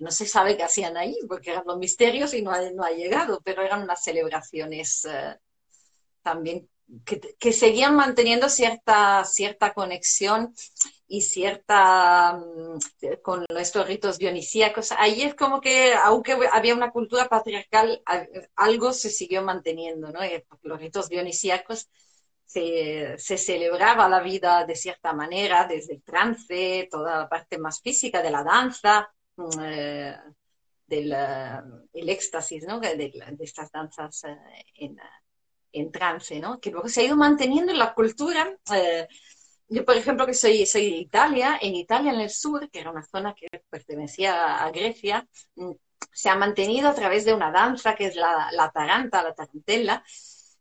No 0.00 0.10
se 0.10 0.26
sabe 0.26 0.56
qué 0.58 0.64
hacían 0.64 0.98
ahí, 0.98 1.16
porque 1.26 1.50
eran 1.50 1.64
los 1.66 1.78
misterios 1.78 2.34
y 2.34 2.42
no 2.42 2.50
ha, 2.50 2.70
no 2.72 2.84
ha 2.84 2.90
llegado, 2.90 3.40
pero 3.42 3.62
eran 3.62 3.82
unas 3.82 4.04
celebraciones 4.04 5.06
uh, 5.06 5.34
también 6.22 6.68
que, 7.38 7.52
seguían 7.52 7.96
manteniendo 7.96 8.48
cierta, 8.48 9.24
cierta 9.24 9.72
conexión 9.74 10.54
y 11.08 11.22
cierta 11.22 12.34
mm, 12.34 12.78
con 13.22 13.44
nuestros 13.50 13.86
ritos 13.86 14.18
dionisíacos. 14.18 14.92
Ahí 14.92 15.22
es 15.22 15.34
como 15.34 15.60
que, 15.60 15.94
aunque 15.94 16.36
había 16.52 16.74
una 16.74 16.90
cultura 16.90 17.28
patriarcal, 17.28 18.02
algo 18.54 18.92
se 18.92 19.10
siguió 19.10 19.42
manteniendo, 19.42 20.10
¿no? 20.12 20.22
Eh, 20.22 20.46
los 20.62 20.80
ritos 20.80 21.08
dionisíacos 21.08 21.88
se, 22.44 23.18
se, 23.18 23.38
celebraba 23.38 24.08
la 24.08 24.20
vida 24.20 24.64
de 24.64 24.76
cierta 24.76 25.12
manera, 25.12 25.66
desde 25.66 25.94
el 25.94 26.02
trance, 26.02 26.88
toda 26.90 27.18
la 27.20 27.28
parte 27.28 27.58
más 27.58 27.80
física 27.80 28.22
de 28.22 28.30
la 28.30 28.44
danza, 28.44 29.12
mm, 29.36 29.60
eh, 29.62 30.16
del 30.86 31.12
el 31.92 32.08
éxtasis, 32.08 32.64
¿no? 32.64 32.78
De, 32.78 32.94
de 32.96 33.36
estas 33.40 33.72
danzas 33.72 34.22
eh, 34.24 34.36
en, 34.76 34.96
en 35.80 35.92
trance, 35.92 36.40
¿no? 36.40 36.60
Que 36.60 36.70
luego 36.70 36.88
se 36.88 37.00
ha 37.00 37.04
ido 37.04 37.16
manteniendo 37.16 37.72
en 37.72 37.78
la 37.78 37.94
cultura. 37.94 38.56
Eh, 38.74 39.06
yo, 39.68 39.84
por 39.84 39.96
ejemplo, 39.96 40.26
que 40.26 40.34
soy, 40.34 40.66
soy 40.66 40.90
de 40.90 40.96
Italia, 40.98 41.58
en 41.60 41.74
Italia, 41.74 42.12
en 42.12 42.20
el 42.20 42.30
sur, 42.30 42.70
que 42.70 42.80
era 42.80 42.90
una 42.90 43.02
zona 43.04 43.34
que 43.34 43.48
pertenecía 43.68 44.56
a 44.64 44.70
Grecia, 44.70 45.26
mm, 45.56 45.72
se 46.12 46.28
ha 46.28 46.36
mantenido 46.36 46.88
a 46.88 46.94
través 46.94 47.24
de 47.24 47.34
una 47.34 47.50
danza 47.50 47.94
que 47.94 48.06
es 48.06 48.16
la, 48.16 48.48
la 48.52 48.70
taranta, 48.70 49.22
la 49.22 49.34
tarantella, 49.34 50.02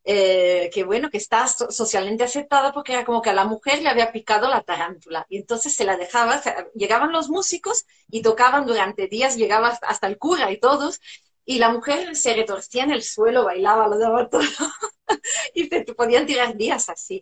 eh, 0.07 0.70
que 0.72 0.84
bueno, 0.84 1.09
que 1.09 1.18
está 1.18 1.47
socialmente 1.47 2.24
aceptada 2.24 2.72
porque 2.72 2.93
era 2.93 3.05
como 3.05 3.24
que 3.24 3.32
a 3.32 3.34
la 3.34 3.45
mujer 3.45 3.82
le 3.82 3.89
había 3.89 4.11
picado 4.11 4.47
la 4.47 4.61
tarántula 4.61 5.26
y 5.30 5.38
entonces 5.38 5.76
se 5.76 5.84
la 5.84 5.97
dejaba, 5.97 6.41
llegaban 6.76 7.11
los 7.11 7.30
músicos 7.30 7.86
y 8.11 8.22
tocaban 8.22 8.68
durante 8.68 9.07
días, 9.07 9.36
llegaba 9.36 9.70
hasta 9.82 10.05
el 10.05 10.20
cura 10.20 10.51
y 10.51 10.59
todos, 10.59 10.99
y 11.45 11.59
la 11.59 11.69
mujer 11.69 12.15
se 12.15 12.33
retorcía 12.33 12.83
en 12.83 12.91
el 12.91 13.03
suelo, 13.03 13.45
bailaba, 13.45 13.87
lo 13.87 13.97
daba 13.97 14.29
todo, 14.29 14.41
y 15.53 15.69
te, 15.69 15.83
podían 15.93 16.25
tirar 16.25 16.57
días 16.57 16.89
así. 16.89 17.21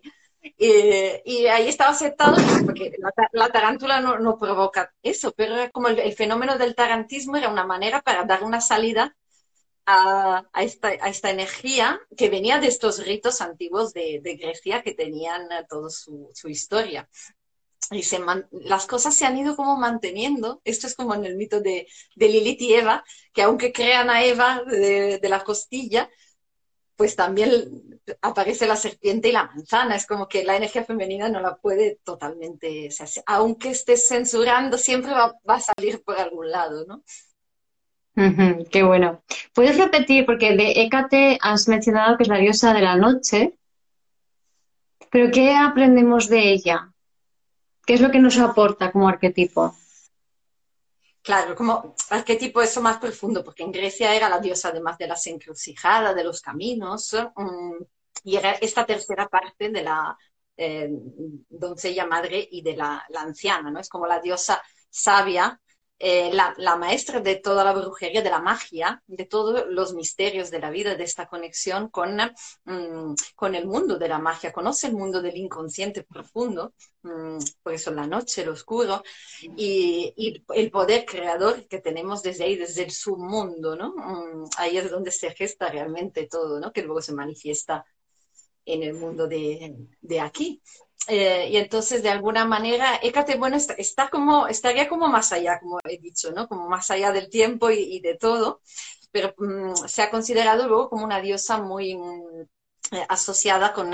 y 0.58 1.46
ahí 1.46 1.68
estaba 1.68 1.90
aceptado 1.90 2.36
porque 2.64 2.92
la, 3.32 3.48
tarántula 3.48 4.00
no, 4.00 4.18
no, 4.18 4.38
provoca 4.38 4.92
eso, 5.02 5.32
pero 5.32 5.54
era 5.54 5.70
como 5.70 5.88
el, 5.88 6.12
fenómeno 6.14 6.58
del 6.58 6.74
tarantismo 6.74 7.36
era 7.36 7.48
una 7.48 7.66
manera 7.66 8.00
para 8.02 8.24
dar 8.24 8.42
una 8.42 8.60
salida 8.60 9.14
a, 9.86 10.44
a, 10.52 10.62
esta, 10.62 10.88
a, 10.88 11.08
esta, 11.08 11.30
energía 11.30 12.00
que 12.16 12.30
venía 12.30 12.58
de 12.58 12.68
estos 12.68 13.04
ritos 13.04 13.42
antiguos 13.42 13.92
de, 13.92 14.20
de 14.22 14.36
Grecia 14.36 14.82
que 14.82 14.94
tenían 14.94 15.48
toda 15.68 15.90
su, 15.90 16.30
su 16.32 16.48
historia 16.48 17.08
y 17.90 18.02
se 18.02 18.20
las 18.52 18.86
cosas 18.86 19.14
se 19.14 19.26
han 19.26 19.38
ido 19.38 19.56
como 19.56 19.76
manteniendo. 19.76 20.60
Esto 20.64 20.86
es 20.86 20.94
como 20.94 21.14
en 21.14 21.24
el 21.24 21.36
mito 21.36 21.60
de, 21.60 21.86
de 22.16 22.28
Lilith 22.28 22.60
y 22.62 22.74
Eva, 22.74 23.04
que 23.32 23.42
aunque 23.42 23.72
crean 23.72 24.10
a 24.10 24.24
Eva 24.24 24.62
de, 24.66 25.18
de, 25.18 25.28
la 25.28 25.44
costilla, 25.44 26.08
pues 26.96 27.16
también 27.16 28.00
aparece 28.22 28.66
la 28.66 28.76
serpiente 28.76 29.28
y 29.28 29.32
la 29.32 29.46
manzana. 29.46 29.96
Es 29.96 30.06
como 30.06 30.28
que 30.28 30.44
la 30.44 30.56
energía 30.56 30.84
femenina 30.84 31.28
no 31.28 31.40
la 31.40 31.56
puede 31.56 31.98
totalmente, 32.04 32.88
aunque 33.26 33.70
estés 33.70 34.08
censurando, 34.08 34.78
siempre 34.78 35.12
va, 35.12 35.34
va, 35.48 35.56
a 35.56 35.60
salir 35.60 36.02
por 36.02 36.18
algún 36.18 36.50
lado, 36.50 36.84
¿no? 36.86 37.02
qué 38.70 38.84
bueno. 38.84 39.24
¿Puedes 39.52 39.76
repetir? 39.76 40.24
Porque 40.24 40.54
de 40.54 40.82
Hécate 40.82 41.36
has 41.42 41.66
mencionado 41.66 42.16
que 42.16 42.22
es 42.22 42.28
la 42.28 42.38
diosa 42.38 42.72
de 42.72 42.80
la 42.80 42.94
noche, 42.94 43.58
pero 45.10 45.32
¿qué 45.32 45.52
aprendemos 45.52 46.28
de 46.28 46.52
ella? 46.52 46.93
¿Qué 47.86 47.94
es 47.94 48.00
lo 48.00 48.10
que 48.10 48.18
nos 48.18 48.38
aporta 48.38 48.90
como 48.90 49.08
arquetipo? 49.08 49.74
Claro, 51.22 51.54
como 51.54 51.94
arquetipo 52.10 52.60
eso 52.60 52.82
más 52.82 52.98
profundo, 52.98 53.42
porque 53.42 53.62
en 53.62 53.72
Grecia 53.72 54.14
era 54.14 54.28
la 54.28 54.40
diosa 54.40 54.68
además 54.68 54.98
de 54.98 55.06
las 55.06 55.26
encrucijadas, 55.26 56.14
de 56.14 56.24
los 56.24 56.42
caminos, 56.42 57.14
um, 57.36 57.78
y 58.24 58.36
era 58.36 58.52
esta 58.52 58.84
tercera 58.84 59.26
parte 59.28 59.70
de 59.70 59.82
la 59.82 60.16
eh, 60.56 60.88
doncella 61.48 62.06
madre 62.06 62.46
y 62.50 62.62
de 62.62 62.76
la, 62.76 63.06
anciana, 63.16 63.70
¿no? 63.70 63.80
Es 63.80 63.88
como 63.88 64.06
la 64.06 64.20
diosa 64.20 64.62
sabia 64.90 65.60
eh, 66.00 66.32
la, 66.32 66.76
maestra 66.76 67.20
de 67.20 67.36
toda 67.36 67.62
la 67.62 67.72
brujería, 67.72 68.20
de 68.20 68.28
la 68.28 68.40
magia, 68.40 69.02
de 69.06 69.24
todos 69.26 69.64
los 69.68 69.94
misterios 69.94 70.50
de 70.50 70.58
la 70.58 70.70
vida, 70.70 70.96
de 70.96 71.04
esta 71.04 71.26
conexión 71.26 71.88
con, 71.88 72.16
mm, 72.64 73.14
con 73.36 73.54
el 73.54 73.66
mundo 73.66 73.96
de 73.96 74.08
la 74.08 74.18
magia. 74.18 74.52
Conoce 74.52 74.88
el 74.88 74.94
mundo 74.94 75.22
del 75.22 75.36
inconsciente 75.36 76.02
profundo, 76.02 76.74
mm, 77.02 77.38
por 77.62 77.74
eso 77.74 77.92
la 77.92 78.06
noche, 78.06 78.42
el 78.42 78.48
oscuro, 78.48 79.02
y, 79.56 80.42
el 80.54 80.70
poder 80.70 81.04
creador 81.04 81.66
que 81.68 81.80
tenemos 81.80 82.22
desde 82.22 82.44
ahí, 82.44 82.56
desde 82.56 82.82
el 82.84 82.90
submundo, 82.90 83.76
¿no? 83.76 83.94
Mm, 83.96 84.48
ahí 84.58 84.76
es 84.76 84.90
donde 84.90 85.12
se 85.12 85.30
gesta 85.30 85.70
realmente 85.70 86.26
todo, 86.26 86.58
¿no? 86.60 86.72
Que 86.72 86.82
luego 86.82 87.02
se 87.02 87.14
manifiesta 87.14 87.84
en 88.66 88.82
el 88.82 88.94
mundo 88.94 89.26
de, 89.28 89.76
de 90.00 90.20
aquí. 90.20 90.60
Eh, 91.08 91.48
y 91.50 91.56
entonces, 91.56 92.02
de 92.02 92.10
alguna 92.10 92.44
manera, 92.44 93.00
bueno, 93.38 93.56
está, 93.56 94.08
como, 94.08 94.46
estaría 94.46 94.88
como 94.88 95.08
más 95.08 95.32
allá, 95.32 95.58
como 95.60 95.78
he 95.84 95.98
dicho, 95.98 96.32
¿no? 96.32 96.48
Como 96.48 96.68
más 96.68 96.90
allá 96.90 97.12
del 97.12 97.28
tiempo 97.28 97.70
y, 97.70 98.00
de 98.00 98.16
todo, 98.16 98.60
pero 99.10 99.34
mm, 99.38 99.74
se 99.86 100.02
ha 100.02 100.10
considerado 100.10 100.66
luego 100.68 100.88
como 100.90 101.04
una 101.04 101.20
diosa 101.20 101.58
muy 101.58 101.96
mm, 101.96 102.42
eh, 102.92 103.06
asociada 103.08 103.72
con, 103.72 103.92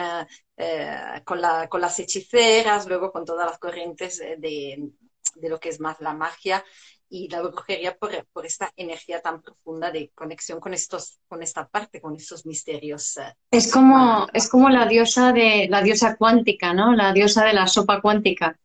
eh, 0.57 1.23
con, 1.25 1.41
la, 1.41 1.69
con, 1.69 1.81
las 1.81 1.99
hechiceras, 1.99 2.87
luego 2.87 3.13
con 3.13 3.25
todas 3.25 3.47
las 3.51 3.59
corrientes 3.59 4.19
de, 4.19 4.91
de 5.35 5.49
lo 5.49 5.59
que 5.61 5.71
es 5.71 5.81
más 5.81 6.01
la 6.01 6.15
magia 6.15 6.65
y 7.11 7.29
la 7.29 7.43
brujería 7.43 7.97
por, 7.97 8.11
por, 8.33 8.47
esta 8.47 8.73
energía 8.77 9.21
tan 9.21 9.43
profunda 9.43 9.91
de 9.91 10.11
conexión 10.15 10.61
con 10.61 10.73
estos 10.73 11.19
con 11.29 11.43
esta 11.43 11.69
parte 11.69 12.01
con 12.01 12.15
estos 12.15 12.47
misterios 12.47 13.17
eh, 13.17 13.35
es 13.51 13.71
como 13.73 14.29
es 14.33 14.49
como 14.49 14.71
la 14.71 14.87
diosa 14.87 15.33
de 15.33 15.67
la 15.69 15.83
diosa 15.83 16.17
cuántica 16.17 16.73
no 16.73 16.95
la 16.95 17.13
diosa 17.13 17.45
de 17.45 17.53
la 17.53 17.67
sopa 17.67 18.01
cuántica 18.01 18.59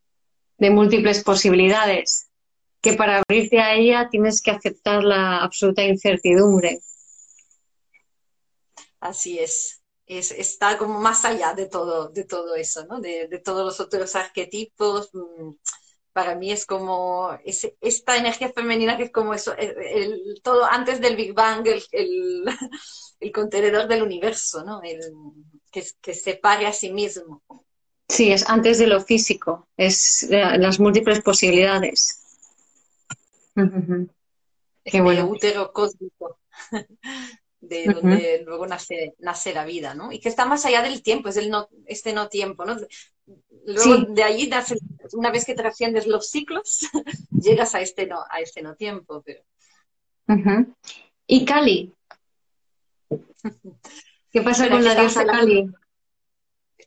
de 0.57 0.69
múltiples 0.69 1.23
posibilidades 1.23 2.29
que 2.85 2.93
para 2.93 3.17
abrirte 3.17 3.59
a 3.59 3.73
ella 3.73 4.09
tienes 4.11 4.43
que 4.43 4.51
aceptar 4.51 5.03
la 5.03 5.39
absoluta 5.39 5.83
incertidumbre. 5.83 6.81
Así 8.99 9.39
es. 9.39 9.81
Es, 10.05 10.31
está 10.31 10.77
como 10.77 10.99
más 10.99 11.25
allá 11.25 11.55
de 11.55 11.65
todo, 11.65 12.09
de 12.09 12.25
todo 12.25 12.53
eso, 12.55 12.85
¿no? 12.85 13.01
De, 13.01 13.27
de 13.27 13.39
todos 13.39 13.65
los 13.65 13.79
otros 13.79 14.15
arquetipos, 14.15 15.09
mm, 15.13 15.49
para 16.15 16.33
mí 16.33 16.49
es 16.49 16.65
como 16.65 17.37
esta 17.43 18.15
energía 18.15 18.49
femenina 18.53 18.95
que 18.95 19.03
es 19.03 19.11
como 19.11 19.33
eso, 19.33 19.53
el, 19.57 20.39
todo 20.41 20.63
antes 20.63 21.01
del 21.01 21.17
Big 21.17 21.33
Bang, 21.33 21.67
el, 21.67 21.83
el, 23.19 23.31
contenedor 23.33 23.85
del 23.89 24.01
universo, 24.01 24.63
¿no? 24.63 24.79
que, 24.79 25.83
que 26.01 26.13
se 26.13 26.35
pare 26.35 26.67
a 26.67 26.71
sí 26.71 26.93
mismo. 26.93 27.43
Sí, 28.07 28.31
es 28.31 28.49
antes 28.49 28.79
de 28.79 28.87
lo 28.87 29.01
físico, 29.01 29.67
es 29.75 30.25
las 30.29 30.79
múltiples 30.79 31.21
posibilidades. 31.21 32.21
Qué 34.85 35.01
bueno. 35.01 35.27
útero 35.27 35.73
cósmico 35.73 36.39
de 37.59 37.85
donde 37.87 38.41
luego 38.45 38.67
nace, 38.67 39.15
nace 39.19 39.53
la 39.53 39.65
vida, 39.65 39.95
¿no? 39.95 40.13
Y 40.13 40.21
que 40.21 40.29
está 40.29 40.45
más 40.45 40.63
allá 40.65 40.81
del 40.81 41.03
tiempo, 41.03 41.27
es 41.27 41.35
el 41.35 41.49
no, 41.49 41.67
este 41.87 42.13
no 42.13 42.29
tiempo, 42.29 42.63
¿no? 42.63 42.77
Luego 43.65 44.05
de 44.09 44.23
ahí, 44.23 44.49
una 45.13 45.31
vez 45.31 45.45
que 45.45 45.55
trasciendes 45.55 46.05
los 46.05 46.29
ciclos, 46.29 46.87
llegas 47.31 47.73
a 47.75 47.81
este 47.81 48.05
no, 48.05 48.23
a 48.29 48.39
este 48.39 48.61
no 48.61 48.75
tiempo. 48.75 49.23
Pero... 49.25 49.43
¿Y 51.27 51.45
Kali? 51.45 51.93
¿Qué 54.31 54.41
pasa 54.41 54.69
con 54.69 54.83
la 54.83 54.95
diosa 54.95 55.25
Kali? 55.25 55.67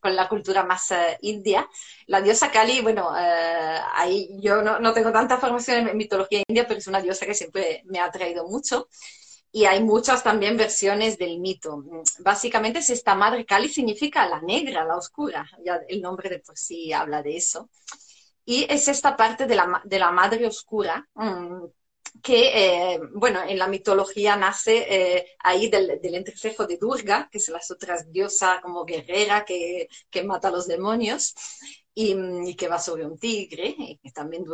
Con 0.00 0.14
la 0.14 0.28
cultura 0.28 0.64
más 0.64 0.92
eh, 0.92 1.18
india. 1.22 1.68
La 2.06 2.20
diosa 2.20 2.52
Kali, 2.52 2.80
bueno, 2.80 3.12
eh, 3.18 3.78
ahí 3.94 4.30
yo 4.40 4.62
no, 4.62 4.78
no, 4.78 4.92
tengo 4.92 5.10
tanta 5.10 5.38
formación 5.38 5.88
en 5.88 5.96
mitología 5.96 6.42
india, 6.46 6.68
pero 6.68 6.78
es 6.78 6.86
una 6.86 7.02
diosa 7.02 7.26
que 7.26 7.34
siempre 7.34 7.82
me 7.86 7.98
ha 7.98 8.04
atraído 8.04 8.46
mucho 8.46 8.88
y 9.50 9.64
hay 9.64 9.82
muchas 9.82 10.22
también 10.22 10.56
versiones 10.56 11.18
del 11.18 11.40
mito. 11.40 11.82
Básicamente 12.20 12.80
es 12.80 12.90
esta 12.90 13.14
madre 13.14 13.46
Kali 13.46 13.68
significa 13.68 14.28
la 14.28 14.40
negra, 14.40 14.84
la 14.84 14.96
oscura, 14.96 15.48
ya 15.64 15.80
el 15.88 16.02
nombre 16.02 16.28
de 16.28 16.40
por 16.40 16.56
sí 16.58 16.92
habla 16.92 17.22
de 17.22 17.36
eso. 17.36 17.70
Y 18.44 18.66
es 18.68 18.88
esta 18.88 19.16
parte 19.16 19.46
de 19.46 19.54
la, 19.54 19.82
de 19.84 19.98
la 19.98 20.10
madre 20.10 20.46
oscura 20.46 21.06
mm, 21.14 21.64
que, 22.22 22.94
eh, 22.94 23.00
bueno, 23.14 23.40
en 23.46 23.58
la 23.58 23.68
mitología 23.68 24.36
nace 24.36 24.86
eh, 24.88 25.26
ahí 25.40 25.68
del, 25.68 26.00
del, 26.00 26.14
entrecejo 26.14 26.66
de 26.66 26.78
Durga, 26.78 27.28
que 27.30 27.38
es 27.38 27.48
la 27.48 27.60
otra 27.70 28.02
diosa 28.08 28.60
como 28.62 28.84
guerrera 28.84 29.44
que, 29.44 29.88
que 30.10 30.24
mata 30.24 30.48
a 30.48 30.50
los 30.50 30.66
demonios 30.66 31.34
y, 31.94 32.54
que 32.54 32.68
va 32.68 32.78
sobre 32.78 33.04
un 33.04 33.18
tigre, 33.18 33.74
y 33.76 33.98
que 33.98 34.12
también 34.12 34.44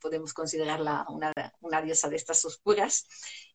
podemos 0.00 0.32
considerarla 0.34 1.06
una, 1.08 1.32
una, 1.60 1.80
diosa 1.80 2.08
de 2.08 2.16
estas 2.16 2.44
oscuras. 2.44 3.06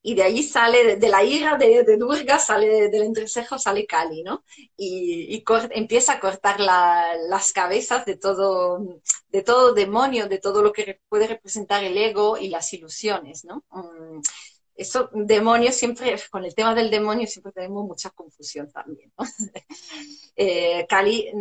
Y 0.02 0.16
de 0.16 0.24
ahí 0.24 0.44
sale, 0.44 0.96
de 0.96 1.10
la 1.10 1.24
ira 1.24 1.58
de, 1.58 1.84
de 1.84 1.98
Durga, 1.98 2.40
sale 2.40 2.90
del 2.90 3.04
entrecejo, 3.04 3.60
sale 3.60 3.86
Kali, 3.86 4.24
¿no? 4.24 4.44
Y, 4.78 5.44
empieza 5.72 6.14
a 6.14 6.20
cortar 6.20 6.60
las 6.60 7.52
cabezas 7.52 8.06
de 8.06 8.18
todo, 8.18 8.80
de 9.30 9.42
todo 9.42 9.74
demonio, 9.74 10.28
de 10.28 10.40
todo 10.40 10.62
lo 10.62 10.72
que 10.72 11.02
puede 11.10 11.28
representar 11.28 11.84
el 11.84 11.98
ego 11.98 12.38
y 12.38 12.50
las 12.50 12.72
ilusiones, 12.74 13.44
¿no? 13.46 13.66
Mm, 13.72 14.22
eso, 14.78 15.10
demonio 15.12 15.72
siempre, 15.72 16.16
con 16.32 16.46
el 16.46 16.54
tema 16.56 16.76
del 16.76 16.90
demonio 16.92 17.28
siempre 17.28 17.52
tenemos 17.52 17.86
mucha 17.86 18.12
confusión 18.12 18.72
también. 18.72 19.12
¿no? 19.18 19.26
eh, 20.36 20.86
Cali 20.88 21.32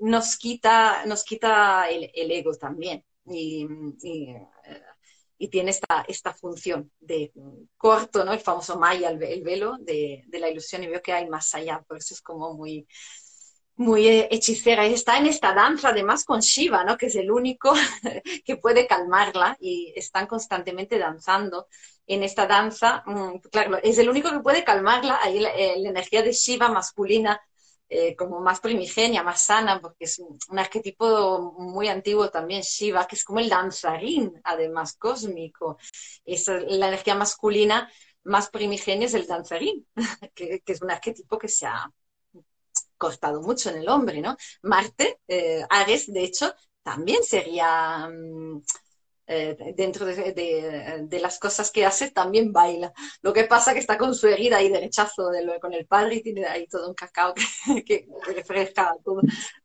nos 0.00 0.36
quita, 0.36 1.06
nos 1.06 1.24
quita 1.24 1.88
el, 1.88 2.10
ego 2.30 2.54
también 2.54 3.04
y, 3.26 3.66
y, 4.02 5.48
tiene 5.48 5.72
esta, 5.72 6.04
esta 6.06 6.32
función 6.32 6.92
de 7.00 7.32
corto, 7.76 8.24
¿no? 8.24 8.32
El 8.32 8.38
famoso 8.38 8.78
maya, 8.78 9.10
el, 9.10 9.42
velo 9.42 9.76
de, 9.80 10.22
de, 10.28 10.38
la 10.38 10.48
ilusión 10.48 10.84
y 10.84 10.86
veo 10.86 11.02
que 11.02 11.12
hay 11.12 11.28
más 11.28 11.52
allá, 11.56 11.84
por 11.86 11.98
eso 11.98 12.14
es 12.14 12.22
como 12.22 12.54
muy, 12.54 12.86
muy 13.76 14.06
hechicera 14.06 14.86
y 14.86 14.94
está 14.94 15.18
en 15.18 15.26
esta 15.26 15.54
danza 15.54 15.88
además 15.88 16.24
con 16.24 16.40
Shiva, 16.40 16.84
¿no? 16.84 16.96
que 16.96 17.06
es 17.06 17.16
el 17.16 17.30
único 17.30 17.72
que 18.44 18.56
puede 18.56 18.86
calmarla 18.86 19.56
y 19.60 19.92
están 19.96 20.26
constantemente 20.26 20.98
danzando 20.98 21.68
en 22.06 22.22
esta 22.22 22.46
danza. 22.46 23.02
Mm, 23.06 23.38
claro, 23.50 23.78
es 23.82 23.98
el 23.98 24.08
único 24.08 24.30
que 24.30 24.40
puede 24.40 24.64
calmarla, 24.64 25.18
ahí 25.22 25.40
la, 25.40 25.50
eh, 25.56 25.74
energía 25.76 26.22
de 26.22 26.32
Shiva 26.32 26.68
masculina 26.68 27.40
eh, 27.88 28.16
como 28.16 28.40
más 28.40 28.60
primigenia, 28.60 29.22
más 29.22 29.42
sana, 29.42 29.80
porque 29.80 30.04
es 30.04 30.18
un 30.18 30.58
arquetipo 30.58 31.54
muy 31.58 31.88
antiguo 31.88 32.30
también, 32.30 32.62
Shiva, 32.62 33.06
que 33.06 33.16
es 33.16 33.24
como 33.24 33.40
el 33.40 33.50
danzarín, 33.50 34.40
además 34.44 34.96
cósmico. 34.96 35.76
Es 36.24 36.48
la 36.48 36.88
energía 36.88 37.14
masculina 37.14 37.90
más 38.24 38.50
primigenia 38.50 39.06
es 39.06 39.14
el 39.14 39.26
danzarín, 39.26 39.86
que 40.34 40.62
es 40.64 40.80
un 40.80 40.90
arquetipo 40.90 41.38
que 41.38 41.48
se 41.48 41.66
ha 41.66 41.90
costado 43.02 43.42
mucho 43.42 43.68
en 43.70 43.78
el 43.78 43.88
hombre, 43.88 44.20
¿no? 44.20 44.36
Marte, 44.62 45.18
eh, 45.26 45.64
Ares, 45.68 46.12
de 46.12 46.22
hecho, 46.22 46.54
también 46.84 47.24
sería, 47.24 48.08
mm, 48.08 48.62
eh, 49.26 49.56
dentro 49.76 50.06
de, 50.06 51.18
las 51.20 51.40
cosas 51.40 51.72
que 51.72 51.84
hace, 51.84 52.12
también 52.12 52.52
baila. 52.52 52.92
Lo 53.22 53.32
que 53.32 53.44
pasa 53.44 53.72
que 53.72 53.80
está 53.80 53.98
con 53.98 54.14
su 54.14 54.28
herida 54.28 54.58
ahí 54.58 54.68
de 54.68 54.78
rechazo 54.78 55.30
con 55.60 55.72
el 55.72 55.86
padre 55.86 56.16
y 56.16 56.22
tiene 56.22 56.46
ahí 56.46 56.68
todo 56.68 56.88
un 56.88 56.94
cacao 56.94 57.34
que, 57.86 58.06
refresca 58.24 58.94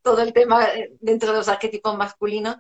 todo, 0.02 0.22
el 0.22 0.34
tema 0.34 0.66
eh, 0.74 0.94
dentro 1.00 1.32
de 1.32 1.38
los 1.38 1.48
arquetipos 1.48 1.96
masculinos 1.96 2.58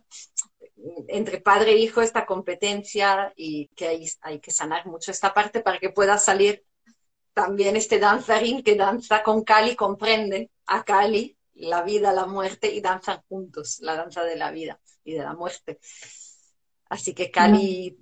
entre 1.08 1.42
padre 1.42 1.72
e 1.72 1.78
hijo 1.78 2.02
esta 2.02 2.26
competencia 2.28 3.34
y 3.36 3.68
que 3.76 3.88
hay, 3.88 4.06
hay 4.22 4.40
que 4.40 4.52
sanar 4.52 4.86
mucho 4.86 5.10
esta 5.10 5.34
parte 5.34 5.62
para 5.62 5.80
que 5.80 5.90
pueda 5.90 6.20
salir 6.20 6.67
también 7.38 7.76
este 7.76 8.00
danzarín 8.00 8.64
que 8.64 8.74
danza 8.76 9.22
con 9.22 9.44
Cali, 9.44 9.76
comprende 9.76 10.50
a 10.66 10.84
Cali 10.84 11.38
la 11.54 11.84
vida, 11.84 12.12
la 12.12 12.26
muerte 12.26 12.74
y 12.74 12.82
danzan 12.82 13.22
juntos 13.30 13.78
la 13.82 13.96
danza 13.96 14.24
de 14.24 14.36
la 14.36 14.50
vida 14.50 14.80
y 15.04 15.14
de 15.14 15.20
la 15.20 15.36
muerte. 15.36 15.78
Así 16.90 17.14
que 17.14 17.30
Cali 17.30 17.96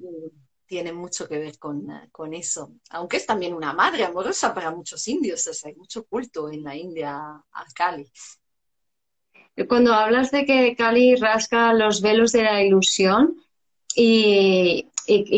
tiene 0.66 0.94
mucho 0.94 1.28
que 1.28 1.38
ver 1.38 1.60
con, 1.60 2.34
eso, 2.34 2.76
aunque 2.92 3.18
es 3.18 3.26
también 3.26 3.54
una 3.54 3.74
madre 3.74 4.06
amorosa 4.06 4.54
para 4.54 4.72
muchos 4.72 5.06
indios, 5.10 5.66
hay 5.66 5.76
mucho 5.76 6.06
culto 6.06 6.50
en 6.50 6.64
la 6.64 6.74
India 6.74 7.18
a 7.18 7.66
Cali. 7.74 8.10
Cuando 9.68 9.94
hablas 9.94 10.32
de 10.32 10.46
que 10.46 10.78
Cali 10.78 11.18
rasca 11.18 11.74
los 11.74 12.02
velos 12.02 12.32
de 12.32 12.44
la 12.44 12.64
ilusión 12.64 13.36
y, 13.98 14.90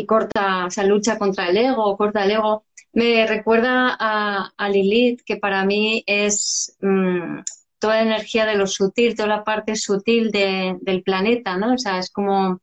corta, 0.05 0.65
o 0.65 0.72
sea, 0.72 0.84
lucha 0.84 1.18
contra 1.18 1.49
el 1.49 1.57
ego, 1.57 1.97
corta 1.97 2.24
el 2.24 2.32
ego, 2.32 2.65
me 2.93 3.28
recuerda 3.28 3.95
a, 3.99 4.70
Lilith, 4.70 5.22
que 5.26 5.38
para 5.38 5.65
mí 5.65 6.03
es 6.07 6.76
mm, 6.82 7.39
toda 7.80 7.97
la 7.97 8.01
energía 8.01 8.45
de 8.45 8.55
lo 8.55 8.68
sutil, 8.68 9.15
toda 9.15 9.30
la 9.30 9.43
parte 9.43 9.76
sutil 9.76 10.32
del 10.32 11.03
planeta, 11.03 11.57
¿no? 11.57 11.74
O 11.74 11.78
sea, 11.78 11.99
es 11.99 12.09
como 12.09 12.59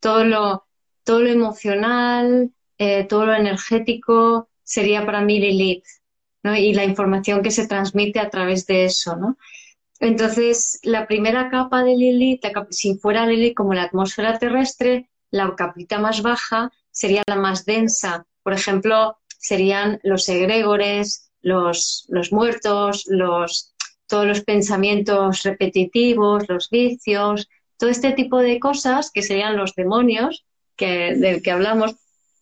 todo 0.00 0.24
lo, 0.24 0.64
todo 1.04 1.20
lo 1.20 1.30
emocional, 1.30 2.50
eh, 2.78 3.04
todo 3.04 3.26
lo 3.26 3.34
energético 3.34 4.48
sería 4.62 5.06
para 5.06 5.20
mí 5.20 5.38
Lilith, 5.38 5.84
¿no? 6.42 6.56
Y 6.56 6.74
la 6.74 6.84
información 6.84 7.42
que 7.42 7.50
se 7.50 7.68
transmite 7.68 8.18
a 8.18 8.30
través 8.30 8.66
de 8.66 8.86
eso, 8.86 9.16
¿no? 9.16 9.38
Entonces, 10.00 10.80
la 10.82 11.06
primera 11.06 11.48
capa 11.48 11.82
de 11.82 11.96
Lilith, 11.96 12.44
si 12.70 12.96
fuera 12.98 13.26
Lilith 13.26 13.54
como 13.54 13.72
la 13.72 13.84
atmósfera 13.84 14.38
terrestre, 14.38 15.08
la 15.36 15.54
capita 15.54 15.98
más 15.98 16.22
baja 16.22 16.72
sería 16.90 17.22
la 17.26 17.36
más 17.36 17.64
densa. 17.64 18.26
Por 18.42 18.52
ejemplo, 18.52 19.18
serían 19.38 20.00
los 20.02 20.28
egregores, 20.28 21.30
los, 21.42 22.06
los 22.08 22.32
muertos, 22.32 23.04
los, 23.06 23.74
todos 24.06 24.26
los 24.26 24.40
pensamientos 24.42 25.42
repetitivos, 25.42 26.48
los 26.48 26.70
vicios, 26.70 27.48
todo 27.78 27.90
este 27.90 28.12
tipo 28.12 28.38
de 28.38 28.58
cosas 28.58 29.10
que 29.12 29.22
serían 29.22 29.56
los 29.56 29.74
demonios 29.74 30.46
que, 30.76 31.14
del 31.14 31.42
que 31.42 31.50
hablamos 31.50 31.96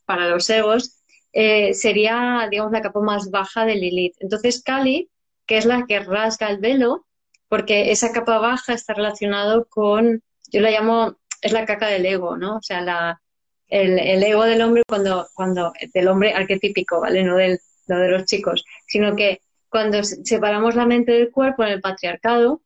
para 0.05 0.28
los 0.28 0.49
egos, 0.51 1.03
eh, 1.32 1.74
sería, 1.74 2.47
digamos, 2.51 2.72
la 2.72 2.82
capa 2.82 3.01
más 3.01 3.30
baja 3.30 3.64
de 3.64 3.74
Lilith. 3.74 4.14
Entonces, 4.20 4.62
Kali, 4.62 5.11
que 5.47 5.59
es 5.59 5.64
la 5.64 5.84
que 5.86 6.01
rasga 6.01 6.49
el 6.49 6.59
velo, 6.59 7.07
porque 7.49 7.90
esa 7.90 8.12
capa 8.12 8.38
baja 8.38 8.72
está 8.72 8.95
relacionado 8.95 9.66
con, 9.68 10.22
yo 10.51 10.61
la 10.61 10.70
llamo, 10.70 11.16
es 11.45 11.53
la 11.53 11.66
caca 11.66 11.88
del 11.88 12.07
ego, 12.07 12.38
¿no? 12.38 12.57
O 12.57 12.62
sea, 12.62 13.20
el, 13.68 14.22
ego 14.22 14.45
del 14.45 14.62
hombre 14.62 14.82
cuando, 14.88 15.28
cuando, 15.34 15.72
del 15.92 16.09
hombre 16.09 16.32
arquetípico, 16.32 17.01
¿vale? 17.01 17.22
No 17.22 17.36
del, 17.36 17.61
no 17.86 17.99
de 17.99 18.09
los 18.09 18.24
chicos, 18.24 18.64
sino 18.86 19.14
que 19.14 19.42
cuando 19.68 20.03
separamos 20.03 20.74
la 20.74 20.86
mente 20.86 21.12
del 21.12 21.30
cuerpo 21.30 21.62
en 21.62 21.72
el 21.72 21.80
patriarcado, 21.82 22.62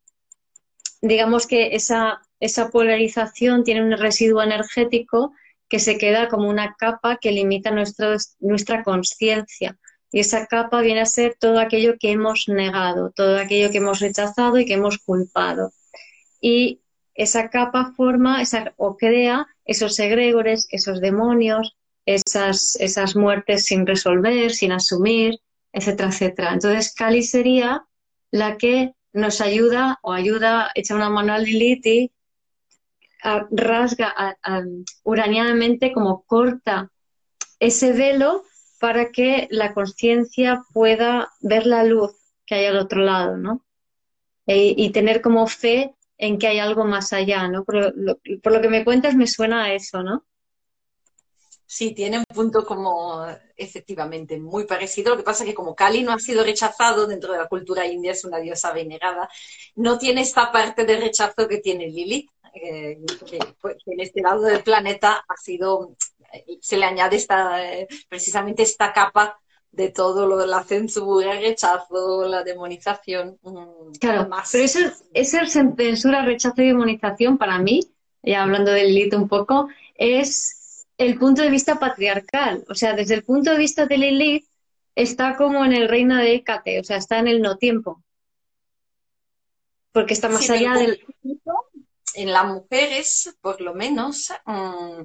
digamos 1.03 1.49
que 1.49 1.75
esa, 1.75 2.23
esa 2.39 2.71
polarización 2.71 3.65
tiene 3.65 3.83
un 3.83 3.99
residuo 3.99 4.43
energético 4.43 5.33
que 5.69 5.81
se 5.81 5.99
queda 5.99 6.29
como 6.29 6.49
una 6.49 6.77
capa 6.79 7.17
que 7.17 7.33
limita 7.33 7.73
nuestro, 7.73 8.15
nuestra 8.39 8.85
conciencia. 8.85 9.77
Y 10.13 10.21
esa 10.21 10.47
capa 10.47 10.83
viene 10.83 11.01
a 11.01 11.07
ser 11.07 11.37
todo 11.39 11.59
aquello 11.59 11.97
que 11.99 12.13
hemos 12.13 12.45
negado, 12.47 13.11
todo 13.11 13.39
aquello 13.39 13.73
que 13.73 13.79
hemos 13.79 13.99
rechazado 13.99 14.57
y 14.59 14.67
que 14.67 14.75
hemos 14.75 14.99
culpado. 14.99 15.73
Y 16.41 16.81
esa 17.19 17.51
capa 17.51 17.93
forma 17.97 18.41
esa, 18.41 18.73
o 18.77 18.97
crea 18.97 19.49
esos 19.65 19.99
egregores, 19.99 20.69
esos 20.71 21.01
demonios, 21.01 21.77
esas, 22.07 22.77
esas 22.77 23.17
muertes 23.17 23.67
sin 23.67 23.87
resolver, 23.87 24.53
sin 24.53 24.71
asumir, 24.71 25.41
etcétera, 25.73 26.09
etcétera. 26.11 26.53
Entonces, 26.55 26.95
Kali 26.95 27.25
sería 27.25 27.85
la 28.31 28.57
que 28.57 28.95
nos 29.13 29.41
ayuda 29.41 29.99
o 30.03 30.13
ayuda, 30.13 30.71
echa 30.77 30.95
una 30.95 31.11
mano 31.11 31.33
a 31.33 31.39
Lilith 31.39 31.87
y 31.87 32.13
rasga 33.51 34.39
uranianamente 35.03 35.93
como 35.93 36.23
corta 36.23 36.93
ese 37.59 37.93
velo 37.93 38.45
para 38.79 39.11
que 39.11 39.49
la 39.51 39.75
conciencia 39.75 40.63
pueda 40.73 41.33
ver 41.41 41.67
la 41.67 41.83
luz 41.83 42.13
que 42.47 42.55
hay 42.55 42.67
al 42.67 42.79
otro 42.79 43.03
lado, 43.03 43.37
¿no? 43.37 43.65
E, 44.47 44.73
y 44.77 44.91
tener 44.91 45.21
como 45.21 45.49
fe 45.49 45.97
en 46.19 46.39
que 46.39 46.49
hay 46.49 46.59
algo 46.59 46.85
más 46.85 47.13
allá, 47.13 47.49
¿no? 47.49 47.65
Por 47.65 47.97
lo, 47.97 48.19
por 48.43 48.53
lo 48.53 48.61
que 48.61 48.69
me 48.69 48.85
cuentas 48.85 49.15
me 49.15 49.27
suena 49.27 49.65
a 49.65 49.73
eso, 49.73 50.03
¿no? 50.03 50.27
Sí, 51.71 51.93
tiene 51.93 52.19
un 52.19 52.25
punto 52.25 52.65
como 52.65 53.27
efectivamente 53.55 54.39
muy 54.41 54.65
parecido. 54.65 55.11
Lo 55.11 55.19
que 55.19 55.23
pasa 55.23 55.45
es 55.45 55.51
que 55.51 55.55
como 55.55 55.75
Kali 55.75 56.03
no 56.03 56.13
ha 56.13 56.19
sido 56.19 56.43
rechazado 56.43 57.07
dentro 57.07 57.33
de 57.33 57.39
la 57.39 57.47
cultura 57.47 57.87
india, 57.87 58.13
es 58.13 58.25
una 58.25 58.39
diosa 58.39 58.73
venerada, 58.73 59.29
no 59.77 59.99
tiene 59.99 60.23
esta 60.23 60.51
parte 60.51 60.85
de 60.85 60.97
rechazo 60.97 61.47
que 61.47 61.59
tiene 61.59 61.89
Lilith. 61.89 62.31
Eh, 62.55 62.99
pues, 63.61 63.77
en 63.85 64.01
este 64.01 64.23
lado 64.23 64.41
del 64.43 64.63
planeta 64.63 65.25
ha 65.29 65.37
sido, 65.37 65.95
se 66.61 66.79
le 66.79 66.87
añade 66.87 67.17
esta, 67.17 67.63
eh, 67.63 67.87
precisamente 68.09 68.63
esta 68.63 68.93
capa 68.93 69.39
de 69.79 69.91
todo 69.91 70.27
lo 70.27 70.37
de 70.37 70.49
la 70.49 70.65
censura, 70.65 71.35
el 71.35 71.41
rechazo, 71.41 72.27
la 72.27 72.43
demonización. 72.43 73.39
Mm, 73.43 73.93
claro, 74.01 74.29
más. 74.29 74.51
pero 74.51 74.65
eso, 74.65 74.81
esa 75.15 75.47
censura, 75.47 76.25
rechazo 76.25 76.61
y 76.63 76.67
demonización 76.67 77.39
para 77.39 77.61
mí, 77.61 77.89
ya 78.21 78.43
hablando 78.43 78.73
de 78.73 78.85
Lilith 78.87 79.15
un 79.15 79.29
poco, 79.29 79.69
es 79.95 80.85
el 80.99 81.17
punto 81.17 81.43
de 81.43 81.51
vista 81.51 81.79
patriarcal. 81.79 82.65
O 82.69 82.75
sea, 82.75 82.93
desde 82.95 83.15
el 83.15 83.23
punto 83.23 83.53
de 83.53 83.59
vista 83.59 83.87
de 83.87 83.99
Lilith, 83.99 84.47
está 84.97 85.37
como 85.37 85.65
en 85.65 85.73
el 85.73 85.89
reino 85.89 86.17
de 86.17 86.35
Hécate, 86.35 86.81
o 86.81 86.85
sea, 86.85 86.97
está 86.97 87.21
en 87.21 87.29
el 87.29 87.41
no 87.41 87.57
tiempo. 87.57 88.03
Porque 89.93 90.15
está 90.15 90.29
más 90.29 90.51
allá 90.51 90.75
del. 90.75 91.01
En 92.15 92.33
las 92.33 92.47
mujeres, 92.47 93.37
por 93.41 93.61
lo 93.61 93.75
menos, 93.75 94.33
mm, 94.45 95.03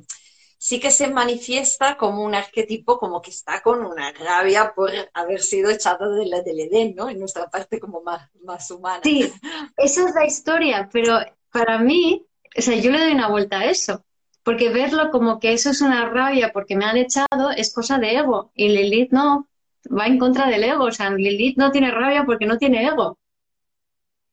sí 0.64 0.80
que 0.80 0.92
se 0.92 1.10
manifiesta 1.10 1.98
como 1.98 2.24
un 2.24 2.36
arquetipo, 2.36 2.98
como 2.98 3.22
que 3.22 3.32
está 3.32 3.62
con 3.62 3.86
una 3.86 4.14
rabia 4.14 4.72
por 4.74 4.92
haber 5.14 5.42
sido 5.42 5.70
echado 5.70 6.16
de 6.16 6.26
la, 6.26 6.42
del 6.42 6.62
Edén, 6.62 6.96
¿no? 6.96 7.10
En 7.10 7.20
nuestra 7.20 7.50
parte 7.50 7.82
como 7.82 8.02
más, 8.02 8.30
más 8.46 8.72
humana. 8.72 9.02
Sí, 9.04 9.30
esa 9.76 10.08
es 10.08 10.16
la 10.16 10.26
historia, 10.26 10.90
pero 10.90 11.20
para 11.52 11.80
mí, 11.80 12.26
o 12.58 12.62
sea, 12.62 12.78
yo 12.78 12.92
le 12.92 13.00
doy 13.00 13.12
una 13.12 13.28
vuelta 13.28 13.60
a 13.60 13.66
eso 13.66 14.06
porque 14.42 14.70
verlo 14.70 15.12
como 15.12 15.38
que 15.38 15.52
eso 15.52 15.70
es 15.70 15.82
una 15.82 16.06
rabia 16.10 16.52
porque 16.54 16.78
me 16.78 16.86
han 16.86 16.96
echado 16.96 17.52
es 17.58 17.74
cosa 17.74 17.98
de 17.98 18.16
ego 18.20 18.54
y 18.56 18.70
Lilith 18.70 19.12
no, 19.12 19.50
va 19.92 20.08
en 20.08 20.18
contra 20.18 20.48
del 20.48 20.64
ego, 20.64 20.86
o 20.86 20.92
sea, 20.94 21.10
Lilith 21.10 21.58
no 21.58 21.72
tiene 21.72 21.92
rabia 21.92 22.24
porque 22.26 22.46
no 22.46 22.58
tiene 22.58 22.88
ego. 22.88 23.20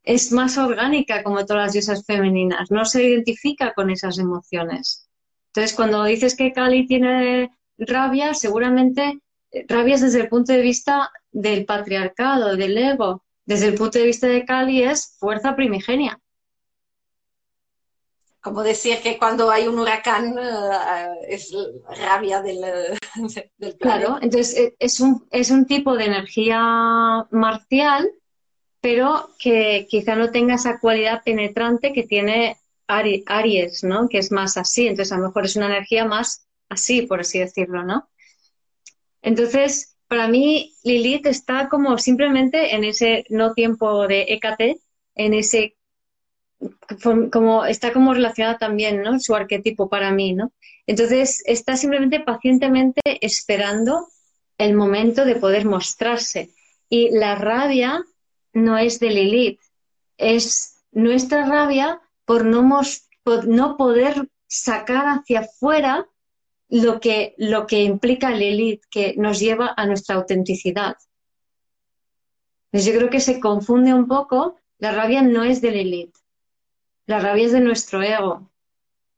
Es 0.05 0.31
más 0.31 0.57
orgánica 0.59 1.25
como 1.25 1.45
todas 1.45 1.65
las 1.65 1.73
diosas 1.73 2.05
femeninas, 2.07 2.71
no 2.71 2.85
se 2.85 3.03
identifica 3.03 3.73
con 3.75 3.91
esas 3.91 4.17
emociones. 4.21 5.10
Entonces, 5.53 5.75
cuando 5.75 6.05
dices 6.05 6.37
que 6.37 6.53
Kali 6.53 6.87
tiene 6.87 7.51
rabia, 7.79 8.35
seguramente 8.35 9.21
eh, 9.51 9.65
rabia 9.69 9.97
es 9.97 10.01
desde 10.01 10.21
el 10.21 10.29
punto 10.29 10.53
de 10.53 10.61
vista 10.61 11.11
del 11.33 11.65
patriarcado, 11.65 12.57
del 12.57 12.79
ego. 12.79 13.25
Desde 13.45 13.67
el 13.67 13.75
punto 13.75 13.99
de 13.99 14.07
vista 14.07 14.27
de 14.29 14.45
Kali 14.45 14.83
es 14.83 15.17
fuerza 15.19 15.57
primigenia 15.57 16.21
como 18.41 18.63
decir 18.63 18.99
que 19.03 19.19
cuando 19.19 19.51
hay 19.51 19.69
un 19.69 19.79
huracán 19.79 20.39
uh, 20.39 21.25
es 21.29 21.55
rabia 21.99 22.41
del, 22.41 22.61
del 23.59 23.77
Claro, 23.77 24.19
entonces 24.21 24.57
eh, 24.57 24.75
es 24.79 25.01
un, 25.01 25.27
es 25.31 25.51
un 25.51 25.67
tipo 25.67 25.97
de 25.97 26.07
energía 26.07 27.27
marcial, 27.31 28.11
pero 28.81 29.31
que 29.39 29.87
quizá 29.91 30.17
no 30.17 30.31
tenga 30.31 30.55
esa 30.55 30.81
cualidad 30.81 31.23
penetrante 31.23 31.93
que 31.93 32.05
tiene 32.05 32.57
Aries, 32.91 33.85
¿no? 33.85 34.09
Que 34.09 34.19
es 34.19 34.33
más 34.33 34.57
así, 34.57 34.87
entonces 34.87 35.13
a 35.13 35.19
lo 35.19 35.29
mejor 35.29 35.45
es 35.45 35.57
una 35.57 35.67
energía 35.67 36.05
más 36.05 36.47
así, 36.69 37.03
por 37.03 37.21
así 37.21 37.39
decirlo, 37.39 37.83
¿no? 37.85 38.09
Entonces, 39.23 39.97
para 40.09 40.29
mí, 40.29 40.75
Lilith 40.83 41.27
está 41.27 41.69
como 41.69 41.97
simplemente 41.99 42.75
en 42.75 42.85
ese 42.85 43.25
no 43.29 43.55
tiempo 43.55 44.07
de 44.09 44.23
Hécate, 44.29 44.81
en 45.15 45.35
ese 45.35 45.77
como 47.33 47.65
está 47.65 47.93
como 47.93 48.13
relacionada 48.13 48.59
también, 48.59 49.03
¿no? 49.03 49.19
Su 49.19 49.35
arquetipo 49.35 49.89
para 49.89 50.11
mí, 50.11 50.35
¿no? 50.35 50.53
Entonces 50.87 51.43
está 51.47 51.77
simplemente 51.77 52.21
pacientemente 52.21 53.01
esperando 53.21 54.09
el 54.59 54.75
momento 54.75 55.25
de 55.25 55.37
poder 55.37 55.65
mostrarse. 55.65 56.51
Y 56.89 57.11
la 57.11 57.35
rabia 57.35 58.05
no 58.53 58.77
es 58.77 59.01
de 59.01 59.11
Lilith, 59.11 59.61
es 60.19 60.77
nuestra 60.93 61.47
rabia 61.47 62.01
por 62.31 63.45
no, 63.49 63.77
poder 63.77 64.29
sacar 64.47 65.07
hacia 65.09 65.41
afuera 65.41 66.09
lo 66.69 67.01
que, 67.01 67.35
lo 67.39 67.67
que 67.67 67.83
implica 67.83 68.31
Lilith, 68.31 68.85
que 68.89 69.17
nos 69.17 69.41
lleva 69.41 69.75
a 69.77 69.85
nuestra 69.85 70.15
autenticidad. 70.15 70.95
Pues 72.71 72.85
yo 72.85 72.93
creo 72.93 73.11
que 73.11 73.19
se 73.19 73.41
confunde 73.41 73.93
un 73.93 74.07
poco, 74.07 74.61
la 74.79 74.93
rabia 74.93 75.23
no 75.23 75.43
es 75.43 75.61
de 75.61 75.73
Lilith, 75.73 76.15
la 77.07 77.19
rabia 77.19 77.47
es 77.47 77.53
de 77.53 77.63
nuestro 77.63 78.01
ego 78.01 78.49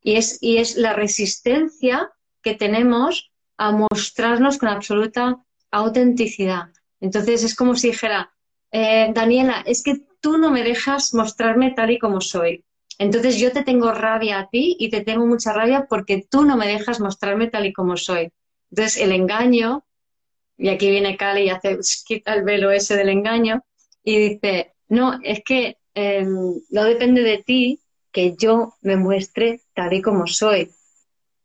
y 0.01 0.17
es, 0.17 0.39
y 0.41 0.57
es 0.57 0.77
la 0.77 0.95
resistencia 0.95 2.15
que 2.41 2.55
tenemos 2.55 3.31
a 3.59 3.73
mostrarnos 3.73 4.57
con 4.57 4.71
absoluta 4.71 5.45
autenticidad. 5.71 6.71
Entonces 6.99 7.45
es 7.45 7.55
como 7.55 7.75
si 7.75 7.89
dijera, 7.89 8.33
eh, 8.71 9.13
Daniela, 9.13 9.63
es 9.67 9.83
que 9.83 10.01
tú 10.21 10.39
no 10.39 10.51
me 10.51 10.65
dejas 10.65 11.13
mostrarme 11.13 11.73
tal 11.73 11.91
y 11.91 11.99
como 11.99 12.23
soy. 12.23 12.65
Entonces 12.99 13.39
yo 13.39 13.53
te 13.53 13.65
tengo 13.65 13.93
rabia 13.93 14.39
a 14.39 14.49
ti 14.49 14.77
y 14.79 14.91
te 14.91 15.03
tengo 15.03 15.27
mucha 15.27 15.53
rabia 15.53 15.87
porque 15.89 16.27
tú 16.29 16.45
no 16.45 16.57
me 16.57 16.67
dejas 16.67 17.01
mostrarme 17.01 17.49
tal 17.49 17.67
y 17.67 17.73
como 17.73 17.97
soy. 17.97 18.31
Entonces 18.71 18.99
el 18.99 19.13
engaño, 19.13 19.85
y 20.57 20.69
aquí 20.69 20.91
viene 20.91 21.17
Cali 21.17 21.45
y 21.45 21.51
hace, 21.51 21.79
quita 22.05 22.35
el 22.35 22.45
velo 22.45 22.71
ese 22.71 22.97
del 22.97 23.09
engaño 23.09 23.65
y 24.05 24.19
dice, 24.19 24.75
no, 24.89 25.19
es 25.23 25.43
que 25.45 25.79
em, 25.95 26.55
no 26.71 26.85
depende 26.85 27.23
de 27.23 27.39
ti 27.39 27.81
que 28.13 28.37
yo 28.37 28.75
me 28.83 28.97
muestre 28.97 29.63
tal 29.75 29.93
y 29.93 30.03
como 30.03 30.27
soy. 30.27 30.71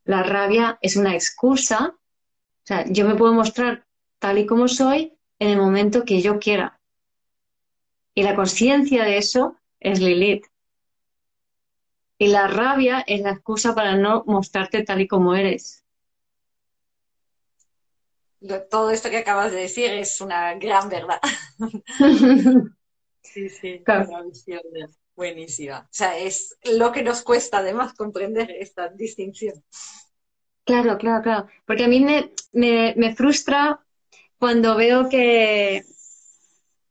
La 0.03 0.23
rabia 0.23 0.77
es 0.81 0.95
una 0.95 1.13
excusa, 1.13 1.95
o 1.95 2.65
sea, 2.65 2.85
yo 2.87 3.07
me 3.07 3.15
puedo 3.15 3.33
mostrar 3.33 3.85
tal 4.19 4.37
y 4.37 4.45
como 4.45 4.67
soy 4.67 5.13
en 5.39 5.49
el 5.49 5.57
momento 5.57 6.03
que 6.03 6.21
yo 6.21 6.39
quiera. 6.39 6.79
Y 8.13 8.23
la 8.23 8.35
conciencia 8.35 9.03
de 9.03 9.17
eso 9.17 9.57
es 9.79 9.99
Lilith. 9.99 10.45
Y 12.17 12.27
la 12.27 12.47
rabia 12.47 13.03
es 13.05 13.21
la 13.21 13.31
excusa 13.31 13.75
para 13.75 13.95
no 13.95 14.23
mostrarte 14.25 14.83
tal 14.83 15.01
y 15.01 15.07
como 15.07 15.35
eres. 15.35 15.83
Todo 18.69 18.91
esto 18.91 19.09
que 19.09 19.17
acabas 19.17 19.51
de 19.51 19.61
decir 19.61 19.91
es 19.91 20.21
una 20.21 20.53
gran 20.55 20.89
verdad. 20.89 21.19
sí, 23.21 23.49
sí, 23.49 23.83
Buenísima. 25.15 25.79
O 25.79 25.89
sea, 25.89 26.15
es 26.15 26.55
lo 26.63 26.91
que 26.91 27.01
nos 27.01 27.23
cuesta 27.23 27.57
además 27.57 27.95
comprender 27.95 28.51
esta 28.51 28.87
distinción. 28.89 29.63
Claro, 30.63 30.97
claro, 30.99 31.23
claro. 31.23 31.47
Porque 31.65 31.85
a 31.85 31.87
mí 31.87 32.05
me, 32.53 33.15
frustra 33.15 33.79
cuando 34.37 34.75
veo 34.75 35.09
que, 35.09 35.83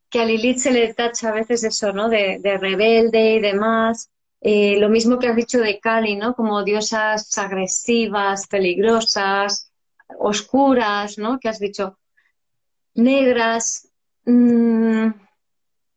que 0.09 0.19
a 0.19 0.25
Lilith 0.25 0.57
se 0.57 0.71
le 0.71 0.93
tacha 0.93 1.29
a 1.29 1.33
veces 1.33 1.63
eso, 1.63 1.93
¿no? 1.93 2.09
De, 2.09 2.57
rebelde 2.59 3.35
y 3.35 3.39
demás. 3.39 4.11
Eh, 4.49 4.79
lo 4.79 4.87
mismo 4.87 5.19
que 5.19 5.27
has 5.27 5.35
dicho 5.35 5.59
de 5.59 5.77
Kali, 5.77 6.15
¿no? 6.15 6.33
Como 6.33 6.63
diosas 6.63 7.37
agresivas, 7.37 8.47
peligrosas, 8.47 9.73
oscuras, 10.19 11.17
¿no? 11.17 11.37
Que 11.37 11.49
has 11.49 11.59
dicho 11.59 11.99
negras. 12.93 13.89
Mm, 14.23 15.07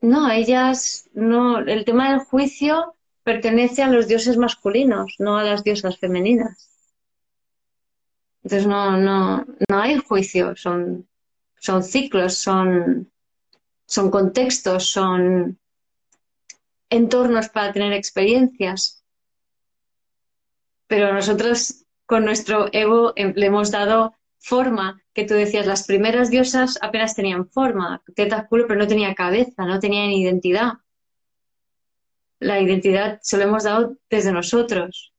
no, 0.01 0.31
ellas 0.33 1.09
no, 1.13 1.61
el 1.61 1.85
tema 1.85 2.11
del 2.11 2.25
juicio 2.25 2.97
pertenece 3.23 3.85
a 3.85 3.89
los 3.89 4.09
dioses 4.09 4.37
masculinos, 4.37 5.15
no 5.21 5.37
a 5.37 5.45
las 5.45 5.63
diosas 5.63 5.97
femeninas. 5.99 6.71
Entonces 8.43 8.67
no, 8.67 8.97
no, 8.97 9.47
no 9.69 9.81
hay 9.81 9.97
juicio, 9.99 10.57
son, 10.57 11.07
son 11.61 11.85
ciclos, 11.85 12.35
son, 12.39 13.13
son 13.87 14.11
contextos, 14.11 14.89
son 14.91 15.60
entornos 16.91 17.49
para 17.49 17.73
tener 17.73 17.93
experiencias. 17.93 19.05
Pero 20.87 21.13
nosotros 21.13 21.87
con 22.05 22.25
nuestro 22.25 22.69
ego 22.73 23.13
em, 23.15 23.33
le 23.37 23.47
hemos 23.47 23.71
dado 23.71 24.15
forma, 24.41 25.01
que 25.15 25.25
tú 25.25 25.35
decías, 25.35 25.67
las 25.67 25.87
primeras 25.87 26.31
diosas 26.31 26.79
apenas 26.83 27.15
tenían 27.15 27.49
forma, 27.49 28.03
teta, 28.17 28.49
culo, 28.49 28.67
pero 28.67 28.81
no 28.81 28.89
tenía 28.89 29.15
cabeza, 29.15 29.65
no 29.65 29.79
tenían 29.79 30.11
identidad. 30.11 30.73
La 32.41 32.61
identidad 32.61 33.21
se 33.23 33.37
lo 33.37 33.45
hemos 33.45 33.65
dado 33.65 33.97
desde 34.09 34.33
nosotros. 34.33 35.13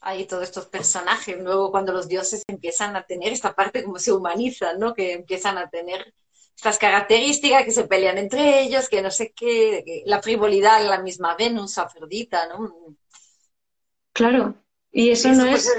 Hay 0.00 0.26
todos 0.26 0.44
estos 0.44 0.66
personajes, 0.66 1.42
luego 1.42 1.72
cuando 1.72 1.92
los 1.92 2.06
dioses 2.06 2.44
empiezan 2.46 2.94
a 2.94 3.02
tener 3.02 3.32
esta 3.32 3.56
parte 3.56 3.82
como 3.82 3.98
se 3.98 4.12
humanizan, 4.12 4.78
¿no? 4.78 4.94
Que 4.94 5.14
empiezan 5.14 5.58
a 5.58 5.68
tener 5.68 6.14
estas 6.56 6.78
características 6.78 7.64
que 7.64 7.70
se 7.70 7.84
pelean 7.84 8.16
entre 8.16 8.62
ellos, 8.62 8.88
que 8.88 9.02
no 9.02 9.10
sé 9.10 9.32
qué, 9.36 10.02
la 10.06 10.22
frivolidad, 10.22 10.84
la 10.88 11.02
misma 11.02 11.36
Venus, 11.36 11.76
Afrodita, 11.76 12.48
¿no? 12.48 12.96
Claro, 14.12 14.54
y 14.90 15.10
eso, 15.10 15.30
no 15.32 15.44
es... 15.44 15.70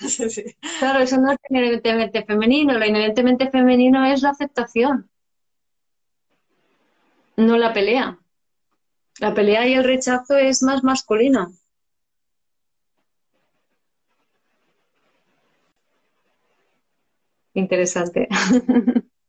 Claro, 0.78 1.00
eso 1.00 1.16
no 1.16 1.32
es 1.32 1.38
inherentemente 1.48 2.24
femenino, 2.24 2.78
lo 2.78 2.84
inherentemente 2.84 3.50
femenino 3.50 4.04
es 4.04 4.20
la 4.20 4.30
aceptación, 4.30 5.10
no 7.36 7.56
la 7.56 7.72
pelea. 7.72 8.18
La 9.18 9.34
pelea 9.34 9.66
y 9.66 9.74
el 9.74 9.84
rechazo 9.84 10.36
es 10.36 10.62
más 10.62 10.84
masculino. 10.84 11.52
Interesante. 17.54 18.28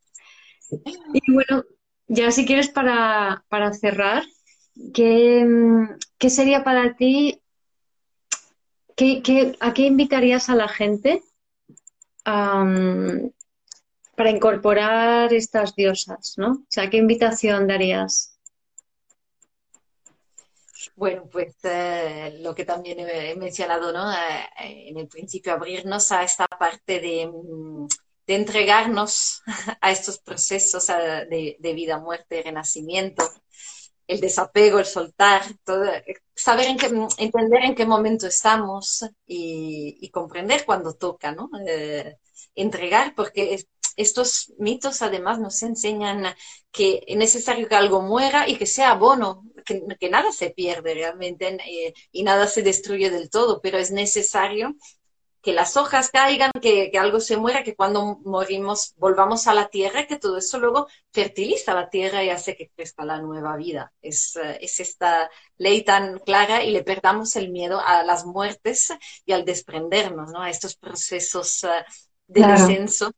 y 1.12 1.32
bueno, 1.32 1.64
ya 2.08 2.30
si 2.30 2.46
quieres 2.46 2.68
para, 2.68 3.42
cerrar, 3.72 4.24
¿qué, 4.94 5.46
sería 6.28 6.64
para 6.64 6.96
ti? 6.96 7.40
¿qué, 8.96 9.56
a 9.60 9.74
qué 9.74 9.86
invitarías 9.86 10.48
a 10.48 10.54
la 10.54 10.68
gente 10.68 11.22
para 12.24 14.30
incorporar 14.30 15.32
estas 15.32 15.74
diosas? 15.74 16.34
¿no? 16.36 16.52
O 16.52 16.66
sea, 16.68 16.90
¿qué 16.90 16.98
invitación 16.98 17.66
darías? 17.66 18.38
Bueno, 20.96 21.28
pues 21.30 21.54
eh, 21.62 22.38
lo 22.40 22.54
que 22.54 22.64
también 22.64 23.00
he 23.00 23.34
mencionado, 23.34 23.92
¿no? 23.92 24.12
Eh, 24.12 24.88
en 24.88 24.98
el 24.98 25.08
principio, 25.08 25.52
abrirnos 25.52 26.12
a 26.12 26.22
esta 26.22 26.46
parte 26.46 27.00
de, 27.00 27.26
mm, 27.26 27.86
de 28.26 28.34
entregarnos 28.34 29.42
a 29.80 29.90
estos 29.90 30.18
procesos 30.18 30.86
de, 30.86 31.72
vida, 31.74 31.98
muerte, 31.98 32.42
renacimiento, 32.42 33.28
el 34.06 34.20
desapego, 34.20 34.78
el 34.78 34.86
soltar, 34.86 35.42
todo, 35.64 35.84
saber 36.34 36.66
en 36.66 36.76
qué, 36.76 36.86
entender 37.18 37.64
en 37.64 37.74
qué 37.74 37.86
momento 37.86 38.26
estamos 38.26 39.04
y, 39.26 40.10
comprender 40.10 40.64
cuando 40.64 40.94
toca, 40.94 41.32
¿no? 41.32 41.50
Eh, 41.66 42.16
entregar, 42.54 43.14
porque 43.14 43.64
estos 43.96 44.52
mitos 44.58 45.02
además 45.02 45.38
nos 45.38 45.62
enseñan 45.62 46.34
que 46.70 47.02
es 47.06 47.16
necesario 47.16 47.68
que 47.68 47.74
algo 47.74 48.02
muera 48.02 48.48
y 48.48 48.56
que 48.56 48.66
sea 48.66 48.92
abono, 48.92 49.44
que, 49.64 50.08
nada 50.10 50.32
se 50.32 50.50
pierde 50.50 50.94
realmente 50.94 51.58
eh, 51.66 51.94
y 52.10 52.22
nada 52.22 52.46
se 52.46 52.62
destruye 52.62 53.10
del 53.10 53.30
todo, 53.30 53.60
pero 53.60 53.78
es 53.78 53.90
necesario 53.90 54.74
que 55.42 55.52
las 55.52 55.76
hojas 55.76 56.10
caigan, 56.10 56.52
que, 56.60 56.90
algo 56.98 57.18
se 57.20 57.36
muera, 57.36 57.64
que 57.64 57.74
cuando 57.74 58.20
morimos 58.24 58.94
volvamos 58.96 59.48
a 59.48 59.54
la 59.54 59.68
tierra, 59.68 60.06
que 60.06 60.18
todo 60.18 60.38
eso 60.38 60.58
luego 60.60 60.86
fertiliza 61.10 61.74
la 61.74 61.90
tierra 61.90 62.22
y 62.22 62.30
hace 62.30 62.56
que 62.56 62.70
crezca 62.70 63.04
la 63.04 63.20
nueva 63.20 63.56
vida. 63.56 63.92
Es, 64.00 64.36
eh, 64.36 64.58
es 64.60 64.78
esta 64.78 65.28
ley 65.58 65.82
tan 65.82 66.20
clara 66.20 66.62
y 66.62 66.70
le 66.70 66.84
perdamos 66.84 67.34
el 67.36 67.50
miedo 67.50 67.80
a 67.84 68.04
las 68.04 68.24
muertes 68.24 68.94
y 69.26 69.32
al 69.32 69.44
desprendernos, 69.44 70.30
¿no? 70.30 70.40
A 70.42 70.48
estos 70.48 70.76
procesos 70.76 71.64
eh, 71.64 71.84
de 72.28 72.46
descenso 72.46 73.12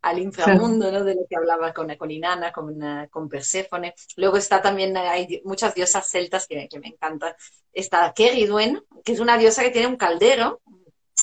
al 0.00 0.18
inframundo, 0.18 0.90
¿no? 0.90 1.04
De 1.04 1.14
lo 1.14 1.26
que 1.28 1.36
hablaba 1.36 1.72
con, 1.72 1.94
con 1.96 2.10
Inanna, 2.10 2.50
con, 2.50 2.82
uh, 2.82 3.08
con 3.08 3.28
Perséfone. 3.28 3.94
Luego 4.16 4.36
está 4.36 4.60
también, 4.60 4.96
hay 4.96 5.40
muchas 5.44 5.74
diosas 5.74 6.08
celtas 6.10 6.46
que, 6.48 6.68
que 6.68 6.80
me 6.80 6.88
encantan. 6.88 7.34
Está 7.72 8.12
Keridwen, 8.12 8.82
que 9.04 9.12
es 9.12 9.20
una 9.20 9.38
diosa 9.38 9.62
que 9.62 9.70
tiene 9.70 9.86
un 9.86 9.96
caldero, 9.96 10.60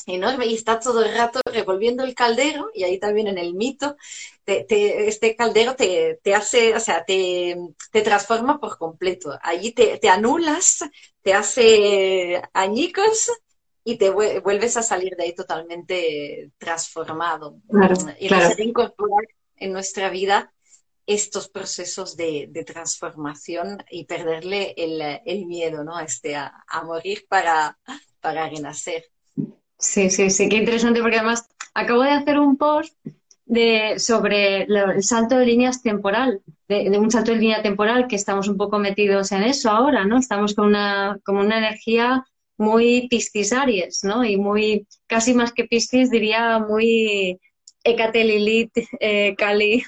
enorme 0.06 0.46
y 0.46 0.54
está 0.54 0.80
todo 0.80 1.04
el 1.04 1.14
rato 1.14 1.40
revolviendo 1.44 2.04
el 2.04 2.14
caldero 2.14 2.70
y 2.74 2.84
ahí 2.84 2.98
también 2.98 3.28
en 3.28 3.38
el 3.38 3.54
mito 3.54 3.96
este 4.58 5.36
caldero 5.36 5.76
te, 5.76 6.34
hace, 6.34 6.74
o 6.74 6.80
sea, 6.80 7.04
te, 7.04 7.56
transforma 7.92 8.58
por 8.58 8.78
completo. 8.78 9.38
Allí 9.42 9.72
te, 9.72 10.08
anulas, 10.08 10.84
te 11.22 11.34
hace 11.34 12.42
añicos 12.52 13.30
y 13.84 13.96
te 13.96 14.10
vuelves 14.10 14.76
a 14.76 14.82
salir 14.82 15.16
de 15.16 15.24
ahí 15.24 15.34
totalmente 15.34 16.50
transformado. 16.58 17.60
y 18.18 18.28
claro. 18.28 18.54
incorporar 18.58 19.26
en 19.56 19.72
nuestra 19.72 20.10
vida 20.10 20.52
estos 21.06 21.48
procesos 21.48 22.16
de, 22.16 22.50
transformación 22.66 23.82
y 23.90 24.04
perderle 24.04 24.74
el, 24.76 25.46
miedo 25.46 25.84
¿no? 25.84 25.98
este, 26.00 26.36
a, 26.36 26.64
morir 26.84 27.26
para, 27.28 27.78
para 28.20 28.48
renacer. 28.48 29.10
Sí, 29.80 30.10
sí, 30.10 30.28
sí, 30.28 30.48
qué 30.48 30.56
interesante 30.58 31.00
porque 31.00 31.16
además 31.16 31.48
acabo 31.72 32.02
de 32.02 32.10
hacer 32.10 32.38
un 32.38 32.58
post 32.58 32.94
de, 33.46 33.98
sobre 33.98 34.64
el 34.64 35.02
salto 35.02 35.38
de 35.38 35.46
líneas 35.46 35.82
temporal, 35.82 36.42
de, 36.68 36.90
un 36.98 37.10
salto 37.10 37.32
de 37.32 37.38
línea 37.38 37.62
temporal 37.62 38.06
que 38.06 38.16
estamos 38.16 38.46
un 38.48 38.58
poco 38.58 38.78
metidos 38.78 39.32
en 39.32 39.42
eso 39.42 39.70
ahora, 39.70 40.04
¿no? 40.04 40.18
Estamos 40.18 40.54
con 40.54 40.66
una, 40.66 41.18
como 41.24 41.40
una 41.40 41.58
energía 41.58 42.24
muy 42.58 43.08
Piscis 43.08 43.54
Aries, 43.54 44.04
¿no? 44.04 44.22
Y 44.22 44.36
muy, 44.36 44.86
casi 45.06 45.32
más 45.32 45.52
que 45.52 45.64
Piscis, 45.64 46.10
diría 46.10 46.58
muy 46.58 47.40
Hecate 47.82 48.24
Lilith, 48.24 48.72
eh, 49.00 49.34
Kali 49.36 49.82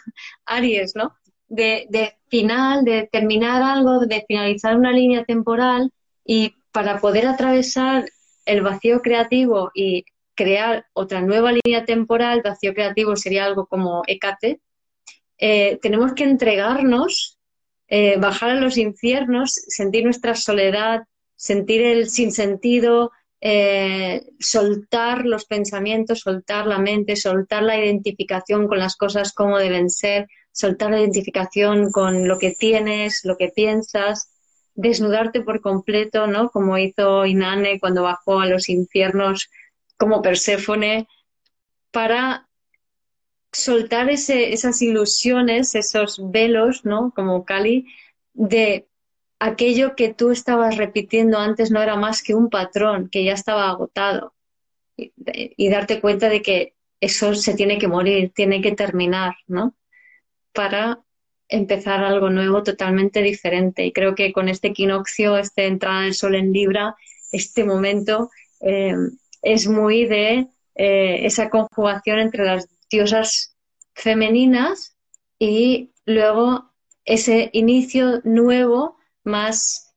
Aries, 0.47 0.97
¿no? 0.97 1.15
De, 1.49 1.87
de 1.91 2.15
final, 2.29 2.85
de 2.87 3.11
terminar 3.13 3.63
algo, 3.63 4.01
de 4.01 4.25
finalizar 4.27 4.75
una 4.75 4.91
línea 4.91 5.25
temporal 5.25 5.93
y 6.25 6.55
para 6.73 6.99
poder 6.99 7.27
atravesar 7.27 8.07
el 8.45 8.63
vacío 8.63 9.01
creativo 9.01 9.71
y 9.75 10.05
crear 10.35 10.87
otra 10.93 11.21
nueva 11.21 11.53
línea 11.53 11.85
temporal, 11.85 12.43
vacío 12.43 12.75
creativo 12.75 13.17
sería 13.17 13.45
algo 13.45 13.67
como 13.67 14.03
Ecate, 14.07 14.61
eh, 15.39 15.79
tenemos 15.83 16.15
que 16.15 16.25
entregarnos, 16.25 17.39
eh, 17.89 18.17
bajar 18.19 18.51
a 18.51 18.55
los 18.55 18.79
infiernos, 18.79 19.53
sentir 19.53 20.05
nuestra 20.05 20.35
soledad, 20.35 21.03
sentir 21.37 21.83
el 21.83 22.09
sinsentido, 22.09 23.11
eh, 23.41 24.23
soltar 24.39 25.27
los 25.27 25.47
pensamientos, 25.47 26.21
soltar 26.21 26.67
la 26.69 26.79
mente, 26.79 27.17
soltar 27.17 27.65
la 27.65 27.77
identificación 27.77 28.69
con 28.69 28.79
las 28.79 28.97
cosas 28.97 29.33
como 29.33 29.59
deben 29.59 29.91
ser, 29.91 30.29
soltar 30.53 30.93
la 30.93 31.01
identificación 31.01 31.91
con 31.91 32.29
lo 32.29 32.39
que 32.39 32.53
tienes, 32.53 33.25
lo 33.25 33.37
que 33.37 33.49
piensas, 33.49 34.31
desnudarte 34.75 35.41
por 35.43 35.61
completo, 35.61 36.27
¿no? 36.27 36.51
Como 36.51 36.79
hizo 36.79 37.27
Inanne 37.27 37.81
cuando 37.81 38.03
bajó 38.03 38.41
a 38.41 38.47
los 38.47 38.69
infiernos 38.69 39.51
como 39.97 40.23
Perséfone, 40.23 41.07
para 41.91 42.49
soltar 43.53 44.09
esas 44.09 44.83
ilusiones, 44.83 45.75
esos 45.75 46.21
velos, 46.31 46.85
¿no? 46.85 47.13
Como 47.15 47.45
Cali, 47.45 47.87
de 48.33 48.89
aquello 49.39 49.95
que 49.95 50.13
tú 50.13 50.31
estabas 50.31 50.77
repitiendo 50.77 51.39
antes 51.39 51.71
no 51.71 51.83
era 51.83 51.97
más 51.97 52.23
que 52.23 52.35
un 52.35 52.49
patrón 52.49 53.09
que 53.11 53.25
ya 53.25 53.35
estaba 53.35 53.69
agotado. 53.69 54.35
Y, 54.97 55.13
y 55.17 55.69
darte 55.69 56.01
cuenta 56.01 56.29
de 56.29 56.43
que 56.43 56.75
eso 57.01 57.35
se 57.35 57.55
tiene 57.55 57.79
que 57.79 57.89
morir, 57.89 58.33
tiene 58.35 58.63
que 58.63 58.73
terminar, 58.73 59.35
¿no? 59.47 59.75
Para 60.53 61.01
empezar 61.53 62.03
algo 62.03 62.31
nuevo 62.31 62.63
totalmente 62.63 63.23
diferente. 63.23 63.85
Y 63.85 63.93
creo 63.93 64.15
que 64.15 64.33
con 64.33 64.49
este 64.49 64.69
equinoccio, 64.69 65.37
esta 65.37 65.63
entrada 65.63 66.03
del 66.03 66.15
sol 66.15 66.35
en 66.35 66.53
Libra, 66.53 66.97
este 67.31 67.65
momento 67.65 68.31
eh, 68.61 68.95
es 69.43 69.69
muy 69.69 70.07
de 70.07 70.49
eh, 70.75 71.27
esa 71.27 71.51
conjugación 71.51 72.19
entre 72.19 72.45
las 72.45 72.69
diosas 72.91 73.55
femeninas 73.95 74.97
y 75.39 75.91
luego 76.07 76.71
ese 77.05 77.51
inicio 77.53 78.21
nuevo 78.25 78.97
más 79.25 79.95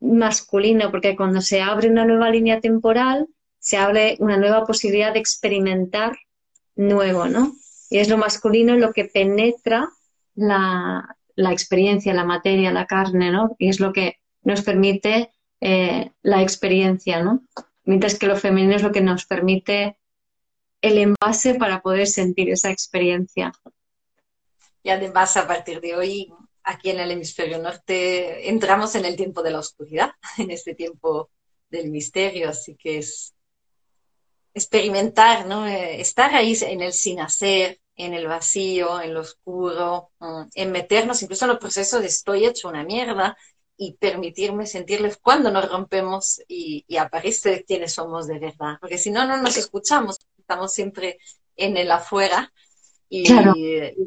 masculino, 0.00 0.90
porque 0.90 1.16
cuando 1.16 1.40
se 1.40 1.60
abre 1.60 1.88
una 1.88 2.04
nueva 2.04 2.30
línea 2.30 2.60
temporal, 2.60 3.28
se 3.58 3.76
abre 3.76 4.16
una 4.20 4.36
nueva 4.36 4.64
posibilidad 4.64 5.12
de 5.12 5.18
experimentar 5.18 6.16
nuevo, 6.76 7.26
¿no? 7.26 7.52
Y 7.90 7.98
es 7.98 8.08
lo 8.08 8.16
masculino 8.16 8.76
lo 8.76 8.92
que 8.92 9.04
penetra 9.04 9.90
la, 10.38 11.16
experiencia, 11.36 12.14
la 12.14 12.24
materia, 12.24 12.72
la 12.72 12.86
carne, 12.86 13.30
¿no? 13.30 13.56
Y 13.58 13.68
es 13.68 13.80
lo 13.80 13.92
que 13.92 14.18
nos 14.42 14.62
permite 14.62 15.32
eh, 15.60 16.12
la 16.22 16.42
experiencia, 16.42 17.22
¿no? 17.22 17.42
Mientras 17.84 18.18
que 18.18 18.26
lo 18.26 18.36
femenino 18.36 18.76
es 18.76 18.82
lo 18.82 18.92
que 18.92 19.00
nos 19.00 19.26
permite 19.26 19.98
el 20.80 20.98
envase 20.98 21.54
para 21.54 21.80
poder 21.80 22.06
sentir 22.06 22.50
esa 22.50 22.70
experiencia. 22.70 23.52
Y 24.82 24.90
además, 24.90 25.36
a 25.36 25.46
partir 25.46 25.80
de 25.80 25.96
hoy, 25.96 26.32
aquí 26.62 26.90
en 26.90 27.00
el 27.00 27.10
hemisferio 27.10 27.58
norte, 27.58 28.48
entramos 28.48 28.94
en 28.94 29.04
el 29.04 29.16
tiempo 29.16 29.42
de 29.42 29.50
la 29.50 29.58
oscuridad, 29.58 30.12
en 30.38 30.50
este 30.50 30.74
tiempo 30.74 31.30
del 31.68 31.90
misterio, 31.90 32.48
así 32.48 32.76
que 32.76 32.98
es 32.98 33.34
experimentar, 34.54 35.46
¿no? 35.46 35.66
Eh, 35.66 36.00
estar 36.00 36.34
ahí 36.34 36.56
en 36.62 36.80
el 36.82 36.92
sin 36.92 37.20
hacer, 37.20 37.80
en 37.98 38.14
el 38.14 38.28
vacío, 38.28 39.00
en 39.00 39.12
lo 39.12 39.20
oscuro, 39.20 40.12
mm, 40.20 40.42
en 40.54 40.72
meternos 40.72 41.22
incluso 41.22 41.44
en 41.44 41.50
los 41.50 41.58
procesos 41.58 42.00
de 42.00 42.06
estoy 42.06 42.46
hecho 42.46 42.68
una 42.68 42.84
mierda 42.84 43.36
y 43.76 43.94
permitirme 43.94 44.66
sentirles 44.66 45.18
cuando 45.18 45.50
nos 45.50 45.70
rompemos 45.70 46.40
y, 46.48 46.84
y 46.88 46.96
aparece 46.96 47.64
quiénes 47.66 47.94
somos 47.94 48.26
de 48.26 48.38
verdad, 48.38 48.78
porque 48.80 48.98
si 48.98 49.10
no, 49.10 49.26
no 49.26 49.36
nos 49.42 49.56
escuchamos, 49.56 50.18
estamos 50.38 50.72
siempre 50.72 51.18
en 51.56 51.76
el 51.76 51.90
afuera 51.90 52.52
y 53.10 53.26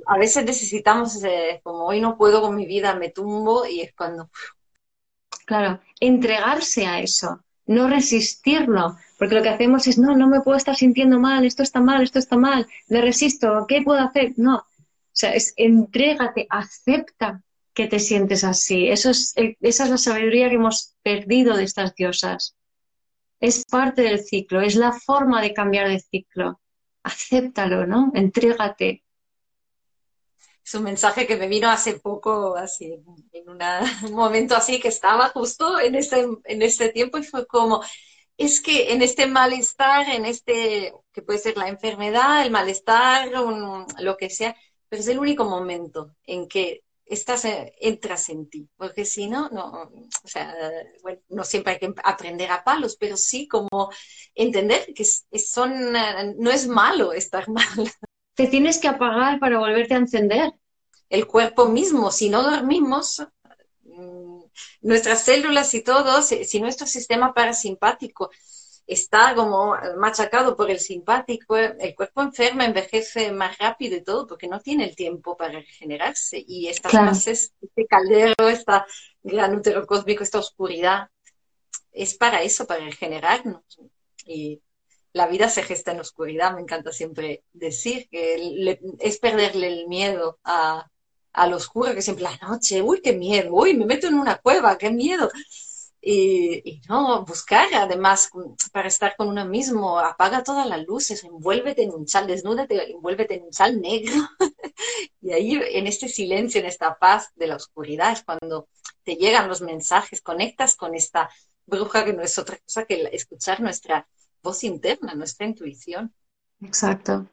a 0.05 0.17
veces 0.17 0.45
necesitamos, 0.45 1.23
eh, 1.23 1.59
como 1.63 1.85
hoy 1.85 1.99
no 2.01 2.17
puedo 2.17 2.41
con 2.41 2.55
mi 2.55 2.65
vida, 2.65 2.95
me 2.95 3.09
tumbo 3.09 3.65
y 3.65 3.81
es 3.81 3.93
cuando... 3.93 4.29
Claro, 5.45 5.81
entregarse 5.99 6.85
a 6.85 6.99
eso, 6.99 7.43
no 7.71 7.87
resistirlo, 7.87 8.97
porque 9.17 9.35
lo 9.35 9.41
que 9.41 9.49
hacemos 9.49 9.87
es, 9.87 9.97
no, 9.97 10.15
no 10.15 10.27
me 10.27 10.41
puedo 10.41 10.57
estar 10.57 10.75
sintiendo 10.75 11.19
mal, 11.19 11.45
esto 11.45 11.63
está 11.63 11.79
mal, 11.79 12.03
esto 12.03 12.19
está 12.19 12.37
mal, 12.37 12.67
me 12.89 13.01
resisto, 13.01 13.65
¿qué 13.67 13.81
puedo 13.81 13.99
hacer? 13.99 14.33
No, 14.37 14.65
o 15.11 15.13
sea, 15.13 15.33
es 15.33 15.53
entrégate, 15.57 16.47
acepta 16.49 17.43
que 17.73 17.87
te 17.87 17.99
sientes 17.99 18.43
así. 18.43 18.87
Eso 18.87 19.09
es, 19.09 19.33
esa 19.35 19.83
es 19.83 19.89
la 19.89 19.97
sabiduría 19.97 20.49
que 20.49 20.55
hemos 20.55 20.95
perdido 21.03 21.57
de 21.57 21.63
estas 21.63 21.95
diosas. 21.95 22.55
Es 23.39 23.65
parte 23.65 24.03
del 24.03 24.19
ciclo, 24.19 24.61
es 24.61 24.75
la 24.75 24.93
forma 24.93 25.41
de 25.41 25.53
cambiar 25.53 25.89
de 25.89 25.99
ciclo. 25.99 26.61
Acéptalo, 27.03 27.85
¿no? 27.87 28.11
Entrégate. 28.13 29.03
Es 30.63 30.75
un 30.75 30.83
mensaje 30.83 31.25
que 31.27 31.37
me 31.37 31.47
vino 31.47 31.69
hace 31.69 31.99
poco, 31.99 32.55
así, 32.55 32.93
en 33.33 33.49
un 34.09 34.13
momento 34.13 34.55
así 34.55 34.79
que 34.79 34.89
estaba 34.89 35.29
justo 35.29 35.79
en 35.79 35.95
este, 35.95 36.27
en 36.45 36.61
este 36.61 36.89
tiempo 36.89 37.17
y 37.17 37.23
fue 37.23 37.45
como, 37.47 37.81
es 38.37 38.61
que 38.61 38.93
en 38.93 39.01
este 39.01 39.27
malestar, 39.27 40.09
en 40.09 40.25
este, 40.25 40.93
que 41.11 41.21
puede 41.21 41.39
ser 41.39 41.57
la 41.57 41.67
enfermedad, 41.67 42.43
el 42.43 42.51
malestar, 42.51 43.29
lo 43.29 44.17
que 44.17 44.29
sea, 44.29 44.55
pero 44.89 45.01
es 45.01 45.07
el 45.07 45.19
único 45.19 45.45
momento 45.45 46.15
en 46.25 46.47
que 46.47 46.83
estás, 47.05 47.45
eh, 47.45 47.73
entras 47.79 48.29
en 48.29 48.49
ti, 48.49 48.69
porque 48.77 49.05
si 49.05 49.27
no, 49.27 49.49
no, 49.49 49.91
o 50.23 50.27
sea, 50.27 50.55
no 51.29 51.43
siempre 51.43 51.73
hay 51.73 51.79
que 51.79 51.93
aprender 52.03 52.49
a 52.51 52.63
palos, 52.63 52.95
pero 52.97 53.17
sí 53.17 53.47
como 53.47 53.91
entender 54.33 54.93
que 54.93 55.03
son, 55.05 55.95
eh, 55.95 56.35
no 56.37 56.51
es 56.51 56.67
malo 56.67 57.13
estar 57.13 57.47
mal. 57.49 57.91
Te 58.41 58.47
tienes 58.47 58.79
que 58.79 58.87
apagar 58.87 59.39
para 59.39 59.59
volverte 59.59 59.93
a 59.93 59.97
encender. 59.97 60.51
El 61.09 61.27
cuerpo 61.27 61.67
mismo, 61.67 62.09
si 62.09 62.27
no 62.27 62.41
dormimos, 62.41 63.23
mm, 63.83 64.41
nuestras 64.81 65.23
células 65.23 65.71
y 65.75 65.83
todo, 65.83 66.23
si 66.23 66.59
nuestro 66.59 66.87
sistema 66.87 67.35
parasimpático 67.35 68.31
está 68.87 69.35
como 69.35 69.75
machacado 69.97 70.55
por 70.55 70.71
el 70.71 70.79
simpático, 70.79 71.55
el 71.55 71.93
cuerpo 71.93 72.23
enferma, 72.23 72.65
envejece 72.65 73.31
más 73.31 73.59
rápido 73.59 73.97
y 73.97 74.03
todo, 74.03 74.25
porque 74.25 74.47
no 74.47 74.59
tiene 74.59 74.85
el 74.85 74.95
tiempo 74.95 75.37
para 75.37 75.59
regenerarse. 75.59 76.43
Y 76.43 76.67
estas 76.67 76.93
fases, 76.93 77.53
este 77.61 77.85
caldero, 77.85 78.49
este 78.49 78.73
gran 79.21 79.53
útero 79.53 79.85
cósmico, 79.85 80.23
esta 80.23 80.39
oscuridad, 80.39 81.09
es 81.91 82.15
para 82.15 82.41
eso, 82.41 82.65
para 82.65 82.85
regenerarnos. 82.85 83.61
Y 84.25 84.59
la 85.13 85.27
vida 85.27 85.49
se 85.49 85.63
gesta 85.63 85.91
en 85.91 85.99
oscuridad, 85.99 86.53
me 86.53 86.61
encanta 86.61 86.91
siempre 86.91 87.43
decir 87.53 88.07
que 88.09 88.79
es 88.99 89.19
perderle 89.19 89.67
el 89.67 89.87
miedo 89.87 90.39
a, 90.43 90.89
a 91.33 91.47
lo 91.47 91.57
oscuro, 91.57 91.93
que 91.93 92.01
siempre 92.01 92.23
la 92.23 92.37
noche, 92.37 92.81
uy, 92.81 93.01
qué 93.01 93.13
miedo, 93.13 93.49
uy, 93.53 93.73
me 93.73 93.85
meto 93.85 94.07
en 94.07 94.15
una 94.15 94.37
cueva, 94.37 94.77
qué 94.77 94.91
miedo 94.91 95.29
y, 96.01 96.81
no 96.89 97.23
buscar 97.25 97.67
además 97.73 98.29
para 98.71 98.87
estar 98.87 99.15
con 99.15 99.29
uno 99.29 99.45
mismo, 99.45 99.99
apaga 99.99 100.43
todas 100.43 100.67
las 100.67 100.83
luces, 100.85 101.23
envuélvete 101.23 101.83
en 101.83 101.91
un 101.91 102.05
chal, 102.05 102.27
desnúdate, 102.27 102.91
envuélvete 102.91 103.35
en 103.35 103.43
un 103.43 103.51
chal 103.51 103.79
negro. 103.79 104.13
y 105.21 105.31
ahí 105.31 105.53
en 105.53 105.87
este 105.87 106.07
silencio, 106.07 106.59
en 106.59 106.67
esta 106.67 106.97
paz 106.97 107.29
de 107.35 107.47
la 107.47 107.55
oscuridad 107.55 108.13
es 108.13 108.23
cuando 108.23 108.67
te 109.03 109.15
llegan 109.15 109.47
los 109.47 109.61
mensajes, 109.61 110.21
conectas 110.21 110.75
con 110.75 110.95
esta 110.95 111.29
bruja 111.65 112.03
que 112.03 112.13
no 112.13 112.23
es 112.23 112.37
otra 112.37 112.57
cosa 112.57 112.85
que 112.85 113.09
escuchar 113.11 113.61
nuestra 113.61 114.07
voz 114.41 114.63
interna, 114.63 115.13
nuestra 115.15 115.45
intuición. 115.45 116.13
Exacto, 116.61 117.29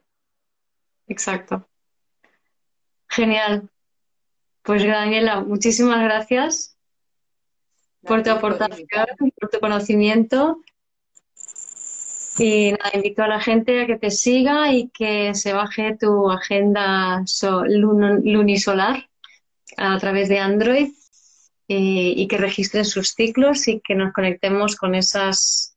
exacto. 1.07 1.69
Genial. 3.09 3.71
Pues 4.63 4.85
Daniela, 4.85 5.41
muchísimas 5.41 6.03
gracias 6.03 6.77
por 8.03 8.23
tu 8.23 8.31
aportación, 8.31 8.87
por 9.41 9.49
tu 9.51 9.61
conocimiento. 9.61 10.63
Y 12.39 12.73
nada, 12.73 12.91
invito 12.95 13.23
a 13.23 13.29
la 13.29 13.41
gente 13.41 13.83
a 13.83 13.87
que 13.87 13.97
te 13.97 14.11
siga 14.11 14.73
y 14.73 14.89
que 14.91 15.35
se 15.35 15.53
baje 15.53 15.97
tu 15.97 16.31
agenda 16.31 17.25
lunisolar 17.67 19.09
a 19.77 19.99
través 19.99 20.29
de 20.29 20.39
Android 20.39 20.93
y, 21.67 22.27
que 22.29 22.39
registren 22.39 22.85
sus 22.85 23.11
ciclos 23.11 23.69
y 23.69 23.81
que 23.81 23.95
nos 23.95 24.13
conectemos 24.13 24.77
con 24.77 24.95
esas, 24.95 25.77